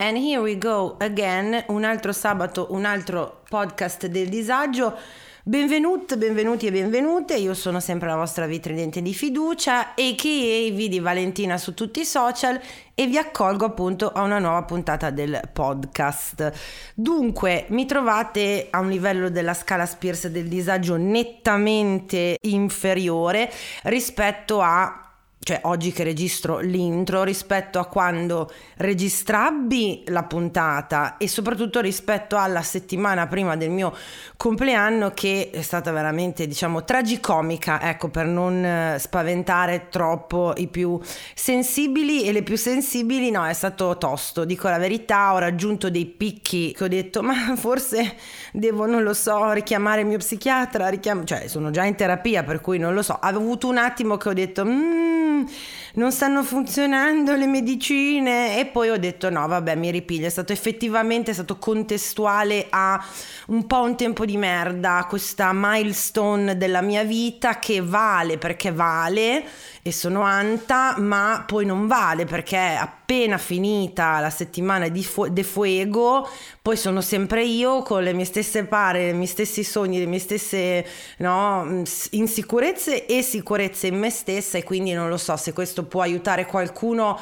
And 0.00 0.16
here 0.16 0.40
we 0.40 0.56
go 0.56 0.94
again, 1.00 1.64
un 1.70 1.82
altro 1.82 2.12
sabato, 2.12 2.68
un 2.70 2.84
altro 2.84 3.42
podcast 3.48 4.06
del 4.06 4.28
disagio. 4.28 4.96
Benvenuti, 5.42 6.16
benvenuti 6.16 6.68
e 6.68 6.70
benvenute, 6.70 7.34
io 7.34 7.52
sono 7.52 7.80
sempre 7.80 8.06
la 8.06 8.14
vostra 8.14 8.46
vitridente 8.46 9.02
di 9.02 9.12
fiducia, 9.12 9.94
a.k.a. 9.96 10.72
Vidi 10.72 11.00
Valentina 11.00 11.58
su 11.58 11.74
tutti 11.74 11.98
i 11.98 12.04
social 12.04 12.60
e 12.94 13.06
vi 13.08 13.18
accolgo 13.18 13.64
appunto 13.64 14.12
a 14.12 14.22
una 14.22 14.38
nuova 14.38 14.62
puntata 14.62 15.10
del 15.10 15.40
podcast. 15.52 16.52
Dunque, 16.94 17.64
mi 17.70 17.84
trovate 17.84 18.68
a 18.70 18.78
un 18.78 18.90
livello 18.90 19.30
della 19.30 19.54
scala 19.54 19.84
Spears 19.84 20.28
del 20.28 20.46
disagio 20.46 20.96
nettamente 20.96 22.36
inferiore 22.42 23.50
rispetto 23.82 24.60
a 24.60 25.07
cioè 25.48 25.60
oggi 25.62 25.92
che 25.92 26.02
registro 26.02 26.58
l'intro 26.58 27.22
rispetto 27.22 27.78
a 27.78 27.86
quando 27.86 28.52
registrabbi 28.76 30.04
la 30.08 30.24
puntata 30.24 31.16
e 31.16 31.26
soprattutto 31.26 31.80
rispetto 31.80 32.36
alla 32.36 32.60
settimana 32.60 33.26
prima 33.28 33.56
del 33.56 33.70
mio 33.70 33.96
compleanno 34.36 35.12
che 35.12 35.48
è 35.50 35.62
stata 35.62 35.90
veramente 35.90 36.46
diciamo 36.46 36.84
tragicomica 36.84 37.80
ecco 37.80 38.10
per 38.10 38.26
non 38.26 38.62
eh, 38.62 38.98
spaventare 38.98 39.88
troppo 39.88 40.52
i 40.58 40.66
più 40.66 41.00
sensibili 41.34 42.24
e 42.24 42.32
le 42.32 42.42
più 42.42 42.58
sensibili 42.58 43.30
no 43.30 43.46
è 43.46 43.54
stato 43.54 43.96
tosto 43.96 44.44
dico 44.44 44.68
la 44.68 44.76
verità 44.76 45.32
ho 45.32 45.38
raggiunto 45.38 45.88
dei 45.88 46.04
picchi 46.04 46.74
che 46.76 46.84
ho 46.84 46.88
detto 46.88 47.22
ma 47.24 47.56
forse 47.56 48.16
devo 48.58 48.86
non 48.86 49.02
lo 49.02 49.14
so 49.14 49.52
richiamare 49.52 50.00
il 50.00 50.06
mio 50.06 50.18
psichiatra 50.18 50.88
richiam- 50.88 51.24
cioè 51.24 51.46
sono 51.46 51.70
già 51.70 51.84
in 51.84 51.94
terapia 51.94 52.42
per 52.42 52.60
cui 52.60 52.78
non 52.78 52.92
lo 52.94 53.02
so. 53.02 53.16
Avevo 53.20 53.44
avuto 53.44 53.68
un 53.68 53.78
attimo 53.78 54.16
che 54.16 54.28
ho 54.28 54.32
detto 54.32 54.64
mmm 54.64 55.46
non 55.94 56.12
stanno 56.12 56.42
funzionando 56.42 57.34
le 57.34 57.46
medicine. 57.46 58.58
E 58.58 58.66
poi 58.66 58.90
ho 58.90 58.98
detto 58.98 59.30
no 59.30 59.46
vabbè 59.46 59.74
mi 59.76 59.90
ripiglio, 59.90 60.26
è 60.26 60.30
stato 60.30 60.52
effettivamente 60.52 61.30
è 61.30 61.34
stato 61.34 61.58
contestuale 61.58 62.66
a 62.70 63.04
un 63.48 63.66
po' 63.66 63.82
un 63.82 63.96
tempo 63.96 64.24
di 64.24 64.36
merda, 64.36 65.06
questa 65.08 65.50
milestone 65.52 66.56
della 66.56 66.82
mia 66.82 67.04
vita 67.04 67.58
che 67.58 67.80
vale 67.82 68.38
perché 68.38 68.72
vale 68.72 69.44
e 69.88 69.92
sono 69.92 70.22
anta, 70.22 70.96
ma 70.98 71.44
poi 71.46 71.64
non 71.64 71.86
vale 71.86 72.24
perché 72.24 72.56
appena 72.56 73.38
finita 73.38 74.20
la 74.20 74.30
settimana 74.30 74.88
di 74.88 75.02
fu- 75.02 75.28
de 75.28 75.42
fuego, 75.42 76.28
poi 76.60 76.76
sono 76.76 77.00
sempre 77.00 77.44
io 77.44 77.82
con 77.82 78.02
le 78.02 78.12
mie 78.12 78.24
stesse 78.24 78.64
pare, 78.64 79.08
i 79.08 79.14
miei 79.14 79.26
stessi 79.26 79.64
sogni, 79.64 79.98
le 79.98 80.06
mie 80.06 80.18
stesse 80.18 80.86
no, 81.18 81.82
insicurezze 82.10 83.06
e 83.06 83.22
sicurezze 83.22 83.86
in 83.86 83.98
me 83.98 84.10
stessa 84.10 84.58
e 84.58 84.64
quindi 84.64 84.92
non 84.92 85.08
lo 85.08 85.16
so 85.16 85.36
se 85.36 85.52
questo 85.52 85.84
può 85.84 86.02
aiutare 86.02 86.46
qualcuno 86.46 87.18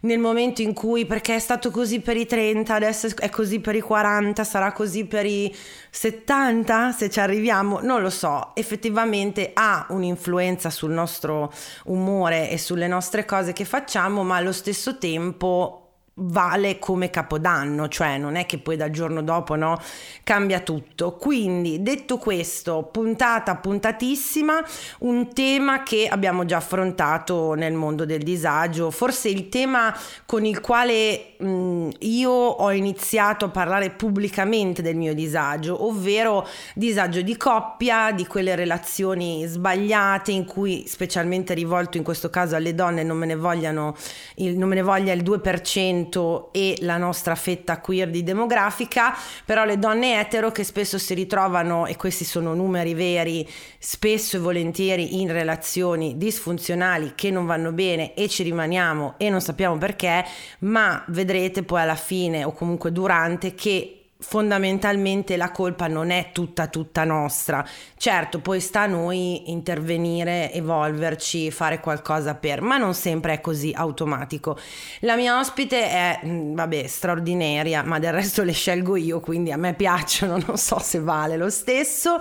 nel 0.00 0.18
momento 0.18 0.62
in 0.62 0.72
cui, 0.72 1.04
perché 1.06 1.34
è 1.34 1.38
stato 1.38 1.70
così 1.70 2.00
per 2.00 2.16
i 2.16 2.26
30, 2.26 2.74
adesso 2.74 3.08
è 3.18 3.28
così 3.28 3.60
per 3.60 3.74
i 3.74 3.80
40, 3.80 4.44
sarà 4.44 4.72
così 4.72 5.04
per 5.04 5.26
i 5.26 5.54
70, 5.90 6.92
se 6.92 7.10
ci 7.10 7.20
arriviamo, 7.20 7.80
non 7.82 8.00
lo 8.00 8.10
so, 8.10 8.52
effettivamente 8.54 9.50
ha 9.52 9.86
un'influenza 9.90 10.70
sul 10.70 10.92
nostro 10.92 11.52
umore 11.84 12.50
e 12.50 12.58
sulle 12.58 12.86
nostre 12.86 13.24
cose 13.24 13.52
che 13.52 13.64
facciamo, 13.64 14.22
ma 14.22 14.36
allo 14.36 14.52
stesso 14.52 14.96
tempo 14.98 15.89
vale 16.22 16.78
come 16.78 17.10
capodanno, 17.10 17.88
cioè 17.88 18.18
non 18.18 18.36
è 18.36 18.46
che 18.46 18.58
poi 18.58 18.76
dal 18.76 18.90
giorno 18.90 19.22
dopo 19.22 19.54
no, 19.54 19.80
cambia 20.24 20.60
tutto. 20.60 21.16
Quindi 21.16 21.82
detto 21.82 22.18
questo, 22.18 22.88
puntata 22.90 23.56
puntatissima, 23.56 24.62
un 25.00 25.32
tema 25.32 25.82
che 25.82 26.08
abbiamo 26.08 26.44
già 26.44 26.58
affrontato 26.58 27.54
nel 27.54 27.72
mondo 27.72 28.04
del 28.04 28.22
disagio, 28.22 28.90
forse 28.90 29.28
il 29.28 29.48
tema 29.48 29.94
con 30.26 30.44
il 30.44 30.60
quale 30.60 31.34
mh, 31.38 31.88
io 32.00 32.30
ho 32.30 32.72
iniziato 32.72 33.46
a 33.46 33.48
parlare 33.48 33.90
pubblicamente 33.90 34.82
del 34.82 34.96
mio 34.96 35.14
disagio, 35.14 35.86
ovvero 35.86 36.46
disagio 36.74 37.22
di 37.22 37.36
coppia, 37.36 38.12
di 38.12 38.26
quelle 38.26 38.54
relazioni 38.54 39.44
sbagliate 39.46 40.32
in 40.32 40.44
cui 40.44 40.84
specialmente 40.86 41.54
rivolto 41.54 41.96
in 41.96 42.02
questo 42.02 42.30
caso 42.30 42.56
alle 42.56 42.74
donne 42.74 43.02
non 43.02 43.16
me 43.16 43.26
ne 43.26 43.36
vogliano 43.36 43.96
il, 44.36 44.56
non 44.56 44.68
me 44.68 44.74
ne 44.74 44.82
voglia 44.82 45.12
il 45.12 45.22
2% 45.22 46.09
e 46.52 46.76
la 46.80 46.96
nostra 46.96 47.34
fetta 47.34 47.80
queer 47.80 48.10
di 48.10 48.22
demografica, 48.22 49.16
però 49.44 49.64
le 49.64 49.78
donne 49.78 50.18
etero 50.18 50.50
che 50.50 50.64
spesso 50.64 50.98
si 50.98 51.14
ritrovano, 51.14 51.86
e 51.86 51.96
questi 51.96 52.24
sono 52.24 52.54
numeri 52.54 52.94
veri, 52.94 53.48
spesso 53.78 54.36
e 54.36 54.40
volentieri 54.40 55.20
in 55.20 55.30
relazioni 55.30 56.16
disfunzionali 56.16 57.12
che 57.14 57.30
non 57.30 57.46
vanno 57.46 57.72
bene 57.72 58.14
e 58.14 58.28
ci 58.28 58.42
rimaniamo 58.42 59.14
e 59.16 59.30
non 59.30 59.40
sappiamo 59.40 59.78
perché, 59.78 60.24
ma 60.60 61.04
vedrete 61.08 61.62
poi 61.62 61.82
alla 61.82 61.94
fine 61.94 62.44
o 62.44 62.52
comunque 62.52 62.92
durante 62.92 63.54
che 63.54 63.99
fondamentalmente 64.20 65.36
la 65.36 65.50
colpa 65.50 65.86
non 65.86 66.10
è 66.10 66.30
tutta 66.32 66.68
tutta 66.68 67.04
nostra. 67.04 67.66
Certo, 67.96 68.40
poi 68.40 68.60
sta 68.60 68.82
a 68.82 68.86
noi 68.86 69.50
intervenire, 69.50 70.52
evolverci, 70.52 71.50
fare 71.50 71.80
qualcosa 71.80 72.34
per, 72.34 72.60
ma 72.60 72.76
non 72.76 72.94
sempre 72.94 73.34
è 73.34 73.40
così 73.40 73.72
automatico. 73.74 74.58
La 75.00 75.16
mia 75.16 75.38
ospite 75.38 75.88
è, 75.88 76.20
mm, 76.24 76.54
vabbè, 76.54 76.86
straordinaria, 76.86 77.82
ma 77.82 77.98
del 77.98 78.12
resto 78.12 78.42
le 78.42 78.52
scelgo 78.52 78.96
io, 78.96 79.20
quindi 79.20 79.52
a 79.52 79.56
me 79.56 79.74
piacciono, 79.74 80.38
non 80.46 80.56
so 80.56 80.78
se 80.78 81.00
vale 81.00 81.36
lo 81.36 81.50
stesso. 81.50 82.18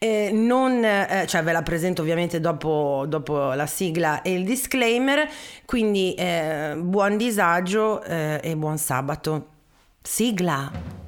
Eh, 0.00 0.30
non, 0.32 0.84
eh, 0.84 1.24
cioè 1.26 1.42
ve 1.42 1.50
la 1.50 1.62
presento 1.62 2.02
ovviamente 2.02 2.38
dopo, 2.38 3.04
dopo, 3.08 3.52
la 3.54 3.66
sigla 3.66 4.22
e 4.22 4.32
il 4.32 4.44
disclaimer, 4.44 5.28
quindi 5.64 6.14
eh, 6.14 6.76
buon 6.78 7.16
disagio 7.16 8.02
eh, 8.04 8.40
e 8.40 8.56
buon 8.56 8.78
sabato. 8.78 9.46
Sigla! 10.00 11.07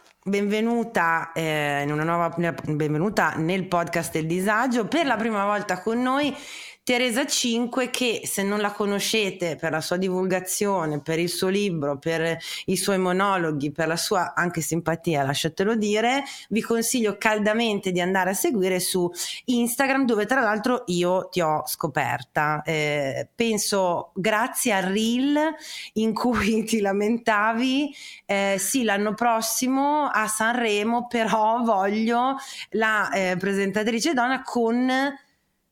Benvenuta, 0.23 1.31
eh, 1.33 1.83
nuova, 1.87 2.29
benvenuta 2.29 3.33
nel 3.37 3.65
podcast 3.65 4.13
del 4.13 4.27
disagio. 4.27 4.85
Per 4.85 5.03
la 5.03 5.15
prima 5.15 5.45
volta 5.45 5.81
con 5.81 5.99
noi 5.99 6.31
Teresa 6.83 7.27
Cinque 7.27 7.91
che 7.91 8.21
se 8.23 8.41
non 8.41 8.59
la 8.59 8.71
conoscete 8.71 9.55
per 9.55 9.69
la 9.69 9.81
sua 9.81 9.97
divulgazione, 9.97 10.99
per 10.99 11.19
il 11.19 11.29
suo 11.29 11.47
libro, 11.47 11.99
per 11.99 12.39
i 12.65 12.75
suoi 12.75 12.97
monologhi, 12.97 13.71
per 13.71 13.87
la 13.87 13.95
sua 13.95 14.33
anche 14.33 14.61
simpatia, 14.61 15.21
lasciatelo 15.21 15.75
dire, 15.75 16.23
vi 16.49 16.61
consiglio 16.61 17.17
caldamente 17.19 17.91
di 17.91 18.01
andare 18.01 18.31
a 18.31 18.33
seguire 18.33 18.79
su 18.79 19.07
Instagram 19.45 20.05
dove 20.05 20.25
tra 20.25 20.41
l'altro 20.41 20.81
io 20.87 21.29
ti 21.29 21.39
ho 21.41 21.61
scoperta. 21.67 22.63
Eh, 22.63 23.27
penso 23.35 24.09
grazie 24.15 24.73
al 24.73 24.83
reel 24.83 25.37
in 25.93 26.15
cui 26.15 26.63
ti 26.65 26.81
lamentavi, 26.81 27.95
eh, 28.25 28.55
sì 28.57 28.83
l'anno 28.83 29.13
prossimo 29.13 30.09
a 30.11 30.27
Sanremo 30.27 31.05
però 31.05 31.61
voglio 31.61 32.37
la 32.71 33.11
eh, 33.11 33.35
presentatrice 33.37 34.13
donna 34.13 34.41
con 34.41 34.89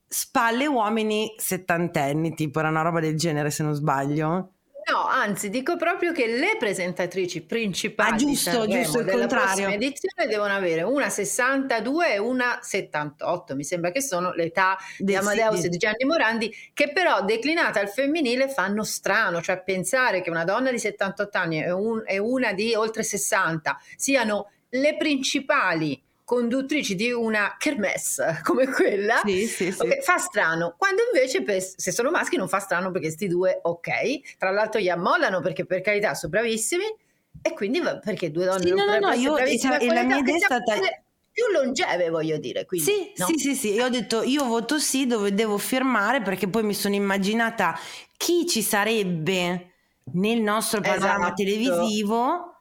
spalle 0.10 0.66
uomini 0.66 1.34
settantenni, 1.38 2.34
tipo 2.34 2.60
era 2.60 2.70
una 2.70 2.82
roba 2.82 3.00
del 3.00 3.16
genere 3.16 3.52
se 3.52 3.64
non 3.64 3.74
sbaglio. 3.76 4.54
No, 4.92 5.06
anzi, 5.06 5.50
dico 5.52 5.78
proprio 5.78 6.12
che 6.12 6.26
le 6.26 6.56
presentatrici 6.58 7.44
principali 7.44 8.14
ah, 8.14 8.16
giusto, 8.16 8.68
giusto, 8.68 9.04
della 9.04 9.20
contrario. 9.20 9.46
prossima 9.46 9.74
edizione 9.74 10.28
devono 10.28 10.54
avere 10.54 10.82
una 10.82 11.10
62 11.10 12.14
e 12.14 12.18
una 12.18 12.58
78, 12.60 13.56
mi 13.56 13.64
sembra 13.64 13.92
che 13.92 14.02
sono 14.02 14.34
l'età 14.34 14.78
di 14.98 15.16
Amadeus 15.16 15.66
e 15.66 15.70
di 15.70 15.78
Gianni 15.78 16.06
Morandi, 16.06 16.52
che 16.74 16.92
però 16.92 17.24
declinata 17.24 17.80
al 17.80 17.90
femminile 17.90 18.50
fanno 18.50 18.84
strano, 18.84 19.44
cioè 19.44 19.62
pensare 19.62 20.22
che 20.22 20.32
una 20.32 20.44
donna 20.44 20.72
di 20.72 20.80
78 20.80 21.38
anni 21.38 21.64
e, 21.64 21.72
un, 21.72 22.02
e 22.08 22.18
una 22.18 22.54
di 22.54 22.74
oltre 22.74 23.04
60 23.04 23.80
siano 23.96 24.50
le 24.70 24.98
principali 24.98 26.02
conduttrici 26.30 26.94
di 26.94 27.12
una 27.12 27.56
kermesse 27.58 28.42
come 28.46 28.68
quella, 28.68 29.20
sì, 29.26 29.48
sì, 29.48 29.72
sì. 29.72 29.82
Okay, 29.82 30.00
fa 30.04 30.20
strano. 30.20 30.76
Quando 30.78 31.02
invece 31.12 31.42
per, 31.42 31.60
se 31.60 31.92
sono 31.92 32.12
maschi 32.12 32.38
non 32.38 32.48
fa 32.48 32.60
strano 32.60 32.92
perché 32.92 33.10
sti 33.10 33.28
due, 33.28 33.60
ok. 33.64 34.38
Tra 34.38 34.52
l'altro 34.52 34.80
gli 34.80 34.90
ammollano 34.90 35.42
perché 35.42 35.66
per 35.66 35.82
carità 35.82 36.14
sono 36.14 36.32
bravissimi 36.34 36.84
e 37.42 37.54
quindi 37.54 37.82
perché 37.82 38.30
due 38.30 38.46
donne 38.46 38.62
sì, 38.62 38.70
non 38.76 38.86
no, 38.86 39.00
no, 39.00 39.12
io, 39.14 39.36
cioè, 39.38 39.86
la 39.88 40.04
mia 40.04 40.18
idea 40.18 40.36
è 40.36 40.40
stata 40.40 40.74
più 41.32 41.46
longeve, 41.52 42.12
voglio 42.12 42.38
dire. 42.38 42.64
Quindi, 42.68 42.86
sì, 42.86 43.12
no? 43.16 43.26
sì, 43.26 43.38
sì, 43.40 43.56
sì, 43.56 43.74
io 43.74 43.86
ho 43.86 43.90
detto 43.90 44.22
io 44.22 44.46
voto 44.46 44.78
sì 44.78 45.08
dove 45.08 45.34
devo 45.34 45.58
firmare 45.58 46.22
perché 46.22 46.48
poi 46.48 46.62
mi 46.62 46.76
sono 46.76 46.94
immaginata 46.94 47.76
chi 48.18 48.46
ci 48.46 48.62
sarebbe 48.62 49.72
nel 50.14 50.42
nostro 50.42 50.80
panorama 50.80 51.34
esatto. 51.34 51.44
televisivo, 51.44 52.56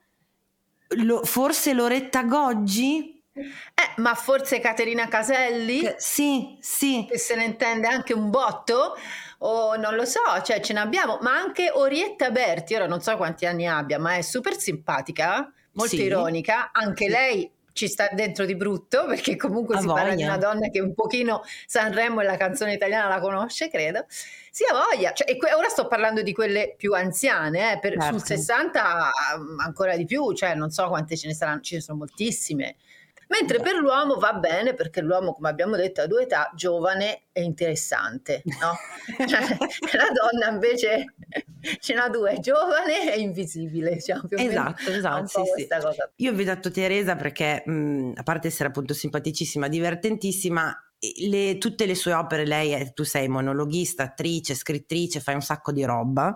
lo, 1.05 1.23
forse 1.23 1.75
Loretta 1.75 2.23
Goggi? 2.23 3.17
Eh, 3.39 4.01
ma 4.01 4.15
forse 4.15 4.61
Caterina 4.61 5.09
Caselli? 5.09 5.81
Che, 5.81 5.95
sì, 5.99 6.57
sì. 6.61 7.07
Che 7.09 7.19
se 7.19 7.35
ne 7.35 7.45
intende 7.45 7.87
anche 7.87 8.13
un 8.13 8.31
botto? 8.31 8.97
O 9.39 9.77
non 9.77 9.95
lo 9.95 10.05
so, 10.05 10.21
cioè 10.45 10.61
ce 10.61 10.73
ne 10.73 10.81
abbiamo, 10.81 11.19
ma 11.21 11.33
anche 11.33 11.71
Orietta 11.73 12.31
Berti, 12.31 12.75
ora 12.75 12.89
non 12.89 13.01
so 13.01 13.17
quanti 13.17 13.47
anni 13.47 13.69
abbia, 13.69 13.99
ma 13.99 14.17
è 14.17 14.23
super 14.23 14.59
simpatica, 14.59 15.53
molto 15.73 15.95
sì. 15.95 16.03
ironica, 16.03 16.71
anche 16.73 17.05
sì. 17.05 17.11
lei 17.11 17.53
ci 17.79 17.87
sta 17.87 18.09
dentro 18.11 18.45
di 18.45 18.57
brutto 18.57 19.07
perché 19.07 19.37
comunque 19.37 19.77
a 19.77 19.81
si 19.81 19.87
voglia. 19.87 20.01
parla 20.01 20.15
di 20.17 20.25
una 20.25 20.37
donna 20.37 20.69
che 20.69 20.81
un 20.81 20.93
pochino 20.95 21.43
Sanremo 21.65 22.21
e 22.21 22.25
la 22.25 22.37
canzone 22.37 22.73
italiana 22.73 23.07
la 23.09 23.21
conosce, 23.21 23.71
credo. 23.71 24.05
Sì, 24.51 24.65
ha 24.65 24.75
voglia. 24.75 25.13
Cioè, 25.13 25.37
que- 25.37 25.53
ora 25.53 25.69
sto 25.69 25.87
parlando 25.87 26.23
di 26.23 26.33
quelle 26.33 26.75
più 26.77 26.93
anziane, 26.95 27.75
eh, 27.75 27.79
per, 27.79 27.93
certo. 27.93 28.19
sul 28.19 28.27
60 28.27 29.11
ancora 29.65 29.97
di 29.97 30.05
più, 30.05 30.33
cioè 30.33 30.57
non 30.57 30.71
so 30.71 30.89
quante 30.89 31.17
ce 31.17 31.29
ne 31.29 31.35
saranno, 31.35 31.61
ce 31.61 31.77
ne 31.77 31.81
sono 31.81 31.99
moltissime. 31.99 32.75
Mentre 33.29 33.61
per 33.61 33.75
l'uomo 33.75 34.15
va 34.15 34.33
bene 34.33 34.75
perché 34.75 35.01
l'uomo, 35.01 35.35
come 35.35 35.49
abbiamo 35.51 35.77
detto, 35.77 36.01
ha 36.01 36.07
due 36.07 36.23
età, 36.23 36.51
giovane 36.55 37.25
e 37.33 37.43
interessante, 37.43 38.43
no? 38.45 38.75
cioè, 39.29 39.41
la 39.97 40.09
donna 40.13 40.49
invece 40.51 41.15
ce 41.79 41.95
n'ha 41.95 42.09
due, 42.09 42.39
giovane 42.41 43.15
e 43.15 43.21
invisibile, 43.21 43.93
diciamo 43.93 44.23
più 44.27 44.39
esatto, 44.39 44.91
esatto, 44.91 45.45
sì, 45.45 45.63
sì. 45.63 45.69
Io 46.17 46.29
ho 46.29 46.33
invitato 46.33 46.71
Teresa 46.71 47.17
perché, 47.17 47.63
mh, 47.65 48.13
a 48.17 48.23
parte 48.23 48.49
essere 48.49 48.71
appunto 48.71 48.95
simpaticissima, 48.95 49.69
divertentissima, 49.69 50.75
le, 51.29 51.59
tutte 51.59 51.87
le 51.87 51.95
sue 51.95 52.13
opere, 52.13 52.47
lei 52.47 52.71
è, 52.73 52.93
tu 52.93 53.05
sei 53.05 53.29
monologhista, 53.29 54.05
attrice, 54.05 54.55
scrittrice, 54.55 55.21
fai 55.21 55.35
un 55.35 55.43
sacco 55.43 55.71
di 55.71 55.85
roba 55.85 56.35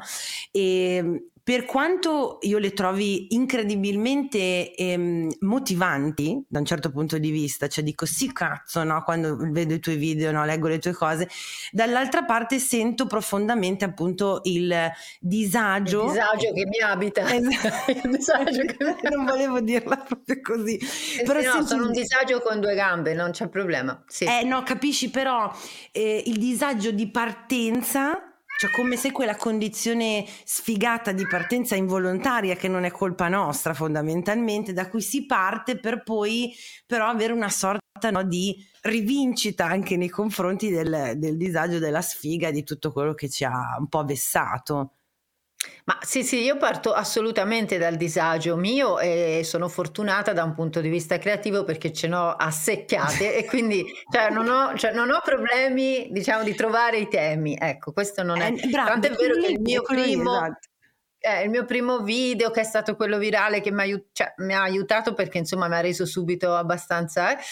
e 0.51 1.31
per 1.45 1.65
quanto 1.65 2.39
io 2.43 2.59
le 2.59 2.73
trovi 2.73 3.35
incredibilmente 3.35 4.75
ehm, 4.77 5.29
motivanti 5.41 6.41
da 6.49 6.61
un 6.61 6.65
certo 6.65 6.93
punto 6.93 7.19
di 7.19 7.31
vista, 7.31 7.67
cioè 7.67 7.83
dico 7.83 8.07
sì 8.07 8.33
cazzo 8.33 8.85
no? 8.85 9.03
quando 9.03 9.37
vedo 9.37 9.75
i 9.75 9.81
tuoi 9.81 9.97
video, 9.97 10.31
no? 10.31 10.45
leggo 10.45 10.69
le 10.69 10.79
tue 10.79 10.93
cose, 10.93 11.29
dall'altra 11.73 12.23
parte 12.23 12.61
sento 12.61 13.07
profondamente 13.07 13.85
appunto 13.85 14.41
il 14.45 14.73
disagio. 15.19 16.05
Il 16.05 16.11
disagio 16.11 16.53
che 16.53 16.65
mi 16.65 16.81
abita. 16.81 17.35
Esatto. 17.35 17.91
il 17.91 18.11
disagio 18.17 18.63
che 18.65 18.77
mi... 18.79 18.95
non 19.11 19.25
volevo 19.25 19.61
dirla 19.61 19.97
proprio 19.97 20.41
così. 20.41 20.77
Eh 20.77 21.25
però 21.25 21.41
no, 21.41 21.67
sono 21.67 21.87
un 21.87 21.93
disagio 21.93 22.41
con 22.41 22.61
due 22.61 22.75
gambe, 22.77 23.15
non 23.15 23.33
c'è 23.33 23.49
problema. 23.49 24.01
Sì. 24.07 24.27
Eh 24.27 24.45
no, 24.45 24.63
capisci 24.63 25.11
però 25.11 25.53
eh, 25.91 26.23
il 26.25 26.39
disagio 26.39 26.93
di 26.93 27.11
partenza 27.11 28.32
cioè 28.63 28.71
come 28.71 28.97
se 28.97 29.11
quella 29.11 29.35
condizione 29.35 30.25
sfigata 30.45 31.11
di 31.11 31.27
partenza 31.27 31.75
involontaria 31.75 32.55
che 32.55 32.69
non 32.69 32.85
è 32.85 32.93
colpa 32.93 33.27
nostra 33.27 33.75
fondamentalmente, 33.75 34.73
da 34.73 34.89
cui 34.89 35.01
si 35.01 35.27
parte 35.27 35.81
per 35.81 36.05
poi 36.05 36.55
però 36.87 37.09
avere 37.09 37.33
una 37.33 37.49
sorta 37.49 38.13
no, 38.13 38.23
di 38.23 38.55
rivincita 38.83 39.67
anche 39.67 39.97
nei 39.97 40.09
confronti 40.09 40.71
del, 40.71 41.15
del 41.17 41.37
disagio, 41.37 41.81
della 41.81 42.03
sfiga, 42.03 42.53
di 42.53 42.63
tutto 42.63 42.93
quello 42.93 43.15
che 43.15 43.29
ci 43.29 43.43
ha 43.43 43.75
un 43.81 43.89
po' 43.89 44.05
vessato. 44.05 44.99
Ma 45.85 45.99
sì, 46.01 46.23
sì, 46.23 46.43
io 46.43 46.57
parto 46.57 46.93
assolutamente 46.93 47.77
dal 47.79 47.97
disagio 47.97 48.57
mio 48.57 48.99
e 48.99 49.43
sono 49.45 49.69
fortunata 49.69 50.33
da 50.33 50.45
un 50.45 50.55
punto 50.55 50.81
di 50.81 50.89
vista 50.89 51.19
creativo 51.19 51.65
perché 51.65 51.93
ce 51.93 52.07
n'ho 52.09 52.35
assecchiate 52.35 53.37
e 53.37 53.45
quindi 53.45 53.85
cioè, 54.11 54.31
non, 54.31 54.49
ho, 54.49 54.77
cioè, 54.77 54.93
non, 54.93 55.11
ho, 55.11 55.21
problemi, 55.25 56.09
diciamo, 56.11 56.45
di 56.45 56.55
trovare 56.55 56.99
i 56.99 57.09
temi. 57.09 57.57
Ecco, 57.61 57.93
questo 57.93 58.23
non 58.23 58.41
è... 58.41 58.53
Eh, 58.53 58.69
bravo, 58.69 58.91
Tanto 58.91 59.07
è 59.09 59.11
vero 59.11 59.41
che 59.41 59.53
il 59.53 59.61
mio 59.61 59.83
primo... 59.83 60.37
Esatto. 60.37 60.69
Eh, 61.25 61.45
il 61.45 61.51
mio 61.51 61.65
primo 61.65 62.01
video 62.01 62.51
che 62.51 62.63
è 62.63 62.65
stato 62.65 62.97
quello 62.97 63.17
virale 63.17 63.61
che 63.61 63.71
mi 63.71 63.83
ha, 63.83 64.03
cioè, 64.11 64.35
mi 64.39 64.55
ha 64.55 64.63
aiutato 64.63 65.15
perché 65.15 65.39
insomma 65.39 65.69
mi 65.69 65.75
ha 65.75 65.81
reso 65.81 66.07
subito 66.07 66.55
abbastanza... 66.55 67.37
Eh, 67.37 67.43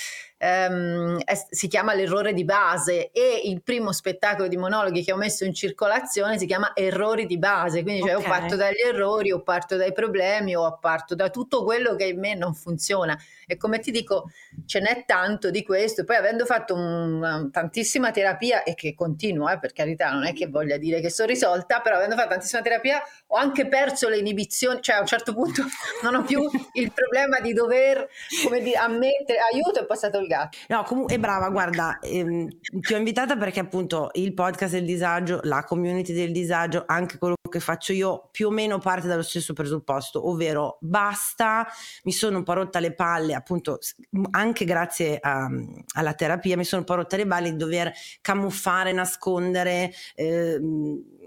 ehm, 0.42 1.20
è, 1.22 1.34
si 1.50 1.68
chiama 1.68 1.92
L'errore 1.92 2.32
di 2.32 2.44
base 2.44 3.10
e 3.10 3.42
il 3.44 3.62
primo 3.62 3.92
spettacolo 3.92 4.48
di 4.48 4.56
monologhi 4.56 5.04
che 5.04 5.12
ho 5.12 5.16
messo 5.16 5.44
in 5.44 5.52
circolazione 5.52 6.38
si 6.38 6.46
chiama 6.46 6.72
Errori 6.74 7.26
di 7.26 7.38
base, 7.38 7.82
quindi 7.82 8.00
cioè, 8.00 8.16
okay. 8.16 8.26
o 8.26 8.28
parto 8.28 8.56
dagli 8.56 8.80
errori 8.80 9.32
o 9.32 9.42
parto 9.42 9.76
dai 9.76 9.92
problemi 9.92 10.56
o 10.56 10.78
parto 10.80 11.14
da 11.14 11.28
tutto 11.28 11.62
quello 11.62 11.94
che 11.94 12.04
in 12.04 12.18
me 12.18 12.34
non 12.34 12.54
funziona. 12.54 13.18
E 13.46 13.56
come 13.56 13.80
ti 13.80 13.90
dico 13.90 14.30
ce 14.64 14.80
n'è 14.80 15.04
tanto 15.04 15.50
di 15.50 15.62
questo, 15.62 16.04
poi 16.04 16.16
avendo 16.16 16.46
fatto 16.46 16.74
un, 16.74 17.50
tantissima 17.52 18.10
terapia 18.10 18.62
e 18.62 18.74
che 18.74 18.94
continuo, 18.94 19.48
eh, 19.50 19.58
per 19.58 19.72
carità, 19.72 20.10
non 20.10 20.24
è 20.24 20.32
che 20.32 20.46
voglia 20.46 20.78
dire 20.78 21.00
che 21.00 21.10
sono 21.10 21.28
risolta, 21.28 21.80
però 21.80 21.96
avendo 21.96 22.14
fatto 22.14 22.28
tantissima 22.30 22.62
terapia 22.62 23.02
ho 23.26 23.36
anche 23.36 23.66
perso 23.66 24.08
le 24.08 24.18
inibizioni, 24.18 24.80
cioè 24.80 24.96
a 24.96 25.00
un 25.00 25.06
certo 25.06 25.34
punto 25.34 25.64
non 26.02 26.14
ho 26.14 26.22
più 26.22 26.48
il 26.74 26.92
problema 26.92 27.40
di 27.40 27.52
dover, 27.52 28.08
come 28.44 28.60
dire, 28.60 28.78
ammettere 28.78 29.40
aiuto 29.52 29.80
è 29.80 29.86
passato 29.86 30.18
gatto. 30.30 30.58
No, 30.68 30.84
comunque 30.84 31.18
brava, 31.18 31.50
guarda, 31.50 31.98
ehm, 31.98 32.48
ti 32.80 32.94
ho 32.94 32.96
invitata 32.96 33.36
perché 33.36 33.60
appunto 33.60 34.10
il 34.14 34.32
podcast 34.32 34.72
del 34.74 34.84
disagio, 34.84 35.40
la 35.42 35.64
community 35.64 36.12
del 36.12 36.32
disagio, 36.32 36.84
anche 36.86 37.18
quello 37.18 37.34
che 37.50 37.60
faccio 37.60 37.92
io 37.92 38.28
più 38.30 38.46
o 38.46 38.50
meno 38.50 38.78
parte 38.78 39.08
dallo 39.08 39.22
stesso 39.22 39.52
presupposto, 39.52 40.28
ovvero 40.28 40.78
basta, 40.80 41.66
mi 42.04 42.12
sono 42.12 42.38
un 42.38 42.44
po' 42.44 42.52
rotta 42.52 42.78
le 42.78 42.94
palle 42.94 43.34
appunto 43.34 43.78
anche 44.30 44.64
grazie 44.64 45.18
a, 45.20 45.48
alla 45.94 46.14
terapia 46.14 46.56
mi 46.56 46.64
sono 46.64 46.82
un 46.82 46.86
po' 46.86 46.94
rotta 46.94 47.16
le 47.16 47.26
balle 47.26 47.50
di 47.50 47.56
dover 47.56 47.92
camuffare, 48.20 48.92
nascondere, 48.92 49.92
eh, 50.14 50.60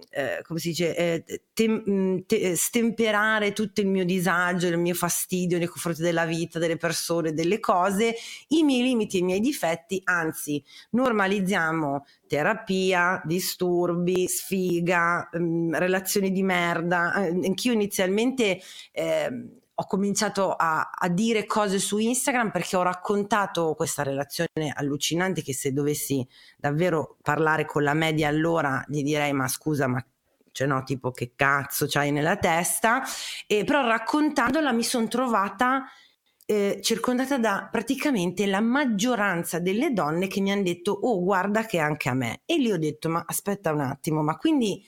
eh, 0.10 0.42
come 0.44 0.60
si 0.60 0.70
dice, 0.70 0.96
eh, 0.96 1.24
te, 1.54 2.24
te, 2.26 2.56
stemperare 2.56 3.54
tutto 3.54 3.82
il 3.82 3.88
mio 3.88 4.06
disagio, 4.06 4.68
il 4.68 4.78
mio 4.78 4.94
fastidio 4.94 5.58
nei 5.58 5.68
confronti 5.68 6.02
della 6.02 6.26
vita, 6.26 6.60
delle 6.60 6.78
persone, 6.78 7.34
delle 7.34 7.60
cose, 7.60 8.16
i 8.50 8.64
miei 8.64 8.84
limiti 8.84 9.18
e 9.18 9.20
i 9.20 9.24
miei 9.24 9.40
difetti, 9.40 10.02
anzi 10.04 10.64
normalizziamo 10.92 12.06
terapia, 12.28 13.22
disturbi, 13.26 14.28
sfiga, 14.28 15.30
mh, 15.32 15.44
mm, 15.44 15.74
relazioni 15.76 16.32
di 16.32 16.44
merda. 16.44 17.26
Eh, 17.26 17.30
anch'io 17.46 17.72
inizialmente... 17.72 18.60
Eh, 18.92 19.62
ho 19.84 19.86
cominciato 19.86 20.54
a, 20.54 20.90
a, 20.94 21.10
dire 21.10 21.46
cose 21.46 21.78
su 21.78 21.98
Instagram 21.98 22.52
perché 22.52 22.78
ho 22.78 22.82
raccontato 22.82 23.74
questa 23.76 24.02
relazione 24.02 24.72
allucinante 24.74 25.42
che 25.42 25.54
se 25.54 25.74
dovessi 25.74 26.26
davvero 26.58 27.18
parlare 27.22 27.66
con 27.66 27.84
la 27.84 27.94
media 27.94 28.30
allora 28.30 28.84
gli 28.88 29.04
direi 29.04 29.34
ma 29.34 29.48
scusa 29.48 29.88
ma 29.88 30.04
cioè 30.52 30.68
no 30.68 30.84
tipo 30.84 31.12
che 31.12 31.34
cazzo 31.36 31.86
c'hai 31.88 32.12
nella 32.12 32.38
testa? 32.38 33.04
E 33.46 33.64
però 33.66 33.86
raccontandola 33.86 34.72
mi 34.72 34.84
sono 34.84 35.08
trovata 35.08 35.86
eh, 36.46 36.80
circondata 36.82 37.38
da 37.38 37.68
praticamente 37.70 38.46
la 38.46 38.62
maggioranza 38.62 39.60
delle 39.60 39.92
donne 39.92 40.28
che 40.28 40.42
mi 40.42 40.52
hanno 40.52 40.64
detto 40.64 40.92
oh 40.92 41.22
guarda 41.24 41.66
che 41.66 41.80
anche 41.80 42.08
a 42.08 42.14
me. 42.14 42.42
E 42.46 42.58
lì 42.58 42.72
ho 42.72 42.78
detto 42.78 43.10
ma 43.10 43.24
aspetta 43.26 43.74
un 43.74 43.82
attimo 43.82 44.22
ma 44.22 44.38
quindi 44.38 44.82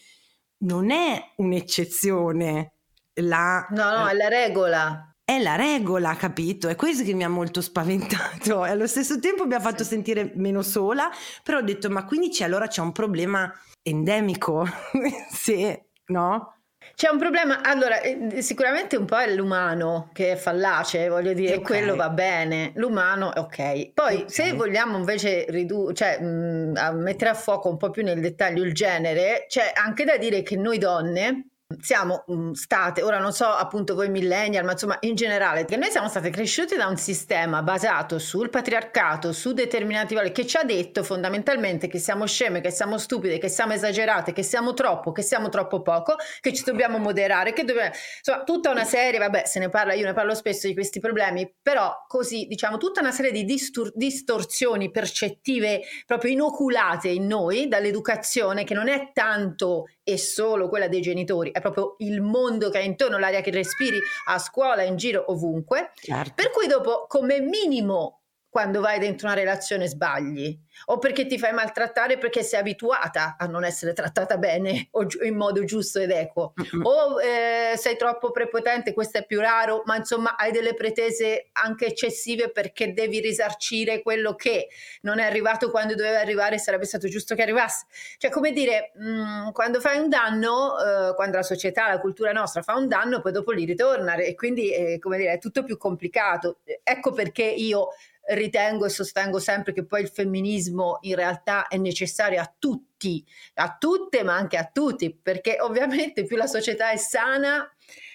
non 0.60 0.92
è 0.92 1.34
un'eccezione 1.38 2.75
la... 3.22 3.68
No, 3.72 3.98
no, 3.98 4.08
è 4.08 4.14
la 4.14 4.28
regola. 4.28 5.10
È 5.24 5.42
la 5.42 5.56
regola, 5.56 6.16
capito? 6.16 6.68
È 6.68 6.76
questo 6.76 7.04
che 7.04 7.14
mi 7.14 7.24
ha 7.24 7.30
molto 7.30 7.60
spaventato 7.60 8.64
e 8.64 8.70
allo 8.70 8.86
stesso 8.86 9.20
tempo 9.20 9.48
mi 9.48 9.56
ha 9.56 9.60
fatto 9.60 9.84
sentire 9.84 10.32
meno 10.36 10.62
sola, 10.62 11.10
però 11.42 11.58
ho 11.58 11.64
detto 11.64 11.90
ma 11.90 12.06
quindi 12.06 12.30
c'è, 12.30 12.44
allora 12.44 12.68
c'è 12.68 12.82
un 12.82 12.92
problema 12.92 13.52
endemico, 13.82 14.68
sì, 15.32 15.76
no? 16.08 16.56
C'è 16.94 17.10
un 17.10 17.18
problema, 17.18 17.62
allora 17.64 18.00
eh, 18.02 18.42
sicuramente 18.44 18.96
un 18.96 19.06
po' 19.06 19.18
è 19.18 19.34
l'umano 19.34 20.12
che 20.14 20.34
è 20.34 20.36
fallace, 20.36 21.10
voglio 21.10 21.34
dire, 21.34 21.56
okay. 21.56 21.64
quello 21.64 21.96
va 21.96 22.10
bene, 22.10 22.72
l'umano 22.76 23.34
è 23.34 23.40
ok. 23.40 23.94
Poi 23.94 24.16
okay. 24.16 24.30
se 24.30 24.54
vogliamo 24.54 24.98
invece 24.98 25.46
ridu- 25.50 25.92
cioè, 25.94 26.20
mh, 26.22 26.74
a 26.76 26.92
mettere 26.92 27.32
a 27.32 27.34
fuoco 27.34 27.68
un 27.68 27.78
po' 27.78 27.90
più 27.90 28.04
nel 28.04 28.22
dettaglio 28.22 28.64
il 28.64 28.74
genere, 28.74 29.46
c'è 29.48 29.72
anche 29.74 30.06
da 30.06 30.18
dire 30.18 30.44
che 30.44 30.56
noi 30.56 30.78
donne 30.78 31.48
siamo 31.82 32.24
um, 32.28 32.52
state, 32.52 33.02
ora 33.02 33.18
non 33.18 33.34
so 33.34 33.46
appunto 33.46 33.96
voi 33.96 34.10
millennial, 34.10 34.64
ma 34.64 34.74
insomma 34.74 34.98
in 35.02 35.16
generale, 35.16 35.66
che 35.66 35.78
noi 35.78 35.90
siamo 35.90 36.08
state 36.08 36.30
cresciute 36.30 36.76
da 36.76 36.86
un 36.86 36.98
sistema 36.98 37.64
basato 37.64 38.20
sul 38.20 38.50
patriarcato, 38.50 39.32
su 39.32 39.52
determinati 39.52 40.14
valori, 40.14 40.32
che 40.32 40.46
ci 40.46 40.58
ha 40.58 40.64
detto 40.64 41.04
fondamentalmente 41.04 41.88
che 41.88 41.98
siamo 41.98 42.28
sceme, 42.28 42.62
che 42.62 42.70
siamo 42.70 43.00
stupide, 43.00 43.40
che 43.40 43.50
siamo 43.50 43.74
esagerate, 43.74 44.32
che 44.32 44.44
siamo 44.44 44.74
troppo, 44.74 45.12
che 45.12 45.24
siamo 45.24 45.50
troppo 45.50 45.82
poco, 45.82 46.18
che 46.40 46.54
ci 46.54 46.64
dobbiamo 46.64 47.00
moderare, 47.00 47.54
che 47.54 47.64
dobbiamo... 47.64 47.92
Insomma, 48.18 48.44
tutta 48.44 48.70
una 48.70 48.86
serie, 48.86 49.18
vabbè, 49.18 49.46
se 49.46 49.60
ne 49.60 49.70
parla, 49.70 49.94
io 49.94 50.06
ne 50.06 50.14
parlo 50.14 50.36
spesso 50.36 50.68
di 50.68 50.74
questi 50.76 51.00
problemi, 51.00 51.52
però 51.62 52.06
così, 52.08 52.46
diciamo, 52.46 52.78
tutta 52.78 53.00
una 53.00 53.12
serie 53.12 53.32
di 53.32 53.44
distor- 53.44 53.92
distorsioni 53.96 54.92
percettive 54.92 55.82
proprio 56.06 56.32
inoculate 56.32 57.10
in 57.10 57.26
noi 57.26 57.68
dall'educazione, 57.68 58.64
che 58.64 58.76
non 58.76 58.88
è 58.88 59.10
tanto 59.14 59.86
e 60.08 60.20
solo 60.20 60.70
quella 60.70 60.88
dei 60.88 61.02
genitori, 61.02 61.50
è 61.50 61.60
proprio 61.60 61.96
il 61.98 62.22
mondo 62.22 62.70
che 62.70 62.80
è 62.80 62.84
intorno, 62.84 63.18
l'aria 63.18 63.42
che 63.42 63.50
respiri 63.50 63.98
a 64.28 64.38
scuola, 64.38 64.84
in 64.84 64.98
giro, 64.98 65.32
ovunque. 65.32 65.92
Certo. 65.96 66.34
Per 66.36 66.52
cui 66.52 66.68
dopo, 66.68 67.06
come 67.08 67.40
minimo, 67.40 68.25
quando 68.56 68.80
vai 68.80 69.00
dentro 69.00 69.28
una 69.28 69.36
relazione 69.36 69.86
sbagli 69.86 70.58
o 70.86 70.98
perché 70.98 71.26
ti 71.26 71.38
fai 71.38 71.52
maltrattare 71.52 72.18
perché 72.18 72.42
sei 72.42 72.62
abituata 72.62 73.36
a 73.38 73.48
non 73.48 73.66
essere 73.66 73.92
trattata 73.92 74.38
bene 74.38 74.88
o 74.92 75.06
in 75.24 75.36
modo 75.36 75.66
giusto 75.66 76.00
ed 76.00 76.12
equo 76.12 76.54
mm-hmm. 76.58 76.86
o 76.86 77.22
eh, 77.22 77.76
sei 77.76 77.98
troppo 77.98 78.32
prepotente, 78.32 78.94
questo 78.94 79.18
è 79.18 79.26
più 79.26 79.42
raro, 79.42 79.84
ma 79.86 79.98
insomma 79.98 80.38
hai 80.38 80.54
delle 80.54 80.74
pretese 80.74 81.50
anche 81.52 81.88
eccessive 81.88 82.50
perché 82.50 82.94
devi 82.94 83.20
risarcire 83.20 84.02
quello 84.02 84.36
che 84.36 84.70
non 85.02 85.20
è 85.20 85.26
arrivato 85.26 85.70
quando 85.70 85.94
doveva 85.94 86.20
arrivare 86.22 86.58
sarebbe 86.58 86.86
stato 86.86 87.10
giusto 87.10 87.36
che 87.36 87.42
arrivasse. 87.42 87.88
Cioè 88.18 88.32
come 88.32 88.54
dire, 88.54 88.94
mh, 88.96 89.10
mm, 89.10 89.52
quando 89.52 89.82
fai 89.82 90.00
un 90.00 90.08
danno, 90.08 90.78
eh, 90.80 91.14
quando 91.16 91.36
la 91.36 91.44
società, 91.44 91.90
la 91.90 92.00
cultura 92.00 92.32
nostra 92.32 92.62
fa 92.62 92.76
un 92.78 92.88
danno, 92.88 93.20
poi 93.20 93.34
dopo 93.34 93.52
li 93.52 93.66
ritorna 93.66 94.16
e 94.16 94.34
quindi 94.34 94.72
eh, 94.72 94.98
come 94.98 95.18
dire, 95.18 95.34
è 95.34 95.40
tutto 95.40 95.66
più 95.66 95.76
complicato. 95.76 96.60
Ecco 96.84 97.12
perché 97.12 97.44
io 97.44 97.90
ritengo 98.28 98.86
e 98.86 98.90
sostengo 98.90 99.40
sempre 99.40 99.74
che 99.74 99.86
poi 99.86 100.02
il 100.02 100.10
femminismo 100.10 100.98
in 101.02 101.16
realtà 101.16 101.68
è 101.68 101.78
necessario 101.78 102.42
a 102.42 102.54
tutti, 102.58 103.24
a 103.56 103.76
tutte 103.78 104.24
ma 104.24 104.36
anche 104.36 104.58
a 104.58 104.70
tutti, 104.72 105.16
perché 105.16 105.58
ovviamente 105.60 106.24
più 106.24 106.36
la 106.36 106.48
società 106.48 106.92
è 106.92 106.98
sana 106.98 107.70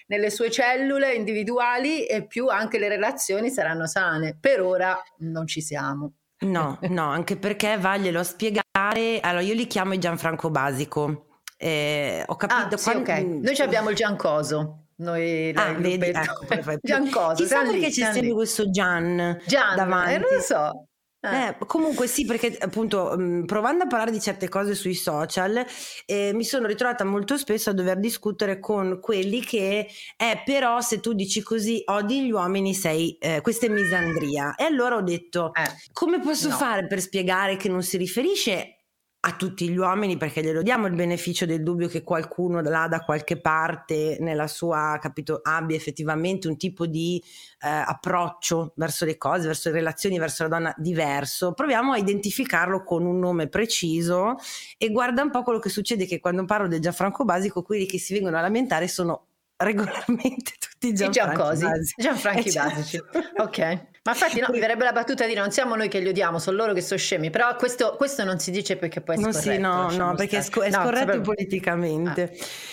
nelle 0.07 0.29
sue 0.29 0.51
cellule 0.51 1.13
individuali 1.13 2.05
e 2.05 2.27
più 2.27 2.47
anche 2.47 2.77
le 2.77 2.89
relazioni 2.89 3.49
saranno 3.49 3.87
sane. 3.87 4.37
Per 4.39 4.61
ora 4.61 5.01
non 5.19 5.47
ci 5.47 5.61
siamo. 5.61 6.13
No, 6.39 6.79
no, 6.81 7.09
anche 7.09 7.37
perché 7.37 7.77
vaglielo 7.77 8.23
spiegare. 8.23 9.19
Allora, 9.21 9.41
io 9.41 9.53
li 9.53 9.67
chiamo 9.67 9.93
il 9.93 9.99
Gianfranco 9.99 10.49
Basico. 10.49 11.27
Eh, 11.55 12.23
ho 12.25 12.35
capito 12.35 12.75
ah, 12.75 12.77
sì, 12.77 12.83
quando... 12.83 13.01
okay. 13.03 13.39
Noi 13.39 13.55
abbiamo 13.59 13.89
il 13.89 13.95
Giancoso. 13.95 14.80
Noi 15.01 15.51
ah, 15.55 15.73
vedi, 15.73 16.05
ecco, 16.05 16.45
Giancosa. 16.81 17.33
Chissà 17.33 17.63
perché 17.63 17.89
c'è 17.89 18.11
sempre 18.13 18.33
questo 18.33 18.69
Gian, 18.69 19.41
Gian 19.45 19.75
davanti. 19.75 20.13
Eh, 20.13 20.17
non 20.19 20.29
lo 20.31 20.41
so. 20.41 20.85
Eh. 21.23 21.47
Eh, 21.49 21.55
comunque 21.67 22.07
sì, 22.07 22.25
perché 22.25 22.57
appunto 22.59 23.13
mm, 23.15 23.45
provando 23.45 23.83
a 23.83 23.87
parlare 23.87 24.09
di 24.09 24.19
certe 24.19 24.49
cose 24.49 24.73
sui 24.73 24.95
social 24.95 25.63
eh, 26.07 26.31
mi 26.33 26.43
sono 26.43 26.65
ritrovata 26.65 27.03
molto 27.03 27.37
spesso 27.37 27.69
a 27.69 27.73
dover 27.73 27.99
discutere 27.99 28.59
con 28.59 28.99
quelli 28.99 29.39
che 29.41 29.87
eh, 30.17 30.41
però 30.43 30.81
se 30.81 30.99
tu 30.99 31.13
dici 31.13 31.43
così 31.43 31.83
odi 31.85 32.25
gli 32.25 32.31
uomini 32.31 32.73
sei 32.73 33.17
eh, 33.19 33.41
questa 33.41 33.67
è 33.67 33.69
misandria 33.69 34.55
e 34.55 34.63
allora 34.63 34.95
ho 34.95 35.03
detto 35.03 35.53
eh, 35.53 35.61
come 35.93 36.19
posso 36.19 36.49
no. 36.49 36.55
fare 36.55 36.87
per 36.87 36.99
spiegare 36.99 37.55
che 37.55 37.69
non 37.69 37.83
si 37.83 37.97
riferisce 37.97 38.80
a 39.23 39.35
tutti 39.35 39.69
gli 39.69 39.77
uomini 39.77 40.17
perché 40.17 40.41
glielo 40.41 40.63
diamo 40.63 40.87
il 40.87 40.95
beneficio 40.95 41.45
del 41.45 41.61
dubbio 41.61 41.87
che 41.87 42.01
qualcuno 42.03 42.59
là 42.61 42.87
da 42.87 43.01
qualche 43.01 43.39
parte 43.39 44.17
nella 44.19 44.47
sua 44.47 44.97
capito 44.99 45.41
abbia 45.43 45.75
effettivamente 45.75 46.47
un 46.47 46.57
tipo 46.57 46.87
di 46.87 47.21
eh, 47.59 47.67
approccio 47.69 48.73
verso 48.75 49.05
le 49.05 49.17
cose, 49.17 49.45
verso 49.45 49.69
le 49.69 49.75
relazioni, 49.75 50.17
verso 50.17 50.43
la 50.43 50.49
donna 50.49 50.73
diverso. 50.75 51.53
Proviamo 51.53 51.93
a 51.93 51.97
identificarlo 51.97 52.83
con 52.83 53.05
un 53.05 53.19
nome 53.19 53.47
preciso 53.47 54.37
e 54.77 54.89
guarda 54.89 55.21
un 55.21 55.29
po' 55.29 55.43
quello 55.43 55.59
che 55.59 55.69
succede 55.69 56.07
che 56.07 56.19
quando 56.19 56.43
parlo 56.45 56.67
del 56.67 56.79
Gianfranco 56.79 57.23
Basico 57.23 57.61
quelli 57.61 57.85
che 57.85 57.99
si 57.99 58.13
vengono 58.13 58.37
a 58.37 58.41
lamentare 58.41 58.87
sono 58.87 59.27
regolarmente 59.57 60.53
tutti 60.57 60.93
Gianfranchi 60.93 61.63
Basici. 61.63 61.93
Gianfranchi 61.95 62.47
eh, 62.47 62.51
certo. 62.51 62.75
Basici. 62.75 63.01
ok. 63.37 63.90
Ma 64.03 64.13
infatti 64.13 64.39
no, 64.39 64.47
mi 64.49 64.59
verrebbe 64.59 64.83
la 64.83 64.93
battuta 64.93 65.27
di 65.27 65.35
non 65.35 65.51
siamo 65.51 65.75
noi 65.75 65.87
che 65.87 65.99
li 65.99 66.07
odiamo, 66.07 66.39
sono 66.39 66.57
loro 66.57 66.73
che 66.73 66.81
sono 66.81 66.99
scemi, 66.99 67.29
però 67.29 67.55
questo, 67.55 67.95
questo 67.97 68.23
non 68.23 68.39
si 68.39 68.49
dice 68.49 68.75
perché 68.75 68.99
poi 69.01 69.15
è 69.15 69.19
scorretto. 69.19 69.39
Sì, 69.39 69.57
no, 69.59 69.91
no, 69.91 70.15
perché 70.15 70.39
è, 70.39 70.41
sc- 70.41 70.59
è 70.59 70.69
no, 70.71 70.81
scorretto 70.81 71.05
proprio... 71.05 71.21
politicamente. 71.21 72.23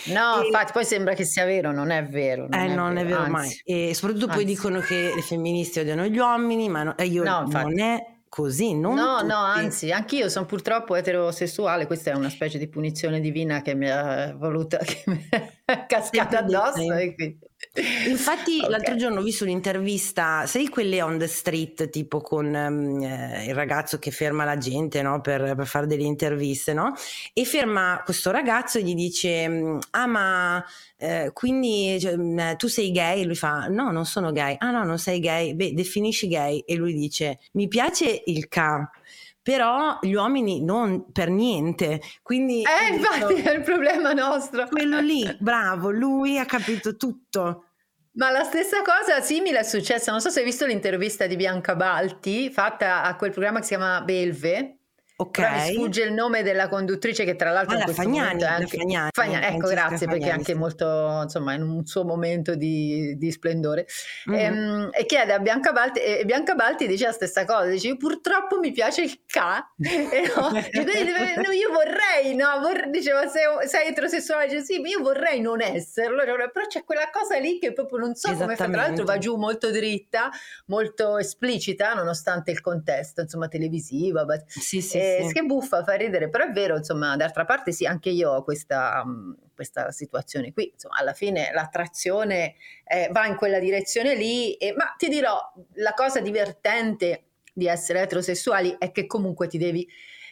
Ah. 0.08 0.12
No, 0.14 0.42
e... 0.42 0.46
infatti 0.46 0.72
poi 0.72 0.86
sembra 0.86 1.12
che 1.12 1.24
sia 1.24 1.44
vero, 1.44 1.70
non 1.70 1.90
è 1.90 2.02
vero. 2.06 2.46
Non 2.48 2.58
eh, 2.58 2.64
è 2.64 2.74
non 2.74 2.94
vero, 2.94 3.00
è 3.00 3.08
vero 3.10 3.20
anzi. 3.20 3.30
mai. 3.30 3.62
E 3.62 3.94
soprattutto 3.94 4.24
anzi. 4.24 4.36
poi 4.36 4.44
dicono 4.46 4.80
che 4.80 5.12
le 5.14 5.20
femministe 5.20 5.80
odiano 5.80 6.06
gli 6.06 6.16
uomini, 6.16 6.70
ma 6.70 6.82
no, 6.84 6.94
io 7.02 7.22
no, 7.22 7.46
non 7.46 7.78
è 7.78 8.02
così, 8.26 8.74
non 8.74 8.94
No, 8.94 9.16
tutti. 9.16 9.26
no, 9.26 9.36
anzi, 9.36 9.92
anch'io 9.92 10.30
sono 10.30 10.46
purtroppo 10.46 10.94
eterosessuale, 10.94 11.86
questa 11.86 12.10
è 12.10 12.14
una 12.14 12.30
specie 12.30 12.56
di 12.56 12.68
punizione 12.68 13.20
divina 13.20 13.60
che 13.60 13.74
mi 13.74 13.90
ha 13.90 14.34
voluta, 14.34 14.78
che 14.84 15.02
mi 15.06 15.28
è 15.30 15.84
cascata 15.86 16.38
addosso 16.38 16.84
quindi... 16.84 17.38
Infatti 18.06 18.58
okay. 18.58 18.70
l'altro 18.70 18.96
giorno 18.96 19.18
ho 19.18 19.22
visto 19.22 19.44
un'intervista, 19.44 20.46
sai 20.46 20.68
quelle 20.68 21.02
on 21.02 21.18
the 21.18 21.26
street, 21.26 21.90
tipo 21.90 22.20
con 22.20 22.46
um, 22.46 23.02
il 23.02 23.54
ragazzo 23.54 23.98
che 23.98 24.12
ferma 24.12 24.44
la 24.44 24.58
gente 24.58 25.02
no? 25.02 25.20
per, 25.20 25.54
per, 25.56 25.66
fare 25.66 25.86
delle 25.86 26.04
interviste, 26.04 26.72
no? 26.72 26.94
E 27.32 27.44
ferma 27.44 28.00
questo 28.04 28.30
ragazzo 28.30 28.78
e 28.78 28.82
gli 28.82 28.94
dice, 28.94 29.78
ah 29.90 30.06
ma 30.06 30.64
eh, 30.96 31.30
quindi 31.32 31.98
cioè, 32.00 32.16
mm, 32.16 32.54
tu 32.56 32.68
sei 32.68 32.92
gay? 32.92 33.22
E 33.22 33.24
lui 33.24 33.36
fa, 33.36 33.66
no, 33.66 33.90
non 33.90 34.06
sono 34.06 34.30
gay. 34.32 34.54
Ah 34.58 34.70
no, 34.70 34.84
non 34.84 34.98
sei 34.98 35.18
gay? 35.18 35.54
Beh, 35.54 35.74
definisci 35.74 36.28
gay. 36.28 36.60
E 36.60 36.76
lui 36.76 36.94
dice, 36.94 37.38
mi 37.52 37.66
piace 37.66 38.22
il 38.26 38.48
K 38.48 38.88
però 39.48 39.96
gli 40.02 40.12
uomini 40.12 40.62
non 40.62 41.10
per 41.10 41.30
niente. 41.30 42.02
Quindi, 42.22 42.64
eh, 42.64 42.92
infatti 42.92 43.32
è 43.40 43.52
il 43.52 43.62
problema 43.62 44.12
nostro. 44.12 44.68
Quello 44.68 45.00
lì, 45.00 45.24
bravo, 45.40 45.90
lui 45.90 46.38
ha 46.38 46.44
capito 46.44 46.96
tutto. 46.96 47.64
Ma 48.16 48.30
la 48.30 48.42
stessa 48.42 48.82
cosa 48.82 49.22
simile 49.22 49.60
è 49.60 49.62
successa, 49.62 50.10
non 50.10 50.20
so 50.20 50.28
se 50.28 50.40
hai 50.40 50.44
visto 50.44 50.66
l'intervista 50.66 51.26
di 51.26 51.36
Bianca 51.36 51.76
Balti 51.76 52.50
fatta 52.50 53.02
a 53.04 53.16
quel 53.16 53.30
programma 53.30 53.60
che 53.60 53.64
si 53.64 53.74
chiama 53.74 54.02
Belve, 54.02 54.77
Ok. 55.20 55.40
Però 55.40 55.50
mi 55.52 55.72
sfugge 55.72 56.02
il 56.04 56.12
nome 56.12 56.44
della 56.44 56.68
conduttrice 56.68 57.24
che 57.24 57.34
tra 57.34 57.50
l'altro 57.50 57.76
ah, 57.76 57.88
Fagnani, 57.88 58.44
anche... 58.44 58.76
Fagnani, 58.78 59.08
Fagnani, 59.12 59.46
ecco, 59.46 59.66
grazie 59.66 60.06
Fagnani, 60.06 60.06
perché 60.06 60.26
è 60.26 60.30
anche 60.30 60.52
sì. 60.52 60.58
molto, 60.58 61.20
insomma, 61.24 61.54
in 61.54 61.62
un 61.62 61.84
suo 61.86 62.04
momento 62.04 62.54
di, 62.54 63.16
di 63.18 63.32
splendore. 63.32 63.88
Mm-hmm. 64.30 64.38
E, 64.38 64.44
ehm, 64.44 64.90
e, 64.92 65.06
chiede 65.06 65.32
a 65.32 65.40
Bianca 65.40 65.72
Balti, 65.72 65.98
e 65.98 66.24
Bianca 66.24 66.54
Balti 66.54 66.86
dice 66.86 67.06
la 67.06 67.12
stessa 67.12 67.44
cosa, 67.44 67.66
dice 67.66 67.96
purtroppo 67.96 68.60
mi 68.60 68.70
piace 68.70 69.02
il 69.02 69.20
ca, 69.26 69.68
e 69.82 70.32
no, 70.36 70.50
no, 70.50 71.50
io 71.50 71.72
vorrei, 71.72 72.36
no, 72.36 72.60
vor, 72.60 72.88
diceva 72.88 73.26
sei, 73.26 73.66
sei 73.66 73.88
eterosessuale, 73.88 74.46
dice 74.46 74.62
sì, 74.62 74.80
io 74.80 75.00
vorrei 75.00 75.40
non 75.40 75.60
esserlo, 75.60 76.22
però 76.22 76.66
c'è 76.68 76.84
quella 76.84 77.10
cosa 77.10 77.38
lì 77.38 77.58
che 77.58 77.72
proprio 77.72 77.98
non 77.98 78.14
so 78.14 78.32
come 78.34 78.54
fa, 78.54 78.66
tra 78.66 78.82
l'altro 78.82 79.04
va 79.04 79.18
giù 79.18 79.34
molto 79.34 79.72
dritta, 79.72 80.30
molto 80.66 81.18
esplicita, 81.18 81.92
nonostante 81.94 82.52
il 82.52 82.60
contesto, 82.60 83.22
insomma, 83.22 83.48
televisivo. 83.48 84.24
Sì, 84.46 84.80
sì, 84.80 85.07
eh, 85.16 85.26
sì. 85.26 85.32
che 85.32 85.42
buffa, 85.42 85.82
fa 85.82 85.94
ridere, 85.94 86.28
però 86.28 86.44
è 86.44 86.50
vero, 86.50 86.76
insomma, 86.76 87.16
d'altra 87.16 87.44
parte 87.44 87.72
sì, 87.72 87.86
anche 87.86 88.10
io 88.10 88.30
ho 88.30 88.44
questa, 88.44 89.02
mm, 89.04 89.32
questa 89.54 89.90
situazione 89.90 90.52
qui, 90.52 90.70
insomma, 90.72 90.96
alla 90.98 91.12
fine 91.12 91.50
l'attrazione 91.52 92.54
eh, 92.84 93.08
va 93.10 93.26
in 93.26 93.36
quella 93.36 93.58
direzione 93.58 94.14
lì, 94.14 94.54
e, 94.54 94.74
ma 94.76 94.94
ti 94.96 95.08
dirò, 95.08 95.38
la 95.74 95.92
cosa 95.94 96.20
divertente 96.20 97.24
di 97.52 97.66
essere 97.66 98.00
eterosessuali 98.00 98.76
è 98.78 98.92
che 98.92 99.06
comunque 99.06 99.48
ti 99.48 99.58
devi 99.58 99.88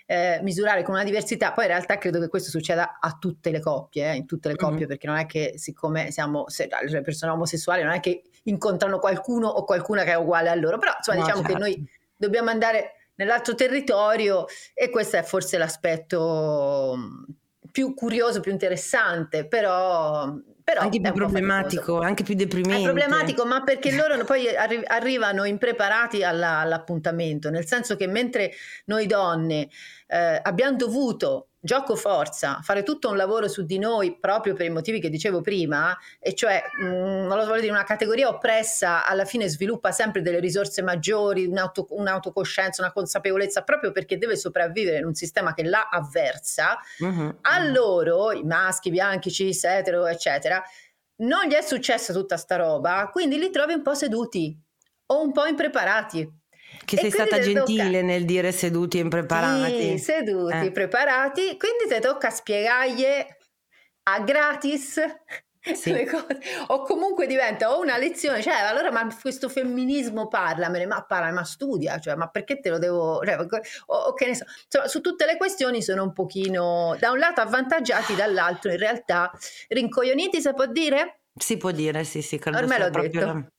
eh, 0.06 0.38
misurare 0.42 0.83
con 0.83 0.95
una 0.95 1.04
diversità. 1.04 1.52
Poi 1.52 1.64
in 1.64 1.71
realtà 1.71 1.99
credo 1.99 2.21
che 2.21 2.28
questo 2.28 2.50
succeda 2.50 2.99
a 3.00 3.16
tutte 3.18 3.50
le 3.50 3.61
coppie, 3.61 4.12
eh, 4.12 4.14
in 4.14 4.26
tutte 4.26 4.49
le 4.49 4.56
coppie, 4.56 4.78
mm-hmm. 4.78 4.88
perché 4.88 5.06
non 5.06 5.16
è 5.16 5.26
che 5.26 5.54
siccome 5.56 6.11
siamo 6.11 6.49
se, 6.49 6.68
le 6.87 7.00
persone 7.02 7.33
omosessuali, 7.33 7.83
non 7.83 7.92
è 7.92 8.00
che 8.00 8.23
incontrano 8.45 8.99
qualcuno 8.99 9.49
o 9.49 9.64
qualcuna 9.64 10.04
che 10.04 10.12
è 10.12 10.16
uguale 10.16 10.49
a 10.49 10.54
loro, 10.54 10.78
però 10.78 10.92
insomma 10.97 11.18
no, 11.18 11.25
diciamo 11.25 11.42
certo. 11.42 11.54
che 11.54 11.61
noi 11.61 11.88
dobbiamo 12.16 12.50
andare 12.50 12.92
nell'altro 13.16 13.54
territorio 13.54 14.46
e 14.73 14.90
questo 14.90 15.16
è 15.16 15.23
forse 15.23 15.58
l'aspetto 15.58 16.94
mm, 16.96 17.23
più 17.70 17.94
curioso, 17.94 18.40
più 18.40 18.52
interessante, 18.52 19.46
però... 19.46 20.35
però 20.64 20.80
anche 20.80 21.00
più 21.00 21.12
problematico, 21.12 22.00
anche 22.00 22.23
più 22.23 22.35
deprimente. 22.35 22.80
È 22.80 22.85
problematico, 22.85 23.44
ma 23.44 23.62
perché 23.62 23.94
loro 23.94 24.25
poi 24.25 24.49
arri- 24.56 24.85
arrivano 24.87 25.44
impreparati 25.44 26.25
alla, 26.25 26.61
all'appuntamento, 26.61 27.50
nel 27.50 27.66
senso 27.66 27.96
che 27.96 28.06
mentre 28.06 28.52
noi 28.87 29.06
donne 29.06 29.68
eh, 30.07 30.41
abbiamo 30.43 30.77
dovuto 30.77 31.49
gioco 31.67 31.97
forza, 31.97 32.61
fare 32.63 32.83
tutto 32.83 33.11
un 33.11 33.17
lavoro 33.17 33.49
su 33.49 33.65
di 33.65 33.79
noi 33.79 34.19
proprio 34.19 34.55
per 34.55 34.67
i 34.67 34.71
motivi 34.71 35.01
che 35.01 35.11
dicevo 35.11 35.41
prima, 35.43 35.95
e 36.21 36.33
cioè, 36.35 36.63
mm, 36.83 37.27
non 37.27 37.37
lo 37.37 37.45
voglio 37.45 37.61
dire, 37.61 37.73
una 37.73 37.83
categoria 37.83 38.29
oppressa 38.29 39.05
alla 39.05 39.25
fine 39.25 39.49
sviluppa 39.49 39.91
sempre 39.91 40.23
delle 40.23 40.39
risorse 40.39 40.81
maggiori, 40.81 41.45
un'auto, 41.45 41.87
un'autocoscienza, 41.91 42.81
una 42.83 42.93
consapevolezza, 42.93 43.63
proprio 43.63 43.91
perché 43.91 44.17
deve 44.17 44.37
sopravvivere 44.37 44.99
in 44.99 45.07
un 45.07 45.15
sistema 45.15 45.53
che 45.53 45.65
la 45.65 45.89
avversa, 45.91 46.79
mm-hmm. 47.03 47.29
a 47.43 47.65
loro, 47.65 48.33
i 48.33 48.45
maschi, 48.45 48.91
bianchi, 48.91 49.31
cis, 49.31 49.65
etero, 49.65 50.07
eccetera, 50.07 50.63
non 51.17 51.47
gli 51.47 51.55
è 51.55 51.63
successa 51.63 52.13
tutta 52.13 52.37
sta 52.37 52.57
roba, 52.57 53.09
quindi 53.13 53.39
li 53.39 53.51
trovi 53.51 53.73
un 53.73 53.83
po' 53.83 53.95
seduti 53.95 54.57
o 55.07 55.23
un 55.23 55.33
po' 55.33 55.47
impreparati. 55.47 56.45
Che 56.87 56.97
sei 56.97 57.11
stata 57.11 57.40
gentile 57.40 57.85
tocca... 57.85 58.02
nel 58.02 58.25
dire 58.25 58.52
seduti 58.52 58.99
e 58.99 59.00
impreparati. 59.00 59.99
Sì, 59.99 59.99
seduti, 59.99 60.66
eh. 60.66 60.71
preparati, 60.71 61.57
quindi 61.59 61.93
ti 61.93 62.00
tocca 62.00 62.31
spiegargli 62.31 63.05
a 64.05 64.21
gratis 64.21 65.00
sì. 65.75 65.90
le 65.90 66.07
cose. 66.07 66.38
O 66.69 66.83
comunque 66.83 67.26
diventa 67.26 67.75
o 67.75 67.81
una 67.81 67.99
lezione, 67.99 68.40
cioè 68.40 68.55
allora 68.55 68.93
ma 68.93 69.07
questo 69.21 69.49
femminismo 69.49 70.28
parlamene, 70.28 70.87
ma 70.87 71.05
parla, 71.05 71.33
ma 71.33 71.45
studia, 71.45 71.99
cioè 71.99 72.14
ma 72.14 72.28
perché 72.28 72.61
te 72.61 72.71
lo 72.71 72.78
devo... 72.78 73.21
Cioè, 73.25 73.37
o, 73.87 73.97
o, 73.97 74.14
che 74.14 74.26
ne 74.26 74.35
so, 74.37 74.45
insomma 74.64 74.87
su 74.87 75.00
tutte 75.00 75.26
le 75.26 75.37
questioni 75.37 75.83
sono 75.83 76.05
un 76.05 76.12
pochino 76.12 76.97
da 77.00 77.11
un 77.11 77.19
lato 77.19 77.40
avvantaggiati, 77.40 78.14
dall'altro 78.14 78.71
in 78.71 78.78
realtà 78.78 79.31
rincoglioniti, 79.69 80.40
si 80.40 80.55
può 80.55 80.66
dire? 80.66 81.21
Si 81.38 81.59
può 81.59 81.71
dire, 81.71 82.02
sì, 82.05 82.23
sì, 82.23 82.38
credo 82.38 82.57
Ormai 82.57 82.78
l'ho 82.78 82.90
proprio... 82.90 83.11
detto. 83.26 83.50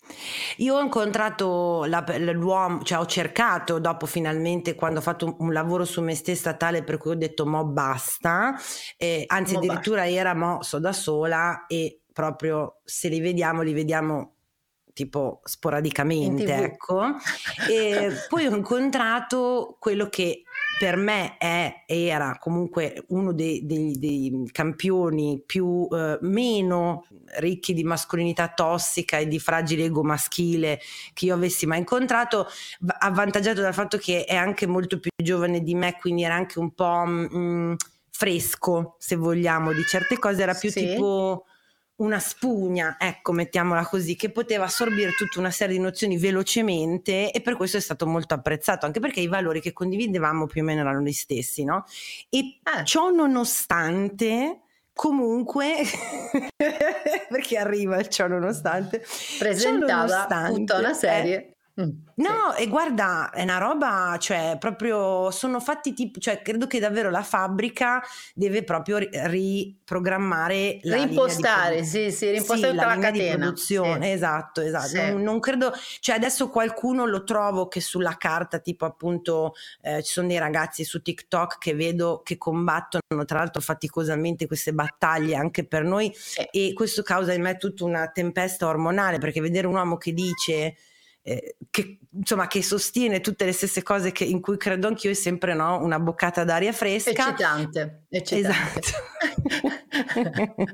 Io 0.58 0.76
ho 0.76 0.82
incontrato 0.82 1.84
la, 1.86 2.04
l'uomo, 2.32 2.82
cioè 2.82 2.98
ho 2.98 3.06
cercato 3.06 3.78
dopo 3.78 4.08
finalmente 4.08 4.74
quando 4.74 4.98
ho 5.00 5.02
fatto 5.04 5.26
un, 5.26 5.36
un, 5.40 5.54
lavoro 5.54 5.86
su 5.86 6.02
me 6.02 6.16
stessa 6.16 6.56
tale 6.56 6.84
per 6.84 6.98
cui 6.98 7.12
ho 7.12 7.16
detto 7.16 7.46
mo 7.46 7.66
basta, 7.66 8.56
eh, 8.98 9.26
anzi 9.28 9.54
mo 9.54 9.60
addirittura 9.60 10.02
basta. 10.02 10.16
era 10.16 10.34
mo 10.34 10.64
so 10.64 10.80
da 10.80 10.92
sola 10.92 11.66
e 11.68 12.02
proprio 12.12 12.80
se 12.84 13.10
li 13.10 13.20
vediamo 13.20 13.62
li 13.62 13.74
vediamo 13.74 14.38
tipo 14.98 15.42
sporadicamente, 15.44 16.52
ecco. 16.56 17.04
E 17.70 18.12
poi 18.28 18.48
ho 18.48 18.56
incontrato 18.56 19.78
quello 19.80 20.10
che 20.10 20.42
per 20.78 20.96
me 20.96 21.38
è, 21.38 21.84
era 21.86 22.38
comunque 22.40 23.04
uno 23.08 23.34
dei, 23.34 23.66
dei, 23.66 23.98
dei 23.98 24.50
campioni 24.52 25.42
più 25.46 25.88
eh, 25.92 26.18
meno 26.22 27.06
ricchi 27.38 27.74
di 27.74 27.84
mascolinità 27.84 28.50
tossica 28.50 29.18
e 29.18 29.28
di 29.28 29.40
fragile 29.40 29.86
ego 29.86 30.04
maschile 30.04 30.80
che 31.14 31.26
io 31.26 31.34
avessi 31.34 31.66
mai 31.66 31.80
incontrato, 31.80 32.48
avvantaggiato 33.00 33.62
dal 33.62 33.74
fatto 33.74 33.98
che 33.98 34.26
è 34.26 34.36
anche 34.36 34.68
molto 34.68 35.00
più 35.00 35.10
giovane 35.16 35.62
di 35.62 35.74
me, 35.74 35.98
quindi 36.00 36.24
era 36.24 36.36
anche 36.36 36.60
un 36.60 36.72
po' 36.74 37.06
mh, 37.06 37.38
mm, 37.38 37.74
fresco, 38.12 38.96
se 39.00 39.16
vogliamo, 39.16 39.74
di 39.74 39.84
certe 39.84 40.18
cose, 40.20 40.42
era 40.42 40.54
più 40.54 40.70
sì. 40.70 40.80
tipo 40.80 41.46
una 41.98 42.20
spugna, 42.20 42.98
ecco, 43.00 43.32
mettiamola 43.32 43.86
così, 43.86 44.16
che 44.16 44.30
poteva 44.30 44.66
assorbire 44.66 45.12
tutta 45.14 45.40
una 45.40 45.52
serie 45.52 45.76
di 45.76 45.82
nozioni 45.82 46.18
velocemente 46.18 47.32
e 47.32 47.42
per 47.42 47.56
questo 47.56 47.78
è 47.78 47.80
stato 47.80 48.06
molto 48.06 48.34
apprezzato, 48.34 48.86
anche 48.86 49.00
perché 49.00 49.20
i 49.20 49.28
valori 49.28 49.62
che 49.62 49.74
condividevamo 49.74 50.46
più 50.46 50.62
o 50.62 50.66
meno 50.66 50.82
erano 50.82 51.02
gli 51.02 51.12
stessi, 51.12 51.64
no? 51.64 51.86
E 52.30 52.60
ah. 52.64 52.84
ciò 52.84 53.10
nonostante, 53.10 54.62
comunque, 54.94 55.78
perché 57.30 57.58
arriva 57.58 57.98
il 57.98 58.10
ciò 58.10 58.28
nonostante, 58.28 59.04
presentava 59.40 60.06
nonostante, 60.06 60.54
tutta 60.54 60.78
una 60.78 60.94
serie. 60.94 61.36
Eh, 61.36 61.57
Mm, 61.80 61.90
no, 62.16 62.54
sì. 62.56 62.64
e 62.64 62.68
guarda, 62.68 63.30
è 63.30 63.44
una 63.44 63.60
roba, 63.60 64.18
cioè, 64.20 64.58
proprio 64.60 65.30
sono 65.30 65.60
fatti 65.60 65.94
tipo, 65.94 66.20
cioè, 66.20 66.42
credo 66.42 66.66
che 66.66 66.80
davvero 66.80 67.12
la 67.12 67.22
fabbrica 67.22 68.02
deve 68.34 68.64
proprio 68.64 68.98
riprogrammare 68.98 70.80
la 70.82 70.96
rimpostare, 70.96 71.84
sì, 71.84 72.12
sì, 72.12 72.32
rimpostare 72.32 72.72
sì, 72.72 72.78
tutta 72.78 72.88
la, 72.88 72.96
la 72.96 73.00
catena. 73.00 73.36
Di 73.36 73.42
produzione, 73.42 74.06
sì. 74.08 74.12
esatto, 74.12 74.62
esatto. 74.62 74.88
Sì. 74.88 75.12
Non, 75.12 75.22
non, 75.22 75.40
credo, 75.40 75.72
cioè, 76.00 76.16
adesso 76.16 76.50
qualcuno 76.50 77.06
lo 77.06 77.24
trovo 77.24 77.68
che 77.68 77.80
sulla 77.80 78.18
carta, 78.18 78.58
tipo 78.58 78.86
appunto, 78.86 79.54
eh, 79.82 80.02
ci 80.02 80.14
sono 80.14 80.28
dei 80.28 80.40
ragazzi 80.40 80.84
su 80.84 81.04
TikTok 81.04 81.60
che 81.60 81.76
vedo 81.76 82.22
che 82.24 82.40
combattono, 82.40 83.24
tra 83.26 83.38
l'altro, 83.38 83.62
faticosamente 83.62 84.48
queste 84.48 84.74
battaglie 84.74 85.36
anche 85.36 85.64
per 85.64 85.84
noi, 85.84 86.12
e 86.50 86.74
questo 86.74 87.04
causa 87.04 87.34
in 87.34 87.44
me 87.44 87.58
tutta 87.58 87.84
una 87.84 88.10
tempesta 88.10 88.66
ormonale, 88.66 89.20
perché 89.20 89.42
vedere 89.42 89.68
un 89.68 89.76
uomo 89.76 89.98
che 89.98 90.12
dice 90.12 90.76
eh, 91.28 91.58
che, 91.70 92.00
insomma, 92.10 92.48
che 92.48 92.64
sostiene 92.64 93.20
tutte 93.20 93.44
le 93.44 93.52
stesse 93.52 93.84
cose 93.84 94.14
che, 94.14 94.24
in 94.24 94.40
cui 94.40 94.56
credo 94.56 94.88
anch'io 94.88 95.12
è 95.12 95.14
sempre 95.14 95.54
no, 95.54 95.78
una 95.84 96.00
boccata 96.00 96.46
d'aria 96.46 96.72
fresca. 96.72 97.10
Eccitante, 97.10 98.06
eccitante. 98.08 98.80
Esatto. 98.80 99.06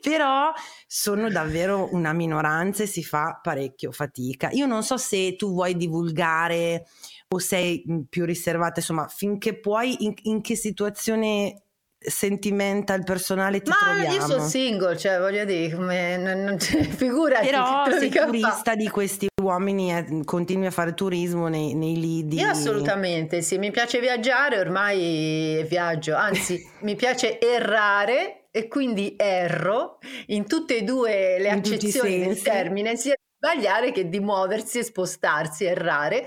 Però 0.00 0.52
sono 0.86 1.28
davvero 1.28 1.88
una 1.92 2.12
minoranza 2.12 2.84
e 2.84 2.86
si 2.86 3.02
fa 3.02 3.40
parecchio 3.42 3.90
fatica. 3.90 4.50
Io 4.52 4.66
non 4.66 4.84
so 4.84 4.96
se 4.96 5.34
tu 5.34 5.52
vuoi 5.52 5.76
divulgare 5.76 6.86
o 7.28 7.38
sei 7.40 7.82
più 8.08 8.24
riservata, 8.24 8.78
insomma, 8.78 9.08
finché 9.08 9.58
puoi, 9.58 10.04
in, 10.04 10.14
in 10.22 10.40
che 10.40 10.54
situazione 10.54 11.62
sentimental 11.98 13.02
personale 13.02 13.60
ti 13.60 13.70
ma 13.70 13.76
troviamo. 13.76 14.14
io 14.14 14.20
sono 14.20 14.46
single 14.46 14.96
cioè 14.98 15.18
voglio 15.18 15.44
dire 15.44 15.74
come 15.74 16.16
non, 16.18 16.40
non 16.42 16.58
figurati 16.60 17.46
però 17.46 17.86
sei 17.98 18.10
turista 18.10 18.74
di 18.76 18.88
questi 18.88 19.26
uomini 19.46 19.92
e 19.92 20.22
continui 20.24 20.66
a 20.66 20.70
fare 20.70 20.94
turismo 20.94 21.48
nei, 21.48 21.74
nei 21.74 21.98
lidi. 21.98 22.36
Io 22.36 22.48
assolutamente 22.48 23.42
sì 23.42 23.58
mi 23.58 23.70
piace 23.70 24.00
viaggiare 24.00 24.58
ormai 24.58 25.64
viaggio 25.68 26.14
anzi 26.14 26.60
mi 26.82 26.94
piace 26.94 27.40
errare 27.40 28.48
e 28.50 28.68
quindi 28.68 29.14
erro 29.16 29.98
in 30.26 30.46
tutte 30.46 30.78
e 30.78 30.82
due 30.82 31.36
le 31.38 31.48
in 31.48 31.54
accezioni 31.54 32.20
del 32.20 32.40
termine 32.40 32.96
sia 32.96 33.14
sbagliare 33.36 33.92
che 33.92 34.08
di 34.08 34.20
muoversi 34.20 34.78
e 34.78 34.84
spostarsi 34.84 35.64
errare. 35.64 36.26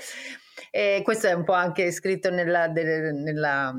E 0.72 1.02
questo 1.04 1.28
è 1.28 1.34
un 1.34 1.44
po' 1.44 1.54
anche 1.54 1.92
scritto 1.92 2.30
nella, 2.30 2.68
nella 2.68 3.74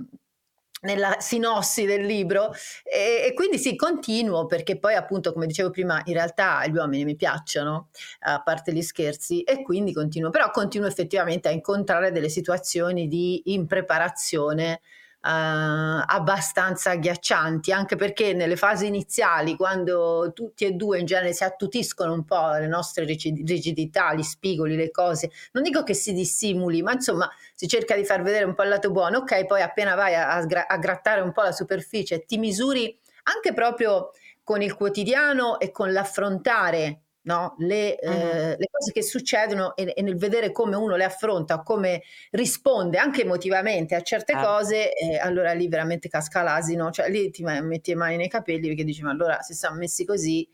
nella 0.81 1.17
sinossi 1.19 1.85
del 1.85 2.05
libro 2.05 2.53
e, 2.83 3.27
e, 3.27 3.35
quindi 3.35 3.59
sì 3.59 3.77
continuo 3.77 4.47
perché 4.47 4.79
poi 4.79 4.95
appunto 4.95 5.33
come 5.33 5.47
dicevo 5.47 5.71
prima 5.71 6.01
in 6.05 6.15
realtà 6.15 6.67
gli 6.67 6.77
uomini 6.77 7.05
mi 7.05 7.17
piacciono 7.17 7.89
a 8.21 8.41
parte 8.43 8.73
gli 8.73 8.83
scherzi 8.83 9.43
e 9.43 9.63
quindi 9.63 9.93
continuo 9.93 10.31
però 10.31 10.51
continuo 10.51 10.89
effettivamente 10.89 11.49
a 11.49 11.53
incontrare 11.53 12.13
delle 12.13 12.29
situazioni 12.29 13.09
di 13.09 13.43
impreparazione 13.47 14.81
Uh, 15.23 16.01
abbastanza 16.07 16.93
agghiaccianti, 16.93 17.73
anche 17.73 17.95
perché 17.95 18.33
nelle 18.33 18.57
fasi 18.57 18.87
iniziali, 18.87 19.55
quando 19.55 20.33
tutti 20.35 20.65
e 20.65 20.71
due 20.71 20.99
in 20.99 21.05
genere 21.05 21.35
si 21.35 21.45
attutiscono 21.45 22.15
un 22.15 22.25
po' 22.25 22.53
le 22.53 22.69
nostre 22.69 23.05
rigidità, 23.05 24.15
gli 24.15 24.23
spigoli, 24.23 24.77
le 24.77 24.91
cose, 24.91 25.31
non 25.53 25.63
dico 25.63 25.83
che 25.83 25.93
si 25.93 26.15
dissimuli, 26.15 26.81
ma 26.81 26.93
insomma 26.93 27.31
si 27.61 27.69
cerca 27.69 27.95
di 27.95 28.07
far 28.07 28.23
vedere 28.23 28.47
un 28.47 28.55
po' 28.55 28.63
il 28.63 28.71
lato 28.71 28.91
buono, 28.91 29.19
ok, 29.19 29.45
poi 29.45 29.61
appena 29.61 29.95
vai 29.95 30.15
a, 30.15 30.31
a, 30.31 30.65
a 30.67 30.79
grattare 30.79 31.21
un 31.21 31.31
po' 31.31 31.43
la 31.43 31.53
superficie, 31.53 32.25
ti 32.25 32.39
misuri 32.39 32.99
anche 33.25 33.53
proprio 33.53 34.13
con 34.43 34.63
il 34.63 34.75
quotidiano 34.75 35.61
e 35.61 35.71
con 35.71 35.93
l'affrontare 35.93 37.01
no? 37.25 37.57
le, 37.59 37.99
uh-huh. 38.01 38.11
eh, 38.11 38.57
le, 38.57 38.67
cose 38.71 38.93
che 38.95 39.03
succedono 39.03 39.77
e, 39.77 39.93
e, 39.95 40.01
nel 40.01 40.17
vedere 40.17 40.53
come 40.53 40.75
uno 40.75 40.97
le 40.97 41.05
affronta, 41.05 41.61
come 41.61 42.03
risponde 42.31 42.97
anche 42.97 43.25
emotivamente 43.25 43.95
a 43.95 44.01
certe 44.01 44.33
uh 44.33 44.41
cose, 44.41 44.95
eh, 44.95 45.19
allora 45.19 45.53
lì 45.53 45.69
veramente 45.69 46.09
casca 46.09 46.41
l'asino, 46.41 46.91
cioè 46.91 47.11
lì 47.11 47.31
ti 47.31 47.43
metti 47.43 47.91
le 47.91 47.97
mani 47.97 48.17
nei 48.17 48.29
capelli 48.31 48.69
perché 48.69 48.85
dici 48.85 49.03
ma 49.03 49.11
allora 49.11 49.43
se 49.43 49.53
siamo 49.53 49.77
messi 49.77 50.07
così 50.07 50.49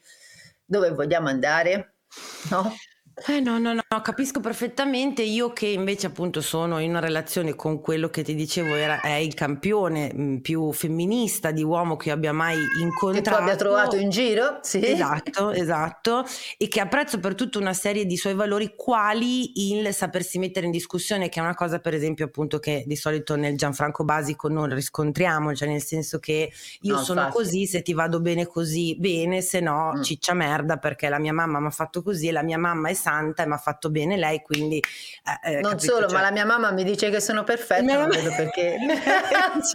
dove 0.64 0.90
vogliamo 0.90 1.28
andare? 1.28 1.94
No? 2.50 2.74
Eh 3.18 3.40
no, 3.40 3.58
no, 3.58 3.72
no, 3.72 3.82
capisco 4.02 4.40
perfettamente. 4.40 5.22
Io 5.22 5.54
che 5.54 5.66
invece 5.66 6.06
appunto 6.06 6.42
sono 6.42 6.80
in 6.80 6.90
una 6.90 7.00
relazione 7.00 7.54
con 7.54 7.80
quello 7.80 8.10
che 8.10 8.22
ti 8.22 8.34
dicevo 8.34 8.74
era, 8.74 9.00
è 9.00 9.14
il 9.14 9.32
campione 9.32 10.12
mm, 10.14 10.36
più 10.38 10.70
femminista 10.70 11.50
di 11.50 11.62
uomo 11.62 11.96
che 11.96 12.10
abbia 12.10 12.34
mai 12.34 12.58
incontrato. 12.78 13.30
Che 13.30 13.36
tu 13.36 13.42
abbia 13.42 13.56
trovato 13.56 13.96
in 13.96 14.10
giro, 14.10 14.58
sì. 14.60 14.84
Esatto, 14.84 15.48
esatto. 15.56 16.26
E 16.58 16.68
che 16.68 16.78
apprezzo 16.80 17.18
per 17.18 17.34
tutta 17.34 17.58
una 17.58 17.72
serie 17.72 18.04
di 18.04 18.18
suoi 18.18 18.34
valori, 18.34 18.74
quali 18.76 19.70
il 19.70 19.94
sapersi 19.94 20.38
mettere 20.38 20.66
in 20.66 20.72
discussione, 20.72 21.30
che 21.30 21.40
è 21.40 21.42
una 21.42 21.54
cosa 21.54 21.78
per 21.78 21.94
esempio 21.94 22.26
appunto 22.26 22.58
che 22.58 22.84
di 22.86 22.96
solito 22.96 23.34
nel 23.34 23.56
Gianfranco 23.56 24.04
Basico 24.04 24.48
non 24.48 24.68
riscontriamo, 24.68 25.54
cioè 25.54 25.68
nel 25.68 25.82
senso 25.82 26.18
che 26.18 26.52
io 26.82 26.96
no, 26.96 27.02
sono 27.02 27.20
infatti. 27.20 27.38
così, 27.38 27.66
se 27.66 27.80
ti 27.80 27.94
vado 27.94 28.20
bene 28.20 28.46
così, 28.46 28.94
bene, 28.98 29.40
se 29.40 29.60
no 29.60 29.94
mm. 29.96 30.02
ciccia 30.02 30.34
merda 30.34 30.76
perché 30.76 31.08
la 31.08 31.18
mia 31.18 31.32
mamma 31.32 31.60
mi 31.60 31.68
ha 31.68 31.70
fatto 31.70 32.02
così 32.02 32.28
e 32.28 32.32
la 32.32 32.42
mia 32.42 32.58
mamma 32.58 32.90
è 32.90 32.94
santa 33.06 33.44
e 33.44 33.46
mi 33.46 33.52
ha 33.52 33.58
fatto 33.58 33.90
bene 33.90 34.16
lei, 34.16 34.42
quindi... 34.42 34.78
Eh, 34.78 35.58
eh 35.58 35.60
non 35.60 35.72
capito, 35.72 35.92
solo, 35.94 36.06
cioè... 36.08 36.16
ma 36.18 36.22
la 36.22 36.32
mia 36.32 36.44
mamma 36.44 36.72
mi 36.72 36.82
dice 36.82 37.10
che 37.10 37.20
sono 37.20 37.44
perfetta, 37.44 37.82
non 37.96 38.08
vedo 38.08 38.30
perché... 38.34 38.78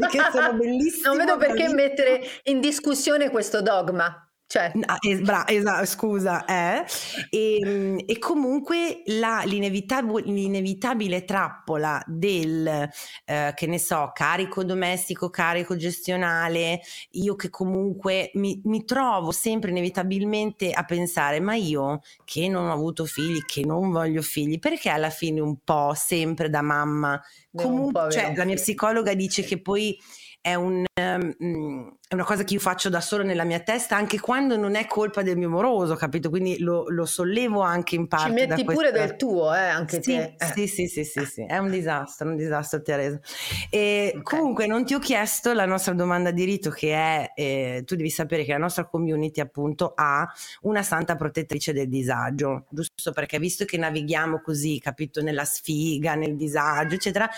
che 0.09 0.19
sono 0.31 0.53
bellissima. 0.53 1.07
Non 1.07 1.17
vedo 1.17 1.37
perché 1.37 1.73
mettere 1.73 2.21
in 2.43 2.59
discussione 2.59 3.29
questo 3.29 3.61
dogma. 3.61 4.25
Cioè. 4.51 4.69
Ah, 4.83 4.97
es- 4.99 5.21
bra- 5.21 5.47
esatto, 5.47 5.85
scusa, 5.85 6.43
eh? 6.43 6.83
e, 7.29 8.03
e, 8.05 8.19
comunque 8.19 9.01
la, 9.05 9.43
l'inevitab- 9.45 10.25
l'inevitabile 10.25 11.23
trappola 11.23 12.03
del, 12.05 12.89
eh, 13.23 13.53
che 13.55 13.65
ne 13.65 13.79
so, 13.79 14.11
carico 14.13 14.65
domestico, 14.65 15.29
carico 15.29 15.77
gestionale, 15.77 16.81
io 17.11 17.37
che 17.37 17.49
comunque 17.49 18.31
mi, 18.33 18.59
mi, 18.65 18.83
trovo 18.83 19.31
sempre 19.31 19.69
inevitabilmente 19.69 20.71
a 20.71 20.83
pensare, 20.83 21.39
ma 21.39 21.55
io 21.55 22.01
che 22.25 22.49
non 22.49 22.67
ho 22.67 22.73
avuto 22.73 23.05
figli, 23.05 23.45
che 23.45 23.63
non 23.63 23.89
voglio 23.89 24.21
figli, 24.21 24.59
perché 24.59 24.89
alla 24.89 25.11
fine 25.11 25.39
un 25.39 25.59
po' 25.63 25.93
sempre 25.95 26.49
da 26.49 26.61
mamma, 26.61 27.17
comunque, 27.55 28.11
cioè, 28.11 28.33
la 28.35 28.43
mia 28.43 28.55
psicologa 28.55 29.13
dice 29.13 29.43
che 29.43 29.61
poi 29.61 29.97
è, 30.41 30.55
un, 30.55 30.83
um, 30.99 31.97
è, 32.07 32.13
una 32.15 32.23
cosa 32.23 32.43
che 32.43 32.55
io 32.55 32.59
faccio 32.59 32.89
da 32.89 32.99
solo 32.99 33.23
nella 33.23 33.43
mia 33.43 33.59
testa 33.59 33.95
anche 33.95 34.19
quando 34.19 34.57
non 34.57 34.73
è 34.73 34.87
colpa 34.87 35.21
del 35.21 35.37
mio 35.37 35.49
moroso, 35.49 35.95
capito? 35.95 36.31
Quindi 36.31 36.57
lo, 36.57 36.89
lo 36.89 37.05
sollevo 37.05 37.61
anche 37.61 37.93
in 37.93 38.07
parte. 38.07 38.27
Ci 38.27 38.47
metti 38.47 38.63
pure 38.65 38.91
del 38.91 39.15
tuo, 39.17 39.53
eh, 39.53 39.59
anche 39.59 40.01
sì, 40.01 40.15
te. 40.15 40.35
Eh. 40.39 40.45
Sì, 40.55 40.67
sì, 40.67 40.87
sì, 40.87 41.03
sì, 41.03 41.25
sì, 41.25 41.45
è 41.45 41.59
un 41.59 41.69
disastro, 41.69 42.29
un 42.29 42.37
disastro 42.37 42.81
Teresa. 42.81 43.19
E 43.69 44.13
okay. 44.15 44.21
Comunque 44.23 44.65
non 44.65 44.83
ti 44.83 44.95
ho 44.95 44.99
chiesto 44.99 45.53
la 45.53 45.65
nostra 45.65 45.93
domanda 45.93 46.31
di 46.31 46.43
rito 46.43 46.71
che 46.71 46.93
è, 46.93 47.31
eh, 47.35 47.83
tu 47.85 47.95
devi 47.95 48.09
sapere 48.09 48.43
che 48.43 48.51
la 48.51 48.57
nostra 48.57 48.85
community 48.85 49.41
appunto 49.41 49.93
ha 49.95 50.27
una 50.61 50.81
santa 50.81 51.15
protettrice 51.15 51.71
del 51.71 51.87
disagio, 51.87 52.65
giusto 52.71 53.11
perché 53.13 53.37
visto 53.37 53.63
che 53.65 53.77
navighiamo 53.77 54.41
così, 54.41 54.79
capito, 54.79 55.21
nella 55.21 55.45
sfiga, 55.45 56.15
nel 56.15 56.35
disagio, 56.35 56.95
eccetera, 56.95 57.29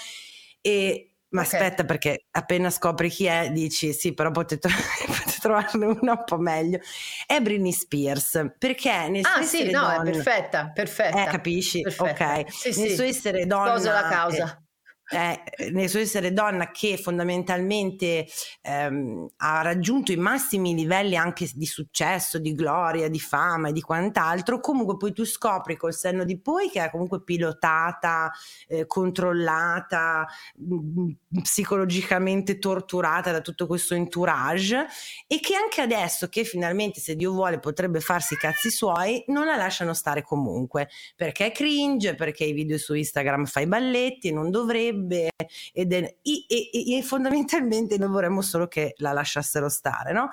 e 0.61 1.12
ma 1.33 1.41
okay. 1.41 1.59
aspetta, 1.59 1.83
perché 1.83 2.25
appena 2.31 2.69
scopri 2.69 3.09
chi 3.09 3.25
è, 3.25 3.49
dici 3.51 3.91
sì, 3.91 4.13
però 4.13 4.31
potete, 4.31 4.69
potete 5.05 5.37
trovarne 5.39 5.85
una 5.85 6.11
un 6.13 6.23
po' 6.25 6.37
meglio. 6.37 6.79
È 7.25 7.39
Britney 7.39 7.71
Spears, 7.71 8.53
perché 8.57 9.09
nel 9.09 9.25
suo 9.25 9.41
ah, 9.41 9.43
sì, 9.43 9.71
no, 9.71 9.81
donne, 9.81 10.09
è 10.09 10.13
perfetta, 10.13 10.71
perfetta. 10.73 11.23
Eh, 11.23 11.29
capisci? 11.29 11.81
Perfetta. 11.81 12.39
Ok. 12.39 12.51
Sì, 12.51 12.79
nel 12.79 12.89
sì. 12.89 12.95
suo 12.95 13.03
essere 13.03 13.45
donna. 13.45 13.71
Sposo 13.71 13.91
la 13.91 14.07
causa. 14.07 14.62
Eh, 15.09 15.43
eh, 15.57 15.69
nel 15.71 15.89
suo 15.89 15.99
essere 15.99 16.31
donna 16.31 16.71
che 16.71 16.97
fondamentalmente 16.97 18.25
ehm, 18.61 19.27
ha 19.37 19.61
raggiunto 19.61 20.13
i 20.13 20.15
massimi 20.15 20.73
livelli 20.73 21.17
anche 21.17 21.49
di 21.53 21.65
successo, 21.65 22.39
di 22.39 22.55
gloria, 22.55 23.09
di 23.09 23.19
fama 23.19 23.67
e 23.67 23.73
di 23.73 23.81
quant'altro, 23.81 24.61
comunque 24.61 24.95
poi 24.95 25.11
tu 25.11 25.25
scopri 25.25 25.75
col 25.75 25.93
senno 25.93 26.23
di 26.23 26.39
poi 26.39 26.69
che 26.69 26.83
è 26.83 26.89
comunque 26.89 27.21
pilotata, 27.21 28.31
eh, 28.67 28.87
controllata, 28.87 30.25
mh, 30.55 30.75
mm, 30.75 31.09
psicologicamente 31.41 32.57
torturata 32.57 33.31
da 33.31 33.41
tutto 33.41 33.67
questo 33.67 33.95
entourage 33.95 34.87
e 35.27 35.39
che 35.41 35.55
anche 35.55 35.81
adesso 35.81 36.29
che 36.29 36.45
finalmente 36.45 37.01
se 37.01 37.15
Dio 37.15 37.33
vuole 37.33 37.59
potrebbe 37.59 37.99
farsi 37.99 38.35
i 38.35 38.37
cazzi 38.37 38.71
suoi, 38.71 39.23
non 39.27 39.45
la 39.45 39.57
lasciano 39.57 39.93
stare 39.93 40.21
comunque, 40.21 40.87
perché 41.15 41.47
è 41.47 41.51
cringe, 41.51 42.15
perché 42.15 42.45
i 42.45 42.53
video 42.53 42.77
su 42.77 42.93
Instagram 42.93 43.45
fa 43.45 43.59
i 43.59 43.67
balletti 43.67 44.29
e 44.29 44.31
non 44.31 44.49
dovrebbe 44.49 44.92
piacerebbe 44.93 45.29
ed 45.71 45.93
è, 45.93 46.15
e, 46.21 46.45
e, 46.47 46.97
e, 46.97 47.01
fondamentalmente 47.01 47.97
noi 47.97 48.09
vorremmo 48.09 48.41
solo 48.41 48.67
che 48.67 48.93
la 48.97 49.11
lasciassero 49.11 49.69
stare, 49.69 50.11
no? 50.11 50.29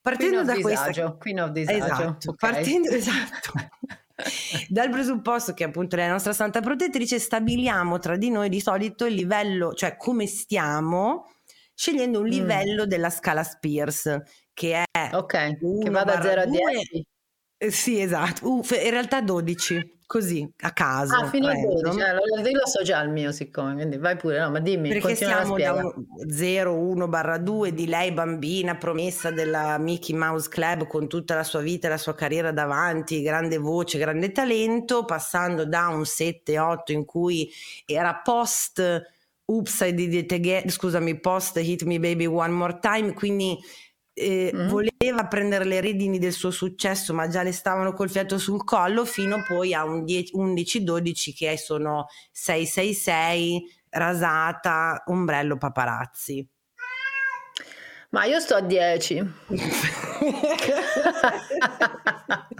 Partendo 0.00 0.42
da 0.42 0.54
disagio, 0.54 1.16
Queen 1.18 1.40
of 1.40 1.50
disagio. 1.50 1.84
Esatto, 1.84 2.30
okay. 2.30 2.52
partendo, 2.52 2.88
esatto. 2.90 3.52
Dal 4.68 4.90
presupposto 4.90 5.54
che 5.54 5.64
appunto 5.64 5.96
la 5.96 6.08
nostra 6.08 6.32
santa 6.32 6.60
protettrice, 6.60 7.18
stabiliamo 7.18 7.98
tra 7.98 8.16
di 8.16 8.30
noi 8.30 8.48
di 8.48 8.60
solito 8.60 9.06
il 9.06 9.14
livello, 9.14 9.72
cioè 9.72 9.96
come 9.96 10.26
stiamo, 10.26 11.30
scegliendo 11.74 12.18
un 12.18 12.26
mm. 12.26 12.30
livello 12.30 12.84
mm. 12.84 12.88
della 12.88 13.10
scala 13.10 13.42
Spears, 13.42 14.20
che 14.52 14.82
è... 14.90 15.10
Ok, 15.14 15.56
che 15.82 15.90
va 15.90 16.04
da 16.04 16.20
0 16.20 16.40
a 16.42 16.44
10. 16.44 17.06
Eh, 17.56 17.70
sì, 17.70 18.00
esatto, 18.00 18.48
uh, 18.48 18.62
in 18.82 18.90
realtà 18.90 19.20
12 19.22 19.99
così 20.10 20.44
a 20.62 20.72
caso. 20.72 21.14
Ah, 21.14 21.28
fino 21.28 21.46
a 21.46 21.54
12, 21.54 22.00
eh, 22.00 22.12
lo, 22.14 22.22
lo 22.34 22.66
so 22.66 22.82
già 22.82 23.00
il 23.00 23.10
mio 23.10 23.30
siccome, 23.30 23.74
quindi 23.74 23.96
vai 23.96 24.16
pure, 24.16 24.40
no, 24.40 24.50
ma 24.50 24.58
dimmi, 24.58 24.88
Perché 24.88 25.14
siamo 25.14 25.56
da 25.56 25.94
0, 26.28 26.74
1 26.74 27.06
barra 27.06 27.38
2 27.38 27.72
di 27.72 27.86
lei 27.86 28.10
bambina 28.10 28.74
promessa 28.74 29.30
della 29.30 29.78
Mickey 29.78 30.16
Mouse 30.16 30.48
Club 30.48 30.88
con 30.88 31.06
tutta 31.06 31.36
la 31.36 31.44
sua 31.44 31.60
vita 31.60 31.86
e 31.86 31.90
la 31.90 31.96
sua 31.96 32.16
carriera 32.16 32.50
davanti, 32.50 33.22
grande 33.22 33.58
voce, 33.58 33.98
grande 33.98 34.32
talento, 34.32 35.04
passando 35.04 35.64
da 35.64 35.86
un 35.86 36.00
7-8 36.00 36.90
in 36.90 37.04
cui 37.04 37.48
era 37.86 38.16
post 38.16 38.82
Oops 39.44 39.80
I 39.80 39.94
Did 39.94 40.12
It 40.12 40.32
Again, 40.32 40.70
scusami, 40.70 41.20
post 41.20 41.56
Hit 41.58 41.84
Me 41.84 42.00
Baby 42.00 42.26
One 42.26 42.52
More 42.52 42.80
Time, 42.80 43.12
quindi 43.12 43.56
eh, 44.12 44.52
mm. 44.54 44.68
voleva 44.68 45.26
prendere 45.28 45.64
le 45.64 45.80
redini 45.80 46.18
del 46.18 46.32
suo 46.32 46.50
successo, 46.50 47.14
ma 47.14 47.28
già 47.28 47.42
le 47.42 47.52
stavano 47.52 47.92
col 47.92 48.10
fiato 48.10 48.38
sul 48.38 48.64
collo, 48.64 49.04
fino 49.04 49.42
poi 49.46 49.74
a 49.74 49.84
un 49.84 50.04
11-12 50.04 51.34
che 51.34 51.56
sono 51.56 52.06
666, 52.32 53.62
rasata, 53.90 55.04
ombrello 55.06 55.56
paparazzi. 55.56 56.46
Ma 58.10 58.24
io 58.24 58.40
sto 58.40 58.56
a 58.56 58.60
10. 58.60 59.32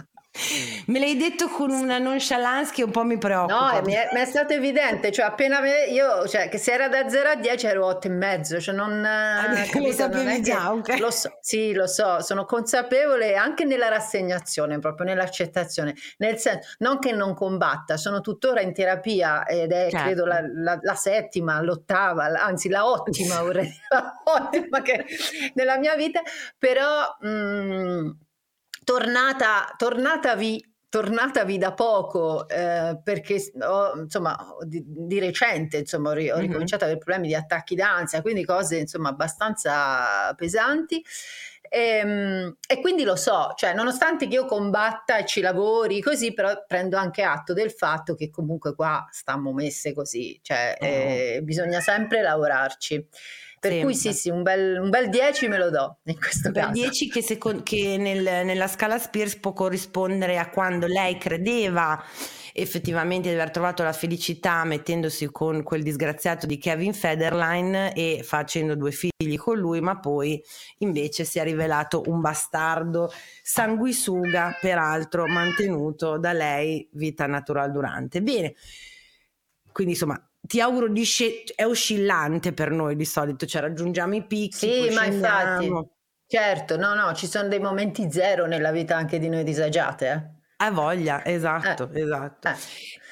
Me 0.85 0.99
l'hai 0.99 1.15
detto 1.15 1.47
con 1.47 1.71
una 1.71 1.97
nonchalance 1.97 2.73
che 2.73 2.83
un 2.83 2.91
po' 2.91 3.03
mi 3.03 3.17
preoccupa. 3.17 3.79
No, 3.79 3.81
mi 3.85 3.93
è, 3.93 4.09
mi 4.13 4.19
è 4.19 4.25
stato 4.25 4.53
evidente, 4.53 5.11
cioè 5.11 5.25
appena 5.25 5.59
me, 5.61 5.85
io, 5.85 6.27
cioè 6.27 6.49
che 6.49 6.57
se 6.57 6.73
era 6.73 6.87
da 6.87 7.07
0 7.07 7.29
a 7.29 7.35
10 7.35 7.65
ero 7.65 7.85
8 7.85 8.07
e 8.07 8.09
mezzo, 8.09 8.59
cioè 8.59 8.75
non... 8.75 9.03
Ah, 9.05 9.53
capito, 9.69 9.79
lo 9.79 9.91
sapevi 9.91 10.41
già, 10.41 10.71
okay. 10.71 10.99
lo 10.99 11.11
so, 11.11 11.37
sì, 11.41 11.73
lo 11.73 11.87
so, 11.87 12.21
sono 12.21 12.45
consapevole 12.45 13.35
anche 13.35 13.63
nella 13.63 13.89
rassegnazione, 13.89 14.79
proprio 14.79 15.05
nell'accettazione, 15.05 15.95
nel 16.17 16.37
senso, 16.37 16.67
non 16.79 16.99
che 16.99 17.11
non 17.11 17.33
combatta, 17.33 17.97
sono 17.97 18.21
tuttora 18.21 18.61
in 18.61 18.73
terapia 18.73 19.45
ed 19.45 19.71
è 19.71 19.89
certo. 19.89 20.05
credo 20.05 20.25
la, 20.25 20.41
la, 20.41 20.79
la, 20.81 20.95
settima, 20.95 21.61
l'ottava, 21.61 22.25
anzi 22.41 22.69
la 22.69 22.87
ottima 22.87 23.41
vorrei 23.41 23.63
dire, 23.65 24.13
ottima 24.23 24.81
che 24.81 25.05
nella 25.53 25.77
mia 25.77 25.95
vita, 25.95 26.21
però... 26.57 27.17
Mh, 27.19 27.29
mm, 27.29 28.09
tornata, 28.83 29.73
tornatavi 29.77 30.69
tornatavi 30.91 31.57
da 31.57 31.73
poco 31.73 32.49
eh, 32.49 32.99
perché 33.01 33.41
ho, 33.61 33.97
insomma 33.97 34.37
di, 34.65 34.83
di 34.85 35.19
recente 35.19 35.77
insomma 35.77 36.09
ho, 36.09 36.11
ho 36.11 36.37
ricominciato 36.37 36.83
ad 36.83 36.89
avere 36.89 36.97
problemi 36.97 37.29
di 37.29 37.33
attacchi 37.33 37.75
d'ansia 37.75 38.21
quindi 38.21 38.43
cose 38.43 38.77
insomma 38.77 39.07
abbastanza 39.09 40.33
pesanti. 40.35 41.01
E, 41.73 41.79
ehm, 41.79 42.57
e, 42.67 42.81
quindi 42.81 43.03
lo 43.03 43.15
so 43.15 43.53
cioè 43.55 43.73
nonostante 43.73 44.27
che 44.27 44.33
io 44.33 44.45
combatta 44.45 45.17
e 45.17 45.25
ci 45.25 45.39
lavori 45.39 46.01
così 46.01 46.33
però 46.33 46.65
prendo 46.67 46.97
anche 46.97 47.23
atto 47.23 47.53
del 47.53 47.71
fatto 47.71 48.13
che 48.13 48.29
comunque 48.29 48.75
qua 48.75 49.07
stiamo 49.11 49.53
messe 49.53 49.93
così 49.93 50.37
cioè 50.43 50.75
oh. 50.77 50.85
eh, 50.85 51.39
bisogna 51.41 51.79
sempre 51.79 52.21
lavorarci 52.21 53.07
per 53.61 53.73
Sempre. 53.73 53.85
cui 53.91 53.95
sì, 53.95 54.11
sì, 54.11 54.29
un 54.31 54.41
bel, 54.41 54.79
un 54.81 54.89
bel 54.89 55.07
10 55.09 55.47
me 55.47 55.59
lo 55.59 55.69
do 55.69 55.99
in 56.05 56.19
questo 56.19 56.47
un 56.47 56.53
caso. 56.55 56.67
Un 56.69 56.73
bel 56.73 56.81
10 56.81 57.09
che, 57.09 57.21
seco- 57.21 57.61
che 57.61 57.95
nel, 57.95 58.23
nella 58.43 58.67
scala 58.67 58.97
Spears 58.97 59.35
può 59.35 59.53
corrispondere 59.53 60.39
a 60.39 60.49
quando 60.49 60.87
lei 60.87 61.19
credeva 61.19 62.03
effettivamente 62.53 63.29
di 63.29 63.35
aver 63.35 63.51
trovato 63.51 63.83
la 63.83 63.93
felicità 63.93 64.63
mettendosi 64.63 65.29
con 65.31 65.61
quel 65.61 65.83
disgraziato 65.83 66.47
di 66.47 66.57
Kevin 66.57 66.95
Federline 66.95 67.93
e 67.93 68.21
facendo 68.23 68.75
due 68.75 68.91
figli 68.91 69.37
con 69.37 69.59
lui, 69.59 69.79
ma 69.79 69.99
poi 69.99 70.43
invece 70.79 71.23
si 71.23 71.37
è 71.37 71.43
rivelato 71.43 72.01
un 72.07 72.19
bastardo 72.19 73.11
sanguisuga, 73.43 74.57
peraltro 74.59 75.27
mantenuto 75.27 76.17
da 76.17 76.33
lei 76.33 76.89
vita 76.93 77.27
natural 77.27 77.71
durante. 77.71 78.23
Bene, 78.23 78.55
quindi 79.71 79.93
insomma 79.93 80.19
ti 80.51 80.59
auguro 80.59 80.89
di 80.89 81.05
sc- 81.05 81.55
è 81.55 81.65
oscillante 81.65 82.51
per 82.51 82.71
noi 82.71 82.97
di 82.97 83.05
solito, 83.05 83.45
cioè 83.45 83.61
raggiungiamo 83.61 84.15
i 84.15 84.25
picchi. 84.25 84.57
Sì, 84.67 84.93
ma 84.93 85.05
infatti, 85.05 85.71
certo, 86.27 86.75
no, 86.75 86.93
no, 86.93 87.13
ci 87.13 87.25
sono 87.25 87.47
dei 87.47 87.61
momenti 87.61 88.11
zero 88.11 88.45
nella 88.47 88.71
vita 88.71 88.97
anche 88.97 89.17
di 89.17 89.29
noi 89.29 89.45
disagiate. 89.45 90.09
Eh. 90.09 90.39
Ha 90.57 90.71
voglia, 90.71 91.23
esatto, 91.23 91.89
eh. 91.93 92.01
esatto. 92.01 92.49
Eh. 92.49 92.55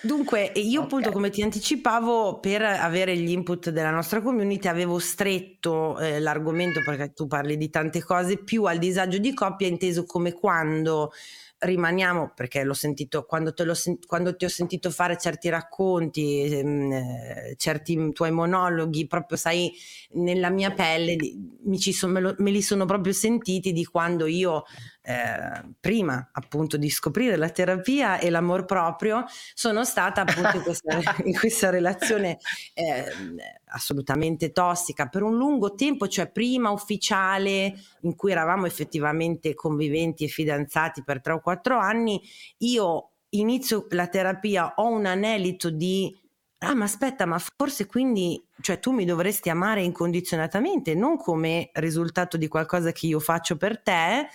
Dunque, 0.01 0.51
io 0.55 0.79
okay. 0.79 0.83
appunto 0.83 1.11
come 1.11 1.29
ti 1.29 1.41
anticipavo, 1.41 2.39
per 2.39 2.61
avere 2.61 3.17
gli 3.17 3.31
input 3.31 3.69
della 3.69 3.91
nostra 3.91 4.21
community 4.21 4.67
avevo 4.67 4.97
stretto 4.97 5.99
eh, 5.99 6.19
l'argomento, 6.19 6.81
perché 6.85 7.11
tu 7.11 7.27
parli 7.27 7.57
di 7.57 7.69
tante 7.69 8.01
cose, 8.01 8.37
più 8.37 8.63
al 8.63 8.77
disagio 8.77 9.17
di 9.17 9.33
coppia, 9.33 9.67
inteso 9.67 10.05
come 10.05 10.31
quando 10.31 11.11
rimaniamo, 11.59 12.31
perché 12.33 12.63
l'ho 12.63 12.73
sentito, 12.73 13.25
quando, 13.25 13.53
te 13.53 13.65
l'ho, 13.65 13.75
quando 14.05 14.35
ti 14.35 14.45
ho 14.45 14.49
sentito 14.49 14.89
fare 14.91 15.17
certi 15.17 15.49
racconti, 15.49 16.43
ehm, 16.43 16.91
eh, 16.91 17.55
certi 17.57 18.11
tuoi 18.13 18.31
monologhi, 18.31 19.07
proprio 19.07 19.37
sai, 19.37 19.71
nella 20.11 20.49
mia 20.49 20.71
pelle, 20.71 21.17
mi 21.63 21.77
ci 21.77 21.91
son, 21.91 22.11
me, 22.11 22.19
lo, 22.21 22.35
me, 22.37 22.51
li 22.51 22.61
sono 22.61 22.85
proprio 22.85 23.11
sentiti 23.11 23.73
di 23.73 23.83
quando 23.83 24.25
io 24.25 24.63
eh, 25.01 25.73
prima 25.79 26.29
appunto 26.31 26.77
di 26.77 26.89
scoprire 26.89 27.35
la 27.35 27.49
terapia 27.49 28.19
e 28.19 28.29
l'amor 28.29 28.65
proprio, 28.65 29.25
sono 29.53 29.83
stata 29.89 30.21
appunto 30.21 30.57
in 30.57 30.63
questa, 30.63 31.01
in 31.25 31.37
questa 31.37 31.69
relazione 31.69 32.37
eh, 32.73 33.03
assolutamente 33.65 34.51
tossica 34.51 35.07
per 35.07 35.23
un 35.23 35.35
lungo 35.35 35.73
tempo, 35.73 36.07
cioè 36.07 36.31
prima 36.31 36.69
ufficiale 36.69 37.73
in 38.01 38.15
cui 38.15 38.31
eravamo 38.31 38.65
effettivamente 38.65 39.53
conviventi 39.53 40.23
e 40.23 40.27
fidanzati 40.27 41.03
per 41.03 41.21
tre 41.21 41.33
o 41.33 41.41
quattro 41.41 41.77
anni, 41.77 42.21
io 42.59 43.11
inizio 43.29 43.87
la 43.89 44.07
terapia, 44.07 44.73
ho 44.75 44.87
un 44.87 45.05
anelito 45.05 45.69
di 45.69 46.15
ah 46.61 46.75
ma 46.75 46.85
aspetta, 46.85 47.25
ma 47.25 47.39
forse 47.39 47.85
quindi, 47.85 48.41
cioè 48.61 48.79
tu 48.79 48.91
mi 48.91 49.05
dovresti 49.05 49.49
amare 49.49 49.81
incondizionatamente, 49.81 50.93
non 50.93 51.17
come 51.17 51.69
risultato 51.73 52.37
di 52.37 52.47
qualcosa 52.47 52.91
che 52.91 53.07
io 53.07 53.19
faccio 53.19 53.55
per 53.57 53.81
te. 53.81 54.27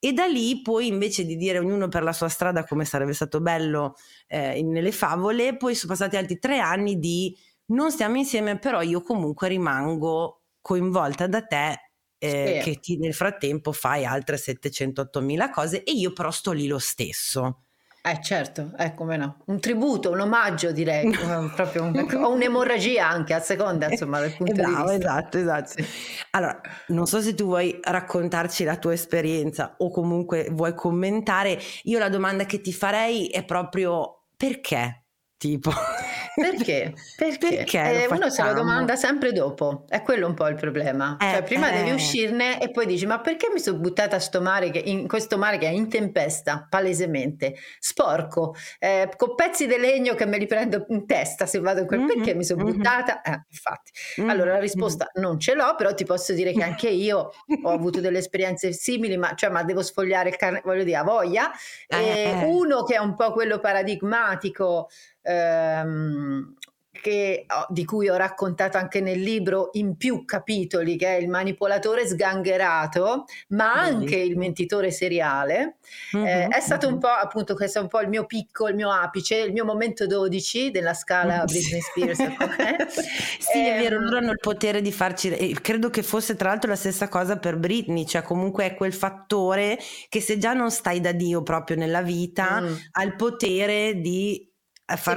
E 0.00 0.12
da 0.12 0.26
lì 0.26 0.62
poi 0.62 0.86
invece 0.86 1.24
di 1.26 1.36
dire 1.36 1.58
ognuno 1.58 1.88
per 1.88 2.04
la 2.04 2.12
sua 2.12 2.28
strada 2.28 2.64
come 2.64 2.84
sarebbe 2.84 3.12
stato 3.12 3.40
bello 3.40 3.96
eh, 4.28 4.62
nelle 4.62 4.92
favole, 4.92 5.56
poi 5.56 5.74
sono 5.74 5.92
passati 5.92 6.16
altri 6.16 6.38
tre 6.38 6.60
anni 6.60 6.98
di 6.98 7.36
non 7.66 7.90
stiamo 7.90 8.16
insieme, 8.16 8.58
però 8.58 8.80
io 8.82 9.02
comunque 9.02 9.48
rimango 9.48 10.42
coinvolta 10.60 11.26
da 11.26 11.42
te 11.42 11.90
eh, 12.18 12.60
sì. 12.62 12.70
che 12.70 12.80
ti, 12.80 12.98
nel 12.98 13.14
frattempo 13.14 13.72
fai 13.72 14.04
altre 14.04 14.36
708 14.36 15.20
mila 15.20 15.50
cose 15.50 15.82
e 15.82 15.92
io 15.92 16.12
però 16.12 16.30
sto 16.30 16.52
lì 16.52 16.66
lo 16.66 16.78
stesso. 16.78 17.62
Eh 18.00 18.22
certo, 18.22 18.72
eh 18.78 18.94
come 18.94 19.16
no, 19.16 19.42
un 19.46 19.60
tributo, 19.60 20.10
un 20.10 20.20
omaggio 20.20 20.72
direi, 20.72 21.10
proprio 21.54 21.82
un, 21.82 21.96
o 22.22 22.32
un'emorragia 22.32 23.06
anche 23.06 23.34
a 23.34 23.40
seconda 23.40 23.88
insomma 23.90 24.20
del 24.20 24.34
punto 24.34 24.52
bravo, 24.54 24.90
di 24.90 24.96
vista. 24.96 25.18
Esatto, 25.18 25.38
esatto. 25.38 25.84
Allora, 26.30 26.60
non 26.88 27.06
so 27.06 27.20
se 27.20 27.34
tu 27.34 27.44
vuoi 27.44 27.78
raccontarci 27.82 28.64
la 28.64 28.76
tua 28.76 28.94
esperienza 28.94 29.74
o 29.78 29.90
comunque 29.90 30.48
vuoi 30.50 30.74
commentare, 30.74 31.58
io 31.82 31.98
la 31.98 32.08
domanda 32.08 32.46
che 32.46 32.60
ti 32.60 32.72
farei 32.72 33.26
è 33.26 33.44
proprio 33.44 34.17
perché? 34.38 35.02
Tipo... 35.38 35.70
Perché? 36.34 36.94
Perché? 37.16 37.48
Perché 37.56 38.04
eh, 38.04 38.06
uno 38.08 38.30
se 38.30 38.42
lo 38.42 38.52
domanda 38.52 38.96
sempre 38.96 39.32
dopo, 39.32 39.84
è 39.88 40.02
quello 40.02 40.26
un 40.26 40.34
po' 40.34 40.46
il 40.46 40.54
problema. 40.54 41.16
Eh, 41.20 41.30
cioè, 41.32 41.42
prima 41.42 41.70
eh. 41.70 41.78
devi 41.78 41.90
uscirne 41.90 42.60
e 42.60 42.70
poi 42.70 42.86
dici: 42.86 43.06
Ma 43.06 43.20
perché 43.20 43.48
mi 43.52 43.60
sono 43.60 43.78
buttata 43.78 44.16
a 44.16 44.20
sto 44.20 44.40
mare 44.40 44.70
che, 44.70 44.78
in 44.78 45.08
questo 45.08 45.36
mare 45.36 45.58
che 45.58 45.66
è 45.66 45.70
in 45.70 45.88
tempesta, 45.88 46.66
palesemente, 46.68 47.56
sporco, 47.78 48.54
eh, 48.78 49.10
con 49.16 49.34
pezzi 49.34 49.66
di 49.66 49.76
legno 49.76 50.14
che 50.14 50.26
me 50.26 50.38
li 50.38 50.46
prendo 50.46 50.86
in 50.88 51.06
testa 51.06 51.46
se 51.46 51.58
vado 51.58 51.80
in 51.80 51.86
quel. 51.86 52.00
Mm-hmm, 52.00 52.08
perché 52.08 52.34
mi 52.34 52.44
sono 52.44 52.64
mm-hmm. 52.64 52.76
buttata? 52.76 53.22
Eh, 53.22 53.42
infatti. 53.48 53.90
Mm-hmm. 54.20 54.30
Allora 54.30 54.52
la 54.52 54.60
risposta 54.60 55.10
non 55.14 55.38
ce 55.38 55.54
l'ho, 55.54 55.74
però 55.76 55.92
ti 55.94 56.04
posso 56.04 56.32
dire 56.32 56.52
che 56.52 56.62
anche 56.62 56.88
io 56.88 57.32
ho 57.62 57.70
avuto 57.70 58.00
delle 58.00 58.18
esperienze 58.18 58.72
simili, 58.72 59.16
ma, 59.16 59.34
cioè, 59.34 59.50
ma 59.50 59.62
devo 59.64 59.82
sfogliare 59.82 60.30
il 60.30 60.36
carne, 60.36 60.62
voglio 60.64 60.84
dire, 60.84 60.96
a 60.96 61.04
voglia. 61.04 61.50
Eh, 61.86 62.42
uno 62.44 62.82
che 62.84 62.94
è 62.94 62.98
un 62.98 63.14
po' 63.14 63.32
quello 63.32 63.58
paradigmatico 63.58 64.88
ehm, 65.28 66.56
che, 67.00 67.46
di 67.68 67.84
cui 67.84 68.08
ho 68.08 68.16
raccontato 68.16 68.76
anche 68.76 69.00
nel 69.00 69.20
libro 69.20 69.70
in 69.72 69.96
più 69.96 70.24
capitoli, 70.24 70.96
che 70.96 71.16
è 71.16 71.20
il 71.20 71.28
manipolatore 71.28 72.06
sgangherato, 72.06 73.24
ma 73.48 73.72
anche 73.72 74.16
il 74.16 74.36
mentitore 74.36 74.90
seriale. 74.90 75.76
Mm-hmm. 76.16 76.26
Eh, 76.26 76.48
è 76.48 76.60
stato 76.60 76.88
un 76.88 76.98
po' 76.98 77.08
appunto 77.08 77.54
questo 77.54 77.78
è 77.78 77.82
un 77.82 77.88
po' 77.88 78.00
il 78.00 78.08
mio 78.08 78.26
picco, 78.26 78.68
il 78.68 78.74
mio 78.74 78.90
apice, 78.90 79.36
il 79.36 79.52
mio 79.52 79.64
momento 79.64 80.06
12 80.06 80.70
della 80.70 80.94
scala 80.94 81.44
Britney 81.46 81.80
Spears. 81.80 82.18
sì, 83.38 83.58
eh, 83.58 83.76
è 83.76 83.78
vero, 83.78 83.96
ehm, 83.96 84.02
loro 84.02 84.16
hanno 84.18 84.32
il 84.32 84.40
potere 84.40 84.82
di 84.82 84.92
farci, 84.92 85.30
e 85.30 85.56
credo 85.60 85.90
che 85.90 86.02
fosse 86.02 86.36
tra 86.36 86.48
l'altro 86.48 86.70
la 86.70 86.76
stessa 86.76 87.08
cosa 87.08 87.38
per 87.38 87.56
Britney, 87.56 88.06
cioè 88.06 88.22
comunque 88.22 88.66
è 88.66 88.74
quel 88.74 88.92
fattore 88.92 89.78
che 90.08 90.20
se 90.20 90.38
già 90.38 90.52
non 90.52 90.70
stai 90.70 91.00
da 91.00 91.12
Dio 91.12 91.42
proprio 91.42 91.76
nella 91.76 92.02
vita, 92.02 92.60
mm. 92.60 92.74
ha 92.92 93.02
il 93.02 93.14
potere 93.14 94.00
di 94.00 94.47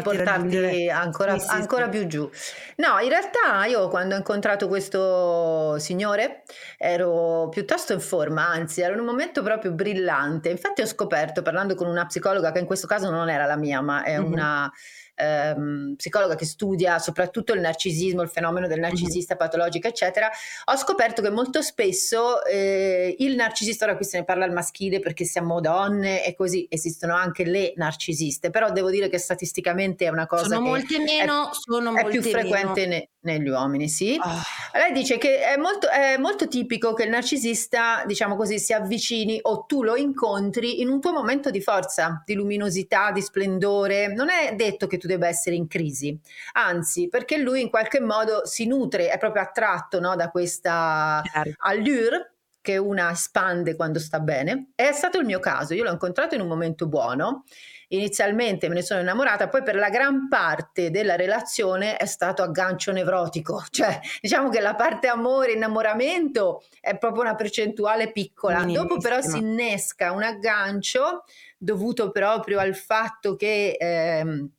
portarti 0.03 0.89
ancora, 0.89 1.37
sì, 1.37 1.47
sì, 1.47 1.55
ancora 1.55 1.83
sì. 1.85 1.89
più 1.89 2.07
giù. 2.07 2.29
No, 2.77 2.99
in 2.99 3.09
realtà 3.09 3.65
io 3.65 3.87
quando 3.87 4.15
ho 4.15 4.17
incontrato 4.17 4.67
questo 4.67 5.77
signore 5.79 6.43
ero 6.77 7.47
piuttosto 7.49 7.93
in 7.93 8.01
forma, 8.01 8.47
anzi 8.47 8.81
ero 8.81 8.93
in 8.93 8.99
un 8.99 9.05
momento 9.05 9.41
proprio 9.41 9.71
brillante. 9.71 10.49
Infatti 10.49 10.81
ho 10.81 10.85
scoperto, 10.85 11.41
parlando 11.41 11.75
con 11.75 11.87
una 11.87 12.05
psicologa, 12.05 12.51
che 12.51 12.59
in 12.59 12.65
questo 12.65 12.87
caso 12.87 13.09
non 13.09 13.29
era 13.29 13.45
la 13.45 13.55
mia, 13.55 13.81
ma 13.81 14.03
è 14.03 14.19
mm-hmm. 14.19 14.31
una 14.31 14.71
ehm, 15.15 15.95
psicologa 15.97 16.35
che 16.35 16.45
studia 16.45 16.99
soprattutto 16.99 17.53
il 17.53 17.61
narcisismo, 17.61 18.21
il 18.21 18.29
fenomeno 18.29 18.67
del 18.67 18.79
narcisista 18.79 19.35
mm-hmm. 19.35 19.43
patologico, 19.43 19.87
eccetera, 19.87 20.29
ho 20.65 20.77
scoperto 20.77 21.21
che 21.21 21.29
molto 21.29 21.61
spesso 21.61 22.43
eh, 22.45 23.15
il 23.19 23.35
narcisista, 23.35 23.85
ora 23.85 23.95
qui 23.95 24.05
se 24.05 24.19
ne 24.19 24.23
parla 24.23 24.45
al 24.45 24.51
maschile 24.51 24.99
perché 24.99 25.25
siamo 25.25 25.59
donne 25.59 26.25
e 26.25 26.35
così 26.35 26.65
esistono 26.69 27.15
anche 27.15 27.43
le 27.43 27.73
narcisiste, 27.75 28.49
però 28.49 28.71
devo 28.71 28.89
dire 28.89 29.09
che 29.09 29.17
statisticamente 29.17 30.05
è 30.05 30.09
una 30.09 30.27
cosa 30.27 30.43
sono 30.43 30.61
che 30.61 30.69
molte 30.69 30.99
meno, 30.99 31.51
è, 31.51 31.53
sono 31.53 31.95
è 31.95 32.05
più 32.05 32.21
frequente 32.21 32.85
ne, 32.85 33.09
negli 33.21 33.47
uomini, 33.47 33.89
sì. 33.89 34.19
Oh. 34.21 34.41
Lei 34.73 34.91
dice 34.93 35.17
che 35.17 35.39
è 35.41 35.57
molto, 35.57 35.89
è 35.89 36.17
molto 36.17 36.47
tipico 36.47 36.93
che 36.93 37.03
il 37.03 37.09
narcisista, 37.09 38.03
diciamo 38.05 38.35
così, 38.35 38.59
si 38.59 38.73
avvicini 38.73 39.39
o 39.41 39.65
tu 39.65 39.83
lo 39.83 39.95
incontri 39.95 40.81
in 40.81 40.89
un 40.89 40.99
tuo 40.99 41.11
momento 41.11 41.49
di 41.49 41.61
forza, 41.61 42.23
di 42.25 42.33
luminosità, 42.33 43.11
di 43.11 43.21
splendore. 43.21 44.13
Non 44.13 44.29
è 44.29 44.55
detto 44.55 44.87
che 44.87 44.97
tu 44.97 45.07
debba 45.07 45.27
essere 45.27 45.55
in 45.55 45.67
crisi, 45.67 46.17
anzi, 46.53 47.07
perché 47.09 47.37
lui 47.37 47.61
in 47.61 47.69
qualche 47.69 47.99
modo 47.99 48.45
si 48.45 48.65
nutre, 48.65 49.09
è 49.09 49.17
proprio 49.17 49.43
attratto 49.43 49.99
no, 49.99 50.15
da 50.15 50.29
questa 50.29 51.21
allure 51.59 52.33
che 52.61 52.77
una 52.77 53.13
spande 53.15 53.75
quando 53.75 53.99
sta 53.99 54.19
bene. 54.19 54.71
È 54.75 54.91
stato 54.91 55.17
il 55.19 55.25
mio 55.25 55.39
caso, 55.39 55.73
io 55.73 55.83
l'ho 55.83 55.91
incontrato 55.91 56.35
in 56.35 56.41
un 56.41 56.47
momento 56.47 56.87
buono 56.87 57.43
inizialmente 57.91 58.67
me 58.67 58.75
ne 58.75 58.81
sono 58.81 59.01
innamorata, 59.01 59.47
poi 59.49 59.63
per 59.63 59.75
la 59.75 59.89
gran 59.89 60.27
parte 60.27 60.91
della 60.91 61.15
relazione 61.15 61.97
è 61.97 62.05
stato 62.05 62.41
aggancio 62.41 62.91
nevrotico, 62.91 63.63
cioè 63.69 63.99
diciamo 64.19 64.49
che 64.49 64.59
la 64.59 64.75
parte 64.75 65.07
amore, 65.07 65.53
innamoramento 65.53 66.63
è 66.79 66.97
proprio 66.97 67.21
una 67.21 67.35
percentuale 67.35 68.11
piccola, 68.11 68.59
Minimissima. 68.59 68.87
dopo 68.87 69.01
però 69.01 69.21
si 69.21 69.37
innesca 69.37 70.11
un 70.11 70.23
aggancio 70.23 71.23
dovuto 71.57 72.11
proprio 72.11 72.59
al 72.59 72.75
fatto 72.75 73.35
che... 73.35 73.75
Ehm, 73.79 74.51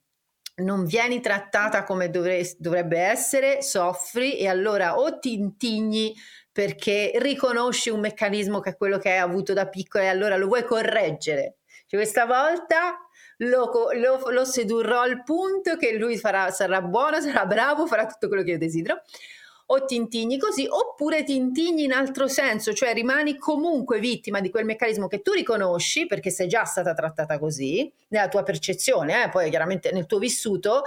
non 0.55 0.85
vieni 0.85 1.21
trattata 1.21 1.83
come 1.83 2.11
dovre- 2.11 2.55
dovrebbe 2.59 2.99
essere, 2.99 3.63
soffri 3.63 4.37
e 4.37 4.49
allora 4.49 4.99
o 4.99 5.19
ti 5.19 5.33
intigni 5.33 6.15
perché 6.53 7.13
riconosci 7.17 7.89
un 7.89 8.01
meccanismo 8.01 8.61
che 8.61 8.71
è 8.71 8.77
quello 8.77 8.99
che 8.99 9.11
hai 9.11 9.19
avuto 9.19 9.55
da 9.55 9.67
piccola 9.67 10.05
e 10.05 10.09
allora 10.09 10.37
lo 10.37 10.47
vuoi 10.47 10.65
correggere. 10.65 11.57
Cioè, 11.87 11.99
questa 11.99 12.27
volta 12.27 12.99
lo, 13.39 13.71
lo, 13.95 14.31
lo, 14.31 14.45
sedurrò 14.45 15.01
al 15.01 15.23
punto 15.25 15.77
che 15.77 15.97
lui 15.97 16.19
farà, 16.19 16.51
sarà 16.51 16.83
buono, 16.83 17.21
sarà 17.23 17.47
bravo, 17.47 17.87
farà 17.87 18.07
tutto 18.07 18.29
quello 18.29 18.43
che 18.43 18.51
io 18.53 18.59
desidero. 18.59 19.03
O 19.67 19.87
ti 19.87 19.95
intigni 19.95 20.39
così, 20.39 20.67
oppure 20.69 21.25
ti 21.25 21.35
intigni 21.35 21.85
in 21.85 21.93
altro 21.93 22.29
senso, 22.29 22.75
cioè 22.75 22.93
rimani 22.93 23.39
comunque 23.39 24.01
vittima 24.01 24.41
di 24.41 24.51
quel 24.51 24.67
meccanismo 24.67 25.07
che 25.07 25.23
tu 25.23 25.33
riconosci 25.33 26.05
perché 26.05 26.29
sei 26.29 26.47
già 26.47 26.65
stata 26.65 26.93
trattata 26.93 27.39
così, 27.39 27.91
nella 28.09 28.29
tua 28.29 28.43
percezione, 28.43 29.25
eh, 29.25 29.29
poi 29.31 29.49
chiaramente 29.49 29.91
nel 29.93 30.05
tuo 30.05 30.19
vissuto, 30.19 30.83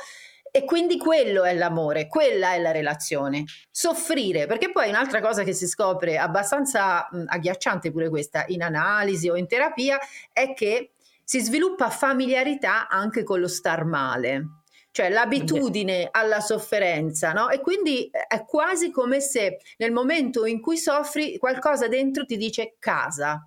e 0.56 0.64
quindi 0.64 0.98
quello 0.98 1.44
è 1.44 1.54
l'amore, 1.54 2.08
quella 2.08 2.54
è 2.54 2.60
la 2.60 2.72
relazione. 2.72 3.44
Soffrire, 3.70 4.46
perché 4.46 4.72
poi 4.72 4.88
un'altra 4.88 5.20
cosa 5.20 5.44
che 5.44 5.52
si 5.52 5.68
scopre 5.68 6.18
abbastanza 6.18 7.10
mh, 7.12 7.24
agghiacciante 7.28 7.92
pure 7.92 8.08
questa 8.08 8.46
in 8.48 8.64
analisi 8.64 9.28
o 9.28 9.36
in 9.36 9.48
terapia 9.48 10.00
è 10.32 10.54
che 10.54 10.92
si 11.22 11.42
sviluppa 11.42 11.90
familiarità 11.90 12.88
anche 12.88 13.24
con 13.24 13.42
lo 13.42 13.50
star 13.50 13.84
male, 13.84 14.62
cioè 14.92 15.10
l'abitudine 15.10 16.08
alla 16.10 16.40
sofferenza, 16.40 17.34
no? 17.34 17.50
E 17.50 17.60
quindi 17.60 18.10
è 18.10 18.46
quasi 18.46 18.92
come 18.92 19.20
se 19.20 19.58
nel 19.80 19.92
momento 19.92 20.46
in 20.46 20.62
cui 20.62 20.78
soffri 20.78 21.38
qualcosa 21.38 21.90
dentro 21.90 22.24
ti 22.24 22.38
dice 22.38 22.78
casa. 22.80 23.46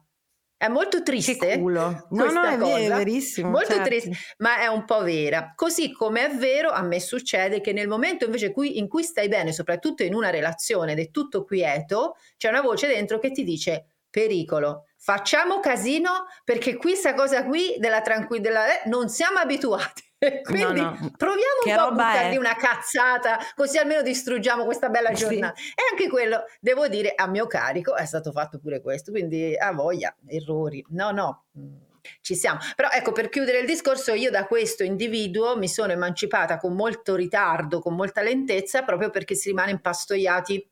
È 0.58 0.66
molto 0.66 1.04
triste. 1.04 1.56
No, 1.56 2.08
no, 2.10 2.42
è, 2.42 2.58
cosa, 2.58 2.96
verissimo. 2.96 3.50
Molto 3.50 3.74
certo. 3.74 3.88
triste, 3.88 4.10
ma 4.38 4.60
è 4.60 4.66
un 4.66 4.84
po' 4.84 5.04
vera. 5.04 5.52
Così 5.54 5.92
come 5.92 6.26
è 6.26 6.34
vero, 6.34 6.70
a 6.70 6.82
me 6.82 6.98
succede 6.98 7.60
che 7.60 7.72
nel 7.72 7.86
momento 7.86 8.24
invece 8.24 8.52
in 8.56 8.88
cui 8.88 9.04
stai 9.04 9.28
bene, 9.28 9.52
soprattutto 9.52 10.02
in 10.02 10.14
una 10.14 10.30
relazione 10.30 10.92
ed 10.92 10.98
è 10.98 11.10
tutto 11.12 11.44
quieto, 11.44 12.16
c'è 12.36 12.48
una 12.48 12.60
voce 12.60 12.88
dentro 12.88 13.20
che 13.20 13.30
ti 13.30 13.44
dice 13.44 13.86
pericolo, 14.10 14.86
facciamo 14.96 15.60
casino 15.60 16.26
perché 16.42 16.74
qui 16.74 16.90
questa 16.90 17.14
cosa 17.14 17.44
qui 17.44 17.76
della 17.78 18.00
tranquillità 18.00 18.82
eh, 18.82 18.88
non 18.88 19.08
siamo 19.08 19.38
abituati. 19.38 20.07
Quindi 20.42 20.80
no, 20.80 20.96
no. 20.98 21.12
proviamo 21.16 21.60
che 21.62 21.70
un 21.70 21.76
po' 21.76 21.82
a 21.82 21.90
buttargli 21.90 22.34
è? 22.34 22.38
una 22.38 22.56
cazzata, 22.56 23.38
così 23.54 23.78
almeno 23.78 24.02
distruggiamo 24.02 24.64
questa 24.64 24.88
bella 24.88 25.12
giornata. 25.12 25.54
Sì. 25.56 25.68
E 25.70 25.82
anche 25.90 26.08
quello, 26.08 26.44
devo 26.60 26.88
dire, 26.88 27.12
a 27.14 27.26
mio 27.28 27.46
carico 27.46 27.94
è 27.94 28.04
stato 28.04 28.32
fatto 28.32 28.58
pure 28.58 28.80
questo, 28.80 29.12
quindi 29.12 29.56
a 29.56 29.72
voglia, 29.72 30.14
errori. 30.26 30.84
No, 30.90 31.12
no, 31.12 31.44
mm, 31.56 31.76
ci 32.20 32.34
siamo. 32.34 32.58
Però 32.74 32.88
ecco, 32.90 33.12
per 33.12 33.28
chiudere 33.28 33.60
il 33.60 33.66
discorso, 33.66 34.12
io 34.12 34.30
da 34.30 34.46
questo 34.46 34.82
individuo 34.82 35.56
mi 35.56 35.68
sono 35.68 35.92
emancipata 35.92 36.58
con 36.58 36.74
molto 36.74 37.14
ritardo, 37.14 37.80
con 37.80 37.94
molta 37.94 38.20
lentezza, 38.20 38.82
proprio 38.82 39.10
perché 39.10 39.34
si 39.34 39.48
rimane 39.50 39.70
impastoiati 39.70 40.68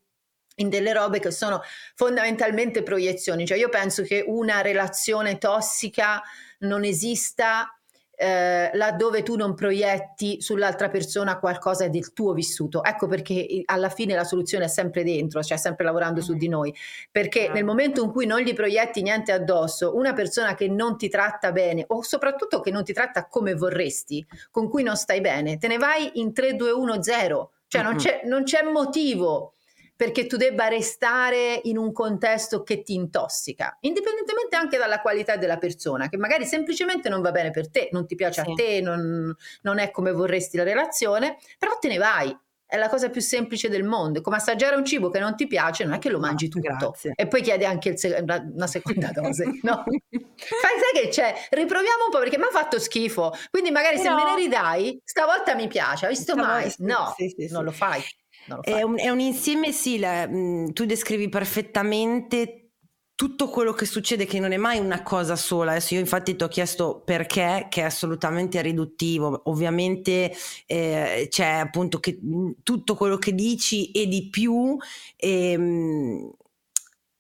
in 0.58 0.70
delle 0.70 0.92
robe 0.92 1.20
che 1.20 1.30
sono 1.30 1.62
fondamentalmente 1.94 2.82
proiezioni. 2.82 3.46
Cioè 3.46 3.58
io 3.58 3.68
penso 3.68 4.02
che 4.02 4.24
una 4.26 4.60
relazione 4.60 5.38
tossica 5.38 6.22
non 6.60 6.84
esista 6.84 7.75
eh, 8.16 8.70
laddove 8.72 9.22
tu 9.22 9.36
non 9.36 9.54
proietti 9.54 10.40
sull'altra 10.40 10.88
persona 10.88 11.38
qualcosa 11.38 11.86
del 11.88 12.12
tuo 12.12 12.32
vissuto. 12.32 12.82
Ecco 12.82 13.06
perché 13.06 13.62
alla 13.66 13.90
fine 13.90 14.14
la 14.14 14.24
soluzione 14.24 14.64
è 14.64 14.68
sempre 14.68 15.04
dentro, 15.04 15.42
cioè 15.42 15.58
sempre 15.58 15.84
lavorando 15.84 16.22
su 16.22 16.34
di 16.34 16.48
noi. 16.48 16.74
Perché 17.10 17.50
nel 17.52 17.64
momento 17.64 18.02
in 18.02 18.10
cui 18.10 18.26
non 18.26 18.40
gli 18.40 18.54
proietti 18.54 19.02
niente 19.02 19.32
addosso, 19.32 19.94
una 19.94 20.14
persona 20.14 20.54
che 20.54 20.68
non 20.68 20.96
ti 20.96 21.08
tratta 21.08 21.52
bene 21.52 21.84
o 21.88 22.02
soprattutto 22.02 22.60
che 22.60 22.70
non 22.70 22.84
ti 22.84 22.92
tratta 22.92 23.26
come 23.26 23.54
vorresti, 23.54 24.26
con 24.50 24.68
cui 24.68 24.82
non 24.82 24.96
stai 24.96 25.20
bene, 25.20 25.58
te 25.58 25.68
ne 25.68 25.76
vai 25.76 26.12
in 26.14 26.32
3, 26.32 26.56
2, 26.56 26.70
1, 26.70 27.02
0. 27.02 27.50
Cioè 27.68 27.82
non 27.82 27.96
c'è, 27.96 28.22
non 28.24 28.44
c'è 28.44 28.62
motivo 28.62 29.55
perché 29.96 30.26
tu 30.26 30.36
debba 30.36 30.68
restare 30.68 31.60
in 31.64 31.78
un 31.78 31.90
contesto 31.92 32.62
che 32.62 32.82
ti 32.82 32.94
intossica, 32.94 33.76
indipendentemente 33.80 34.54
anche 34.54 34.76
dalla 34.76 35.00
qualità 35.00 35.36
della 35.36 35.56
persona, 35.56 36.08
che 36.08 36.18
magari 36.18 36.44
semplicemente 36.44 37.08
non 37.08 37.22
va 37.22 37.30
bene 37.30 37.50
per 37.50 37.70
te, 37.70 37.88
non 37.92 38.06
ti 38.06 38.14
piace 38.14 38.42
sì. 38.42 38.50
a 38.50 38.54
te, 38.54 38.80
non, 38.82 39.34
non 39.62 39.78
è 39.78 39.90
come 39.90 40.12
vorresti 40.12 40.58
la 40.58 40.64
relazione, 40.64 41.38
però 41.58 41.78
te 41.78 41.88
ne 41.88 41.96
vai, 41.96 42.36
è 42.68 42.76
la 42.76 42.88
cosa 42.88 43.08
più 43.10 43.20
semplice 43.20 43.68
del 43.68 43.84
mondo. 43.84 44.20
Come 44.20 44.36
assaggiare 44.36 44.74
un 44.74 44.84
cibo 44.84 45.08
che 45.08 45.20
non 45.20 45.36
ti 45.36 45.46
piace, 45.46 45.84
non 45.84 45.94
è 45.94 45.98
che 45.98 46.10
lo 46.10 46.18
mangi 46.18 46.48
tutto. 46.48 46.90
Grazie. 46.90 47.12
E 47.14 47.28
poi 47.28 47.40
chiedi 47.40 47.64
anche 47.64 47.96
se- 47.96 48.18
una 48.18 48.66
seconda 48.66 49.10
dose. 49.12 49.44
No. 49.62 49.84
Fai, 49.84 50.74
sai 50.80 51.02
che 51.02 51.08
c'è? 51.08 51.34
Riproviamo 51.50 52.04
un 52.04 52.10
po' 52.10 52.18
perché 52.18 52.38
mi 52.38 52.44
ha 52.44 52.50
fatto 52.50 52.78
schifo. 52.78 53.32
Quindi 53.50 53.70
magari 53.70 53.96
Però... 53.96 54.16
se 54.16 54.24
me 54.24 54.30
ne 54.30 54.36
ridai, 54.36 55.00
stavolta 55.04 55.54
mi 55.54 55.68
piace. 55.68 56.06
Hai 56.06 56.12
visto 56.12 56.32
stavolta, 56.32 56.52
mai? 56.52 56.74
No, 56.78 57.14
sì, 57.16 57.34
sì, 57.36 57.52
non 57.52 57.64
lo 57.64 57.72
fai. 57.72 58.02
È 58.60 58.82
un, 58.82 58.98
è 58.98 59.08
un, 59.08 59.20
insieme, 59.20 59.72
sì, 59.72 59.98
la, 59.98 60.26
mh, 60.26 60.36
mm, 60.36 60.68
tu 60.70 60.84
descrivi 60.84 61.28
perfettamente 61.28 62.66
tutto 63.16 63.48
quello 63.48 63.72
che 63.72 63.86
succede 63.86 64.26
che 64.26 64.38
non 64.38 64.52
è 64.52 64.58
mai 64.58 64.78
una 64.78 65.02
cosa 65.02 65.36
sola. 65.36 65.72
Adesso 65.72 65.94
io 65.94 66.00
infatti 66.00 66.36
ti 66.36 66.44
ho 66.44 66.48
chiesto 66.48 67.02
perché, 67.04 67.66
che 67.70 67.80
è 67.80 67.84
assolutamente 67.84 68.60
riduttivo. 68.60 69.42
Ovviamente 69.46 70.32
eh, 70.66 71.26
c'è 71.30 71.46
appunto 71.46 71.98
che, 71.98 72.18
mm, 72.22 72.50
tutto 72.62 72.94
quello 72.94 73.16
che 73.16 73.34
dici 73.34 73.90
e 73.90 74.06
di 74.06 74.28
più. 74.28 74.76
Ehm, 75.16 76.30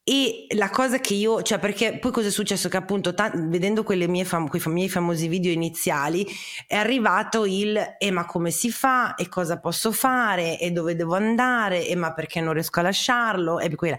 e 0.08 0.46
la 0.54 0.70
cosa 0.70 1.00
che 1.00 1.14
io, 1.14 1.42
cioè 1.42 1.58
perché 1.58 1.98
poi 1.98 2.12
cosa 2.12 2.28
è 2.28 2.30
successo? 2.30 2.68
Che 2.68 2.76
appunto 2.76 3.12
ta- 3.12 3.32
vedendo 3.34 3.82
mie 4.06 4.24
fam- 4.24 4.48
quei 4.48 4.62
miei 4.66 4.88
famosi 4.88 5.26
video 5.26 5.50
iniziali 5.50 6.24
è 6.68 6.76
arrivato 6.76 7.44
il 7.44 7.76
e 7.98 8.10
ma 8.12 8.24
come 8.24 8.52
si 8.52 8.70
fa 8.70 9.16
e 9.16 9.28
cosa 9.28 9.58
posso 9.58 9.90
fare 9.90 10.60
e 10.60 10.70
dove 10.70 10.94
devo 10.94 11.16
andare 11.16 11.88
e 11.88 11.96
ma 11.96 12.12
perché 12.14 12.40
non 12.40 12.52
riesco 12.52 12.78
a 12.78 12.84
lasciarlo 12.84 13.58
e 13.58 13.74
quella. 13.74 13.98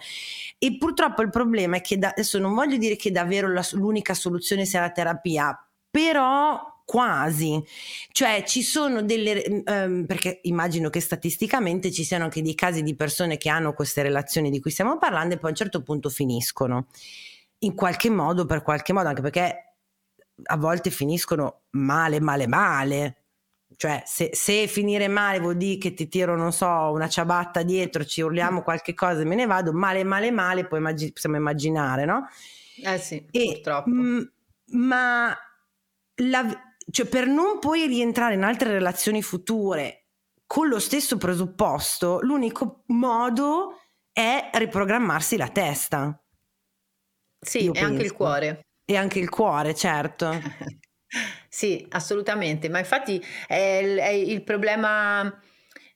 E 0.57 0.77
purtroppo 0.77 1.21
il 1.23 1.29
problema 1.29 1.75
è 1.75 1.81
che 1.81 1.97
da- 1.97 2.11
adesso 2.11 2.39
non 2.39 2.53
voglio 2.53 2.77
dire 2.77 2.95
che 2.95 3.11
davvero 3.11 3.51
la, 3.51 3.67
l'unica 3.73 4.13
soluzione 4.13 4.63
sia 4.63 4.79
la 4.79 4.91
terapia, 4.91 5.61
però 5.89 6.76
quasi, 6.87 7.61
cioè 8.13 8.43
ci 8.45 8.63
sono 8.63 9.01
delle, 9.01 9.61
um, 9.65 10.05
perché 10.05 10.39
immagino 10.43 10.89
che 10.89 11.01
statisticamente 11.01 11.91
ci 11.91 12.05
siano 12.05 12.23
anche 12.23 12.41
dei 12.41 12.55
casi 12.55 12.81
di 12.81 12.95
persone 12.95 13.35
che 13.35 13.49
hanno 13.49 13.73
queste 13.73 14.03
relazioni 14.03 14.49
di 14.49 14.61
cui 14.61 14.71
stiamo 14.71 14.97
parlando 14.97 15.33
e 15.33 15.37
poi 15.37 15.49
a 15.49 15.51
un 15.51 15.57
certo 15.57 15.83
punto 15.83 16.07
finiscono, 16.07 16.87
in 17.59 17.75
qualche 17.75 18.09
modo, 18.09 18.45
per 18.45 18.61
qualche 18.61 18.93
modo, 18.93 19.09
anche 19.09 19.21
perché 19.21 19.73
a 20.43 20.55
volte 20.55 20.89
finiscono 20.89 21.63
male, 21.71 22.21
male, 22.21 22.47
male. 22.47 23.15
Cioè, 23.75 24.03
se, 24.05 24.29
se 24.31 24.65
finire 24.67 25.09
male 25.09 25.39
vuol 25.39 25.57
dire 25.57 25.77
che 25.77 25.93
ti 25.93 26.07
tiro, 26.07 26.37
non 26.37 26.53
so, 26.53 26.69
una 26.69 27.09
ciabatta 27.09 27.63
dietro, 27.63 28.05
ci 28.05 28.21
urliamo 28.21 28.61
qualche 28.61 28.93
cosa 28.93 29.19
e 29.19 29.25
me 29.25 29.35
ne 29.35 29.45
vado, 29.45 29.73
male, 29.73 30.05
male, 30.05 30.31
male, 30.31 30.65
poi 30.65 30.79
immag- 30.79 31.11
possiamo 31.11 31.35
immaginare, 31.35 32.05
no? 32.05 32.29
Eh 32.81 32.97
sì, 32.97 33.27
e, 33.29 33.43
purtroppo. 33.55 33.89
M- 33.89 34.31
ma 34.67 35.37
la, 36.15 36.66
cioè 36.89 37.05
per 37.05 37.27
non 37.27 37.59
poi 37.59 37.85
rientrare 37.85 38.35
in 38.35 38.43
altre 38.43 38.71
relazioni 38.71 39.21
future 39.21 40.07
con 40.45 40.69
lo 40.69 40.79
stesso 40.79 41.17
presupposto, 41.17 42.19
l'unico 42.21 42.83
modo 42.87 43.81
è 44.13 44.49
riprogrammarsi 44.53 45.35
la 45.35 45.49
testa. 45.49 46.19
Sì, 47.39 47.69
e 47.71 47.79
anche 47.81 48.03
il 48.03 48.13
cuore. 48.13 48.67
E 48.85 48.95
anche 48.95 49.19
il 49.19 49.29
cuore, 49.29 49.75
certo. 49.75 50.31
sì, 51.49 51.85
assolutamente, 51.89 52.69
ma 52.69 52.79
infatti 52.79 53.23
è, 53.45 53.83
è 53.83 54.09
il 54.09 54.43
problema... 54.43 55.41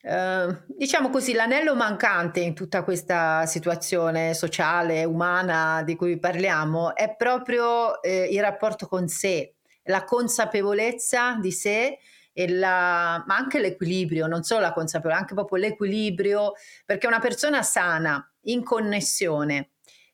Uh, 0.03 0.63
diciamo 0.67 1.11
così, 1.11 1.31
l'anello 1.31 1.75
mancante 1.75 2.39
in 2.39 2.55
tutta 2.55 2.83
questa 2.83 3.45
situazione 3.45 4.33
sociale, 4.33 5.03
umana 5.03 5.83
di 5.83 5.95
cui 5.95 6.17
parliamo 6.17 6.95
è 6.95 7.15
proprio 7.15 8.01
eh, 8.01 8.27
il 8.31 8.41
rapporto 8.41 8.87
con 8.87 9.07
sé, 9.07 9.57
la 9.83 10.03
consapevolezza 10.03 11.37
di 11.39 11.51
sé 11.51 11.97
e 12.33 12.49
la, 12.49 13.23
ma 13.27 13.35
anche 13.35 13.59
l'equilibrio, 13.59 14.27
non 14.27 14.43
solo 14.43 14.61
la 14.61 14.73
consapevolezza, 14.73 15.21
anche 15.21 15.33
proprio 15.33 15.57
l'equilibrio, 15.57 16.53
perché 16.85 17.07
una 17.07 17.19
persona 17.19 17.61
sana, 17.61 18.25
in 18.45 18.63
connessione, 18.63 19.71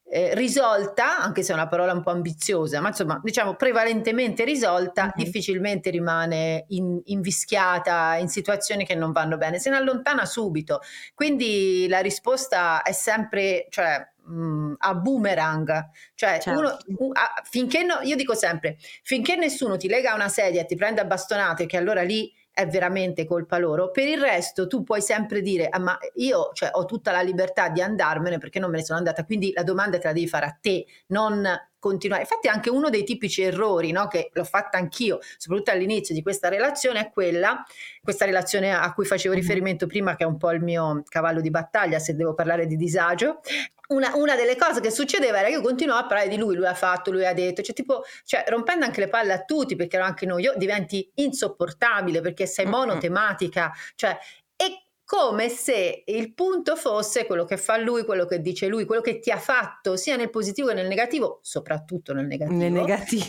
eh, 0.09 0.33
risolta, 0.35 1.19
anche 1.19 1.43
se 1.43 1.51
è 1.51 1.55
una 1.55 1.67
parola 1.67 1.91
un 1.91 2.01
po' 2.01 2.11
ambiziosa, 2.11 2.79
ma 2.79 2.87
insomma 2.89 3.19
diciamo 3.21 3.55
prevalentemente 3.55 4.45
risolta, 4.45 5.03
mm-hmm. 5.03 5.11
difficilmente 5.15 5.89
rimane 5.89 6.65
in, 6.69 6.99
invischiata 7.05 8.15
in 8.15 8.29
situazioni 8.29 8.85
che 8.85 8.95
non 8.95 9.11
vanno 9.11 9.37
bene, 9.37 9.59
se 9.59 9.69
ne 9.69 9.75
allontana 9.75 10.25
subito. 10.25 10.79
Quindi 11.13 11.87
la 11.89 11.99
risposta 11.99 12.81
è 12.83 12.93
sempre, 12.93 13.67
cioè, 13.69 14.05
mh, 14.27 14.73
a 14.77 14.93
boomerang, 14.95 15.89
cioè 16.15 16.39
certo. 16.39 16.59
uno, 16.59 16.77
uh, 17.09 17.13
finché 17.43 17.83
no, 17.83 17.99
io 18.03 18.15
dico 18.15 18.35
sempre, 18.35 18.77
finché 19.03 19.35
nessuno 19.35 19.77
ti 19.77 19.87
lega 19.87 20.11
a 20.11 20.15
una 20.15 20.29
sedia 20.29 20.61
e 20.61 20.65
ti 20.65 20.75
prende 20.75 21.01
a 21.01 21.05
bastonate, 21.05 21.65
che 21.65 21.77
allora 21.77 22.01
lì 22.01 22.31
è 22.57 22.65
veramente 22.65 23.23
colpa 23.25 23.59
loro. 23.59 23.91
Per 23.91 24.07
il 24.07 24.19
resto 24.19 24.65
tu 24.65 24.83
puoi 24.83 24.99
sempre 24.99 25.41
dire, 25.41 25.67
ah, 25.69 25.77
ma 25.77 25.95
io 26.15 26.49
cioè, 26.53 26.71
ho 26.73 26.85
tutta 26.85 27.11
la 27.11 27.21
libertà 27.21 27.69
di 27.69 27.81
andarmene 27.81 28.39
perché 28.39 28.57
non 28.57 28.71
me 28.71 28.77
ne 28.77 28.83
sono 28.83 28.97
andata, 28.97 29.23
quindi 29.25 29.51
la 29.53 29.61
domanda 29.61 29.99
te 29.99 30.07
la 30.07 30.13
devi 30.13 30.27
fare 30.27 30.47
a 30.47 30.57
te, 30.59 30.83
non 31.09 31.47
continuare. 31.77 32.23
Infatti 32.23 32.47
anche 32.47 32.71
uno 32.71 32.89
dei 32.89 33.03
tipici 33.03 33.43
errori, 33.43 33.91
no, 33.91 34.07
che 34.07 34.31
l'ho 34.33 34.43
fatta 34.43 34.79
anch'io, 34.79 35.19
soprattutto 35.37 35.69
all'inizio 35.69 36.15
di 36.15 36.23
questa 36.23 36.49
relazione, 36.49 36.99
è 37.01 37.11
quella, 37.11 37.63
questa 38.01 38.25
relazione 38.25 38.73
a 38.73 38.91
cui 38.91 39.05
facevo 39.05 39.35
riferimento 39.35 39.85
prima, 39.85 40.15
che 40.15 40.23
è 40.23 40.27
un 40.27 40.37
po' 40.37 40.49
il 40.49 40.63
mio 40.63 41.03
cavallo 41.07 41.41
di 41.41 41.51
battaglia, 41.51 41.99
se 41.99 42.15
devo 42.15 42.33
parlare 42.33 42.65
di 42.65 42.75
disagio, 42.75 43.41
una, 43.87 44.15
una, 44.15 44.35
delle 44.35 44.55
cose 44.55 44.81
che 44.81 44.91
succedeva 44.91 45.39
era 45.39 45.47
che 45.47 45.53
io 45.53 45.61
continuavo 45.61 46.01
a 46.01 46.05
parlare 46.05 46.29
di 46.29 46.37
lui, 46.37 46.55
lui 46.55 46.65
ha 46.65 46.73
fatto, 46.73 47.11
lui 47.11 47.25
ha 47.25 47.33
detto, 47.33 47.61
cioè 47.61 47.75
tipo, 47.75 48.03
cioè 48.25 48.43
rompendo 48.47 48.85
anche 48.85 48.99
le 48.99 49.07
palle 49.07 49.33
a 49.33 49.43
tutti, 49.43 49.75
perché 49.75 49.95
ero 49.95 50.05
anche 50.05 50.25
noi, 50.25 50.43
io 50.43 50.53
diventi 50.57 51.09
insopportabile 51.15 52.21
perché 52.21 52.45
sei 52.45 52.65
monotematica, 52.65 53.71
cioè, 53.95 54.17
e 54.55 54.87
come 55.05 55.47
se 55.47 56.03
il 56.05 56.33
punto 56.33 56.75
fosse 56.75 57.25
quello 57.25 57.45
che 57.45 57.55
fa 57.55 57.77
lui, 57.77 58.03
quello 58.03 58.25
che 58.25 58.41
dice 58.41 58.67
lui, 58.67 58.83
quello 58.83 59.01
che 59.01 59.19
ti 59.19 59.31
ha 59.31 59.39
fatto 59.39 59.95
sia 59.95 60.17
nel 60.17 60.29
positivo 60.29 60.67
che 60.67 60.73
nel 60.73 60.87
negativo, 60.87 61.39
soprattutto 61.43 62.13
nel 62.13 62.25
negativo. 62.25 62.57
Nel 62.57 62.71
negativo. 62.73 63.23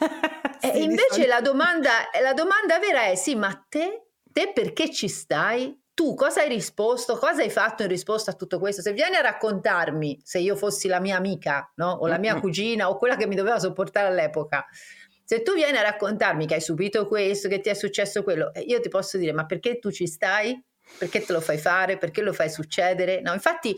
e 0.62 0.82
invece 0.82 1.26
la 1.26 1.42
domanda, 1.42 1.90
la 2.22 2.32
domanda 2.32 2.78
vera 2.78 3.04
è 3.04 3.14
sì, 3.14 3.34
ma 3.34 3.52
te, 3.68 4.06
te 4.32 4.52
perché 4.54 4.90
ci 4.90 5.08
stai? 5.08 5.78
Tu 5.98 6.14
cosa 6.14 6.42
hai 6.42 6.48
risposto? 6.48 7.16
Cosa 7.16 7.42
hai 7.42 7.50
fatto 7.50 7.82
in 7.82 7.88
risposta 7.88 8.30
a 8.30 8.34
tutto 8.34 8.60
questo? 8.60 8.82
Se 8.82 8.92
vieni 8.92 9.16
a 9.16 9.20
raccontarmi, 9.20 10.20
se 10.22 10.38
io 10.38 10.54
fossi 10.54 10.86
la 10.86 11.00
mia 11.00 11.16
amica, 11.16 11.72
no? 11.74 11.90
o 11.90 12.06
la 12.06 12.18
mia 12.18 12.38
cugina, 12.38 12.88
o 12.88 12.96
quella 12.96 13.16
che 13.16 13.26
mi 13.26 13.34
doveva 13.34 13.58
sopportare 13.58 14.06
all'epoca, 14.06 14.64
se 15.24 15.42
tu 15.42 15.54
vieni 15.54 15.76
a 15.76 15.82
raccontarmi 15.82 16.46
che 16.46 16.54
hai 16.54 16.60
subito 16.60 17.08
questo, 17.08 17.48
che 17.48 17.58
ti 17.58 17.68
è 17.68 17.74
successo 17.74 18.22
quello, 18.22 18.54
eh, 18.54 18.60
io 18.60 18.78
ti 18.78 18.88
posso 18.88 19.18
dire, 19.18 19.32
ma 19.32 19.44
perché 19.44 19.80
tu 19.80 19.90
ci 19.90 20.06
stai? 20.06 20.64
Perché 20.98 21.24
te 21.24 21.32
lo 21.32 21.40
fai 21.40 21.58
fare? 21.58 21.98
Perché 21.98 22.22
lo 22.22 22.32
fai 22.32 22.48
succedere? 22.48 23.20
No, 23.20 23.32
infatti 23.32 23.76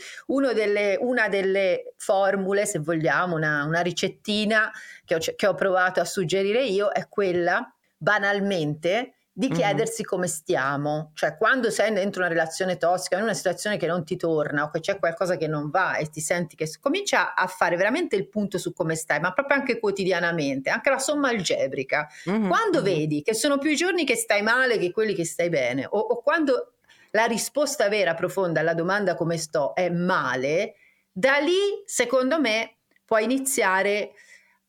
delle, 0.52 0.98
una 1.00 1.26
delle 1.30 1.94
formule, 1.96 2.66
se 2.66 2.80
vogliamo, 2.80 3.35
una, 3.35 3.64
una 3.64 3.80
ricettina 3.80 4.70
che 5.06 5.14
ho, 5.14 5.18
che 5.18 5.46
ho 5.46 5.54
provato 5.54 6.00
a 6.00 6.04
suggerire 6.04 6.64
io 6.64 6.90
è 6.90 7.09
quella, 7.09 7.66
banalmente, 7.96 9.14
di 9.40 9.48
chiedersi 9.48 10.05
come 10.05 10.26
stiamo, 10.26 11.12
cioè 11.14 11.38
quando 11.38 11.70
sei 11.70 11.94
dentro 11.94 12.20
una 12.20 12.29
relazione 12.29 12.76
tossica, 12.76 13.16
in 13.16 13.22
una 13.22 13.33
situazione 13.33 13.79
che 13.79 13.87
non 13.87 14.05
ti 14.05 14.16
torna 14.16 14.64
o 14.64 14.70
che 14.70 14.81
c'è 14.81 14.98
qualcosa 14.98 15.38
che 15.38 15.46
non 15.46 15.70
va 15.70 15.96
e 15.96 16.11
ti 16.11 16.20
senti 16.20 16.57
che 16.57 16.70
comincia 16.79 17.35
a 17.35 17.46
fare 17.46 17.76
veramente 17.76 18.16
il 18.16 18.29
punto 18.29 18.59
su 18.59 18.74
come 18.74 18.96
stai, 18.96 19.18
ma 19.18 19.33
proprio 19.33 19.57
anche 19.57 19.81
quotidianamente, 19.81 20.68
anche 20.68 20.90
la 20.90 20.98
somma 20.98 21.29
algebrica. 21.29 22.07
Mm-hmm. 22.29 22.48
Quando 22.48 22.83
vedi 22.83 23.22
che 23.22 23.33
sono 23.33 23.57
più 23.57 23.70
i 23.70 23.76
giorni 23.76 24.05
che 24.05 24.14
stai 24.14 24.42
male 24.42 24.76
che 24.76 24.92
quelli 24.92 25.14
che 25.14 25.24
stai 25.24 25.48
bene 25.48 25.87
o, 25.88 25.98
o 25.98 26.20
quando 26.20 26.74
la 27.12 27.24
risposta 27.24 27.88
vera 27.88 28.12
profonda 28.12 28.61
alla 28.61 28.74
domanda 28.74 29.14
come 29.14 29.38
sto 29.38 29.74
è 29.74 29.88
male, 29.88 30.74
da 31.11 31.38
lì 31.38 31.83
secondo 31.87 32.38
me 32.38 32.76
puoi 33.07 33.24
iniziare 33.24 34.12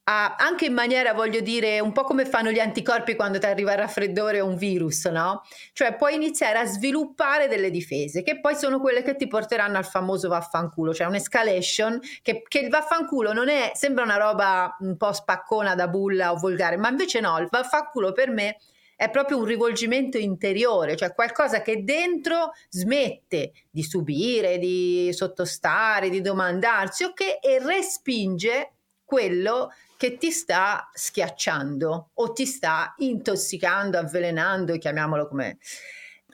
anche 0.03 0.65
in 0.65 0.73
maniera, 0.73 1.13
voglio 1.13 1.39
dire, 1.39 1.79
un 1.79 1.91
po' 1.91 2.03
come 2.03 2.25
fanno 2.25 2.51
gli 2.51 2.59
anticorpi 2.59 3.15
quando 3.15 3.39
ti 3.39 3.45
arriva 3.45 3.71
il 3.73 3.77
raffreddore 3.77 4.41
o 4.41 4.47
un 4.47 4.55
virus, 4.55 5.05
no? 5.05 5.43
Cioè 5.73 5.95
puoi 5.95 6.15
iniziare 6.15 6.59
a 6.59 6.65
sviluppare 6.65 7.47
delle 7.47 7.69
difese 7.69 8.23
che 8.23 8.39
poi 8.39 8.55
sono 8.55 8.79
quelle 8.79 9.03
che 9.03 9.15
ti 9.15 9.27
porteranno 9.27 9.77
al 9.77 9.85
famoso 9.85 10.27
vaffanculo, 10.27 10.93
cioè 10.93 11.07
un'escalation 11.07 11.99
che, 12.21 12.43
che 12.47 12.59
il 12.59 12.69
vaffanculo 12.69 13.31
non 13.31 13.47
è, 13.47 13.71
sembra 13.75 14.03
una 14.03 14.17
roba 14.17 14.75
un 14.79 14.97
po' 14.97 15.13
spaccona 15.13 15.75
da 15.75 15.87
bulla 15.87 16.31
o 16.31 16.37
volgare, 16.37 16.77
ma 16.77 16.89
invece 16.89 17.19
no, 17.19 17.37
il 17.37 17.47
vaffanculo 17.49 18.11
per 18.11 18.29
me 18.31 18.57
è 18.95 19.09
proprio 19.09 19.37
un 19.37 19.45
rivolgimento 19.45 20.19
interiore, 20.19 20.95
cioè 20.95 21.13
qualcosa 21.15 21.61
che 21.63 21.83
dentro 21.83 22.51
smette 22.69 23.51
di 23.69 23.81
subire, 23.81 24.59
di 24.59 25.09
sottostare, 25.11 26.09
di 26.09 26.21
domandarsi, 26.21 27.05
ok, 27.05 27.21
e 27.41 27.59
respinge 27.63 28.73
quello 29.03 29.71
che 30.01 30.17
ti 30.17 30.31
sta 30.31 30.89
schiacciando 30.91 32.09
o 32.11 32.33
ti 32.33 32.47
sta 32.47 32.95
intossicando, 32.97 33.99
avvelenando, 33.99 34.75
chiamiamolo 34.79 35.27
come... 35.27 35.59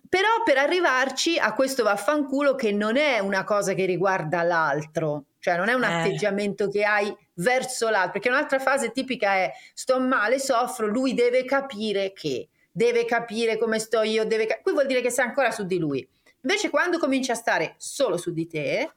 Però 0.07 0.29
per 0.45 0.57
arrivarci 0.57 1.37
a 1.37 1.53
questo 1.53 1.83
vaffanculo 1.83 2.55
che 2.55 2.71
non 2.71 2.95
è 2.95 3.19
una 3.19 3.43
cosa 3.43 3.73
che 3.73 3.83
riguarda 3.83 4.41
l'altro, 4.43 5.25
cioè 5.39 5.57
non 5.57 5.67
è 5.67 5.73
un 5.73 5.83
eh. 5.83 5.99
atteggiamento 5.99 6.69
che 6.69 6.85
hai 6.85 7.13
verso 7.33 7.89
l'altro, 7.89 8.13
perché 8.13 8.29
un'altra 8.29 8.59
fase 8.59 8.93
tipica 8.93 9.33
è 9.33 9.51
sto 9.73 9.99
male, 9.99 10.39
soffro, 10.39 10.87
lui 10.87 11.13
deve 11.13 11.43
capire 11.43 12.13
che, 12.13 12.47
deve 12.71 13.03
capire 13.03 13.57
come 13.57 13.79
sto 13.79 14.01
io, 14.01 14.23
deve... 14.23 14.61
Qui 14.63 14.71
vuol 14.71 14.85
dire 14.85 15.01
che 15.01 15.09
sei 15.09 15.25
ancora 15.25 15.51
su 15.51 15.65
di 15.65 15.77
lui. 15.77 16.07
Invece 16.43 16.69
quando 16.69 16.99
cominci 16.99 17.31
a 17.31 17.35
stare 17.35 17.75
solo 17.75 18.15
su 18.15 18.31
di 18.31 18.47
te, 18.47 18.93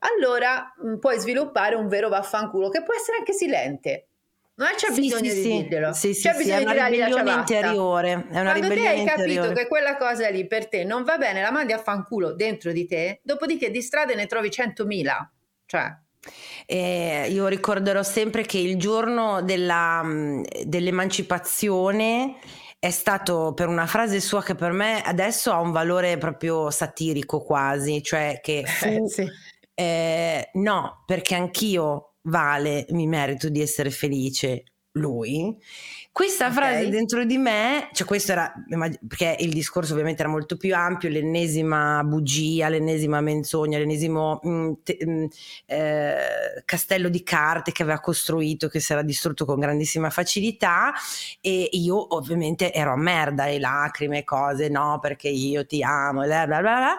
allora 0.00 0.74
mh, 0.76 0.88
mm, 0.88 0.96
puoi 0.98 1.18
sviluppare 1.18 1.74
un 1.74 1.88
vero 1.88 2.08
vaffanculo 2.08 2.68
che 2.68 2.82
può 2.82 2.94
essere 2.94 3.18
anche 3.18 3.32
silente. 3.32 4.06
Non 4.60 4.68
c'è 4.76 4.92
sì, 4.92 5.00
bisogno 5.00 5.30
sì, 5.30 5.34
di 5.34 5.42
dirglielo. 5.42 5.92
Sì, 5.94 6.12
sì, 6.12 6.28
c'è 6.28 6.36
bisogno 6.36 6.58
sì, 6.58 6.62
è 6.62 6.70
una 6.70 6.88
di 6.88 6.96
ribellione 6.96 7.32
interiore. 7.32 8.26
È 8.30 8.40
una 8.40 8.52
Quando 8.52 8.68
te 8.68 8.88
hai 8.88 9.04
capito 9.04 9.22
interiore. 9.22 9.54
che 9.54 9.68
quella 9.68 9.96
cosa 9.96 10.28
lì 10.28 10.46
per 10.46 10.68
te 10.68 10.84
non 10.84 11.02
va 11.02 11.16
bene, 11.16 11.40
la 11.40 11.50
mandi 11.50 11.72
a 11.72 11.78
fanculo 11.78 12.32
dentro 12.32 12.70
di 12.70 12.86
te, 12.86 13.20
dopodiché 13.22 13.70
di 13.70 13.80
strade 13.80 14.14
ne 14.14 14.26
trovi 14.26 14.48
100.000. 14.48 15.28
Cioè, 15.64 15.96
eh, 16.66 17.28
io 17.30 17.46
ricorderò 17.46 18.02
sempre 18.02 18.42
che 18.42 18.58
il 18.58 18.76
giorno 18.76 19.40
della, 19.40 20.02
mm, 20.02 20.42
dell'emancipazione 20.64 22.36
è 22.78 22.90
stato 22.90 23.52
per 23.54 23.68
una 23.68 23.86
frase 23.86 24.20
sua 24.20 24.42
che 24.42 24.54
per 24.54 24.72
me 24.72 25.00
adesso 25.02 25.52
ha 25.52 25.60
un 25.60 25.70
valore 25.70 26.18
proprio 26.18 26.70
satirico 26.70 27.40
quasi, 27.40 28.02
cioè 28.02 28.40
che 28.42 28.64
fu, 28.66 28.86
eh, 28.86 29.08
sì 29.08 29.30
eh, 29.80 30.50
no, 30.54 31.02
perché 31.06 31.34
anch'io, 31.34 32.10
Vale, 32.24 32.84
mi 32.90 33.06
merito 33.06 33.48
di 33.48 33.62
essere 33.62 33.90
felice. 33.90 34.64
Lui 34.92 35.56
questa 36.12 36.48
okay. 36.48 36.56
frase 36.56 36.88
dentro 36.88 37.24
di 37.24 37.38
me, 37.38 37.88
cioè 37.92 38.04
questo 38.04 38.32
era, 38.32 38.52
perché 39.06 39.36
il 39.38 39.52
discorso 39.52 39.92
ovviamente 39.92 40.22
era 40.22 40.30
molto 40.30 40.56
più 40.56 40.74
ampio, 40.74 41.08
l'ennesima 41.08 42.02
bugia, 42.02 42.68
l'ennesima 42.68 43.20
menzogna, 43.20 43.78
l'ennesimo 43.78 44.40
mh, 44.42 44.50
mm, 44.50 44.72
te, 44.82 44.98
mh, 45.00 45.10
mm, 45.10 45.24
eh, 45.66 46.62
castello 46.64 47.08
di 47.08 47.22
carte 47.22 47.70
che 47.70 47.84
aveva 47.84 48.00
costruito, 48.00 48.66
che 48.66 48.80
si 48.80 48.92
era 48.92 49.02
distrutto 49.02 49.44
con 49.44 49.60
grandissima 49.60 50.10
facilità 50.10 50.92
e 51.40 51.68
io 51.72 52.14
ovviamente 52.16 52.72
ero 52.72 52.92
a 52.92 52.96
merda, 52.96 53.46
le 53.46 53.60
lacrime, 53.60 54.24
cose, 54.24 54.68
no, 54.68 54.98
perché 55.00 55.28
io 55.28 55.64
ti 55.64 55.80
amo, 55.82 56.24
bla 56.24 56.44
bla 56.46 56.60
bla, 56.60 56.96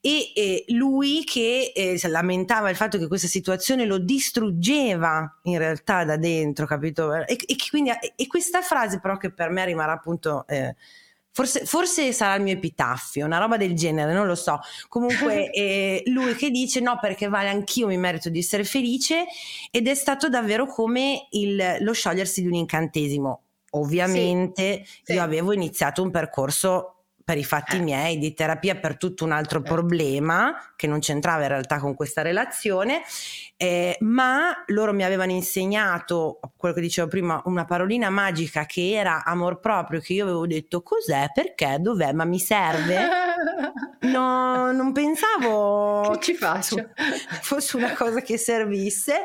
e, 0.00 0.32
e 0.34 0.64
lui 0.68 1.22
che 1.24 1.72
eh, 1.74 1.98
lamentava 2.08 2.70
il 2.70 2.76
fatto 2.76 2.98
che 2.98 3.06
questa 3.06 3.28
situazione 3.28 3.84
lo 3.84 3.98
distruggeva 3.98 5.38
in 5.42 5.58
realtà 5.58 6.04
da 6.04 6.16
dentro, 6.16 6.66
capito? 6.66 7.14
E, 7.14 7.38
e 7.46 7.56
quindi 7.70 7.90
e 8.16 8.26
questa 8.26 8.47
questa 8.48 8.62
frase 8.62 9.00
però 9.00 9.16
che 9.16 9.32
per 9.32 9.50
me 9.50 9.64
rimarrà 9.64 9.92
appunto... 9.92 10.46
Eh, 10.46 10.74
Forse, 11.30 11.66
forse, 11.66 12.12
sarà 12.12 12.34
il 12.34 12.42
mio 12.42 12.54
epitaffio, 12.54 13.24
una 13.24 13.38
roba 13.38 13.56
del 13.56 13.74
genere, 13.76 14.12
non 14.12 14.26
lo 14.26 14.34
so. 14.34 14.58
Comunque, 14.88 15.50
eh, 15.54 16.02
lui 16.06 16.34
che 16.34 16.50
dice: 16.50 16.80
No, 16.80 16.98
perché 17.00 17.28
vale 17.28 17.48
anch'io 17.48 17.86
mi 17.86 17.96
merito 17.96 18.28
di 18.28 18.40
essere 18.40 18.64
felice, 18.64 19.24
ed 19.70 19.86
è 19.86 19.94
stato 19.94 20.28
davvero 20.28 20.66
come 20.66 21.28
il, 21.30 21.76
lo 21.78 21.92
sciogliersi 21.92 22.40
di 22.40 22.48
un 22.48 22.54
incantesimo. 22.54 23.42
Ovviamente, 23.70 24.84
sì, 25.04 25.12
io 25.12 25.22
avevo 25.22 25.52
iniziato 25.52 26.02
un 26.02 26.10
percorso 26.10 26.97
per 27.28 27.36
i 27.36 27.44
fatti 27.44 27.76
eh. 27.76 27.80
miei, 27.80 28.16
di 28.16 28.32
terapia 28.32 28.76
per 28.76 28.96
tutto 28.96 29.22
un 29.22 29.32
altro 29.32 29.58
certo. 29.58 29.74
problema 29.74 30.72
che 30.76 30.86
non 30.86 30.98
c'entrava 30.98 31.42
in 31.42 31.48
realtà 31.48 31.78
con 31.78 31.94
questa 31.94 32.22
relazione, 32.22 33.02
eh, 33.58 33.98
ma 34.00 34.64
loro 34.68 34.94
mi 34.94 35.04
avevano 35.04 35.32
insegnato, 35.32 36.40
quello 36.56 36.74
che 36.74 36.80
dicevo 36.80 37.06
prima, 37.06 37.42
una 37.44 37.66
parolina 37.66 38.08
magica 38.08 38.64
che 38.64 38.92
era 38.92 39.24
amor 39.26 39.60
proprio, 39.60 40.00
che 40.00 40.14
io 40.14 40.24
avevo 40.24 40.46
detto 40.46 40.80
cos'è, 40.80 41.26
perché, 41.34 41.76
dov'è, 41.78 42.14
ma 42.14 42.24
mi 42.24 42.38
serve? 42.38 42.96
No, 44.00 44.70
non 44.70 44.92
pensavo 44.92 46.10
che 46.12 46.20
ci 46.20 46.34
faccio 46.34 46.90
fosse 47.42 47.76
una 47.76 47.94
cosa 47.94 48.20
che 48.20 48.38
servisse 48.38 49.24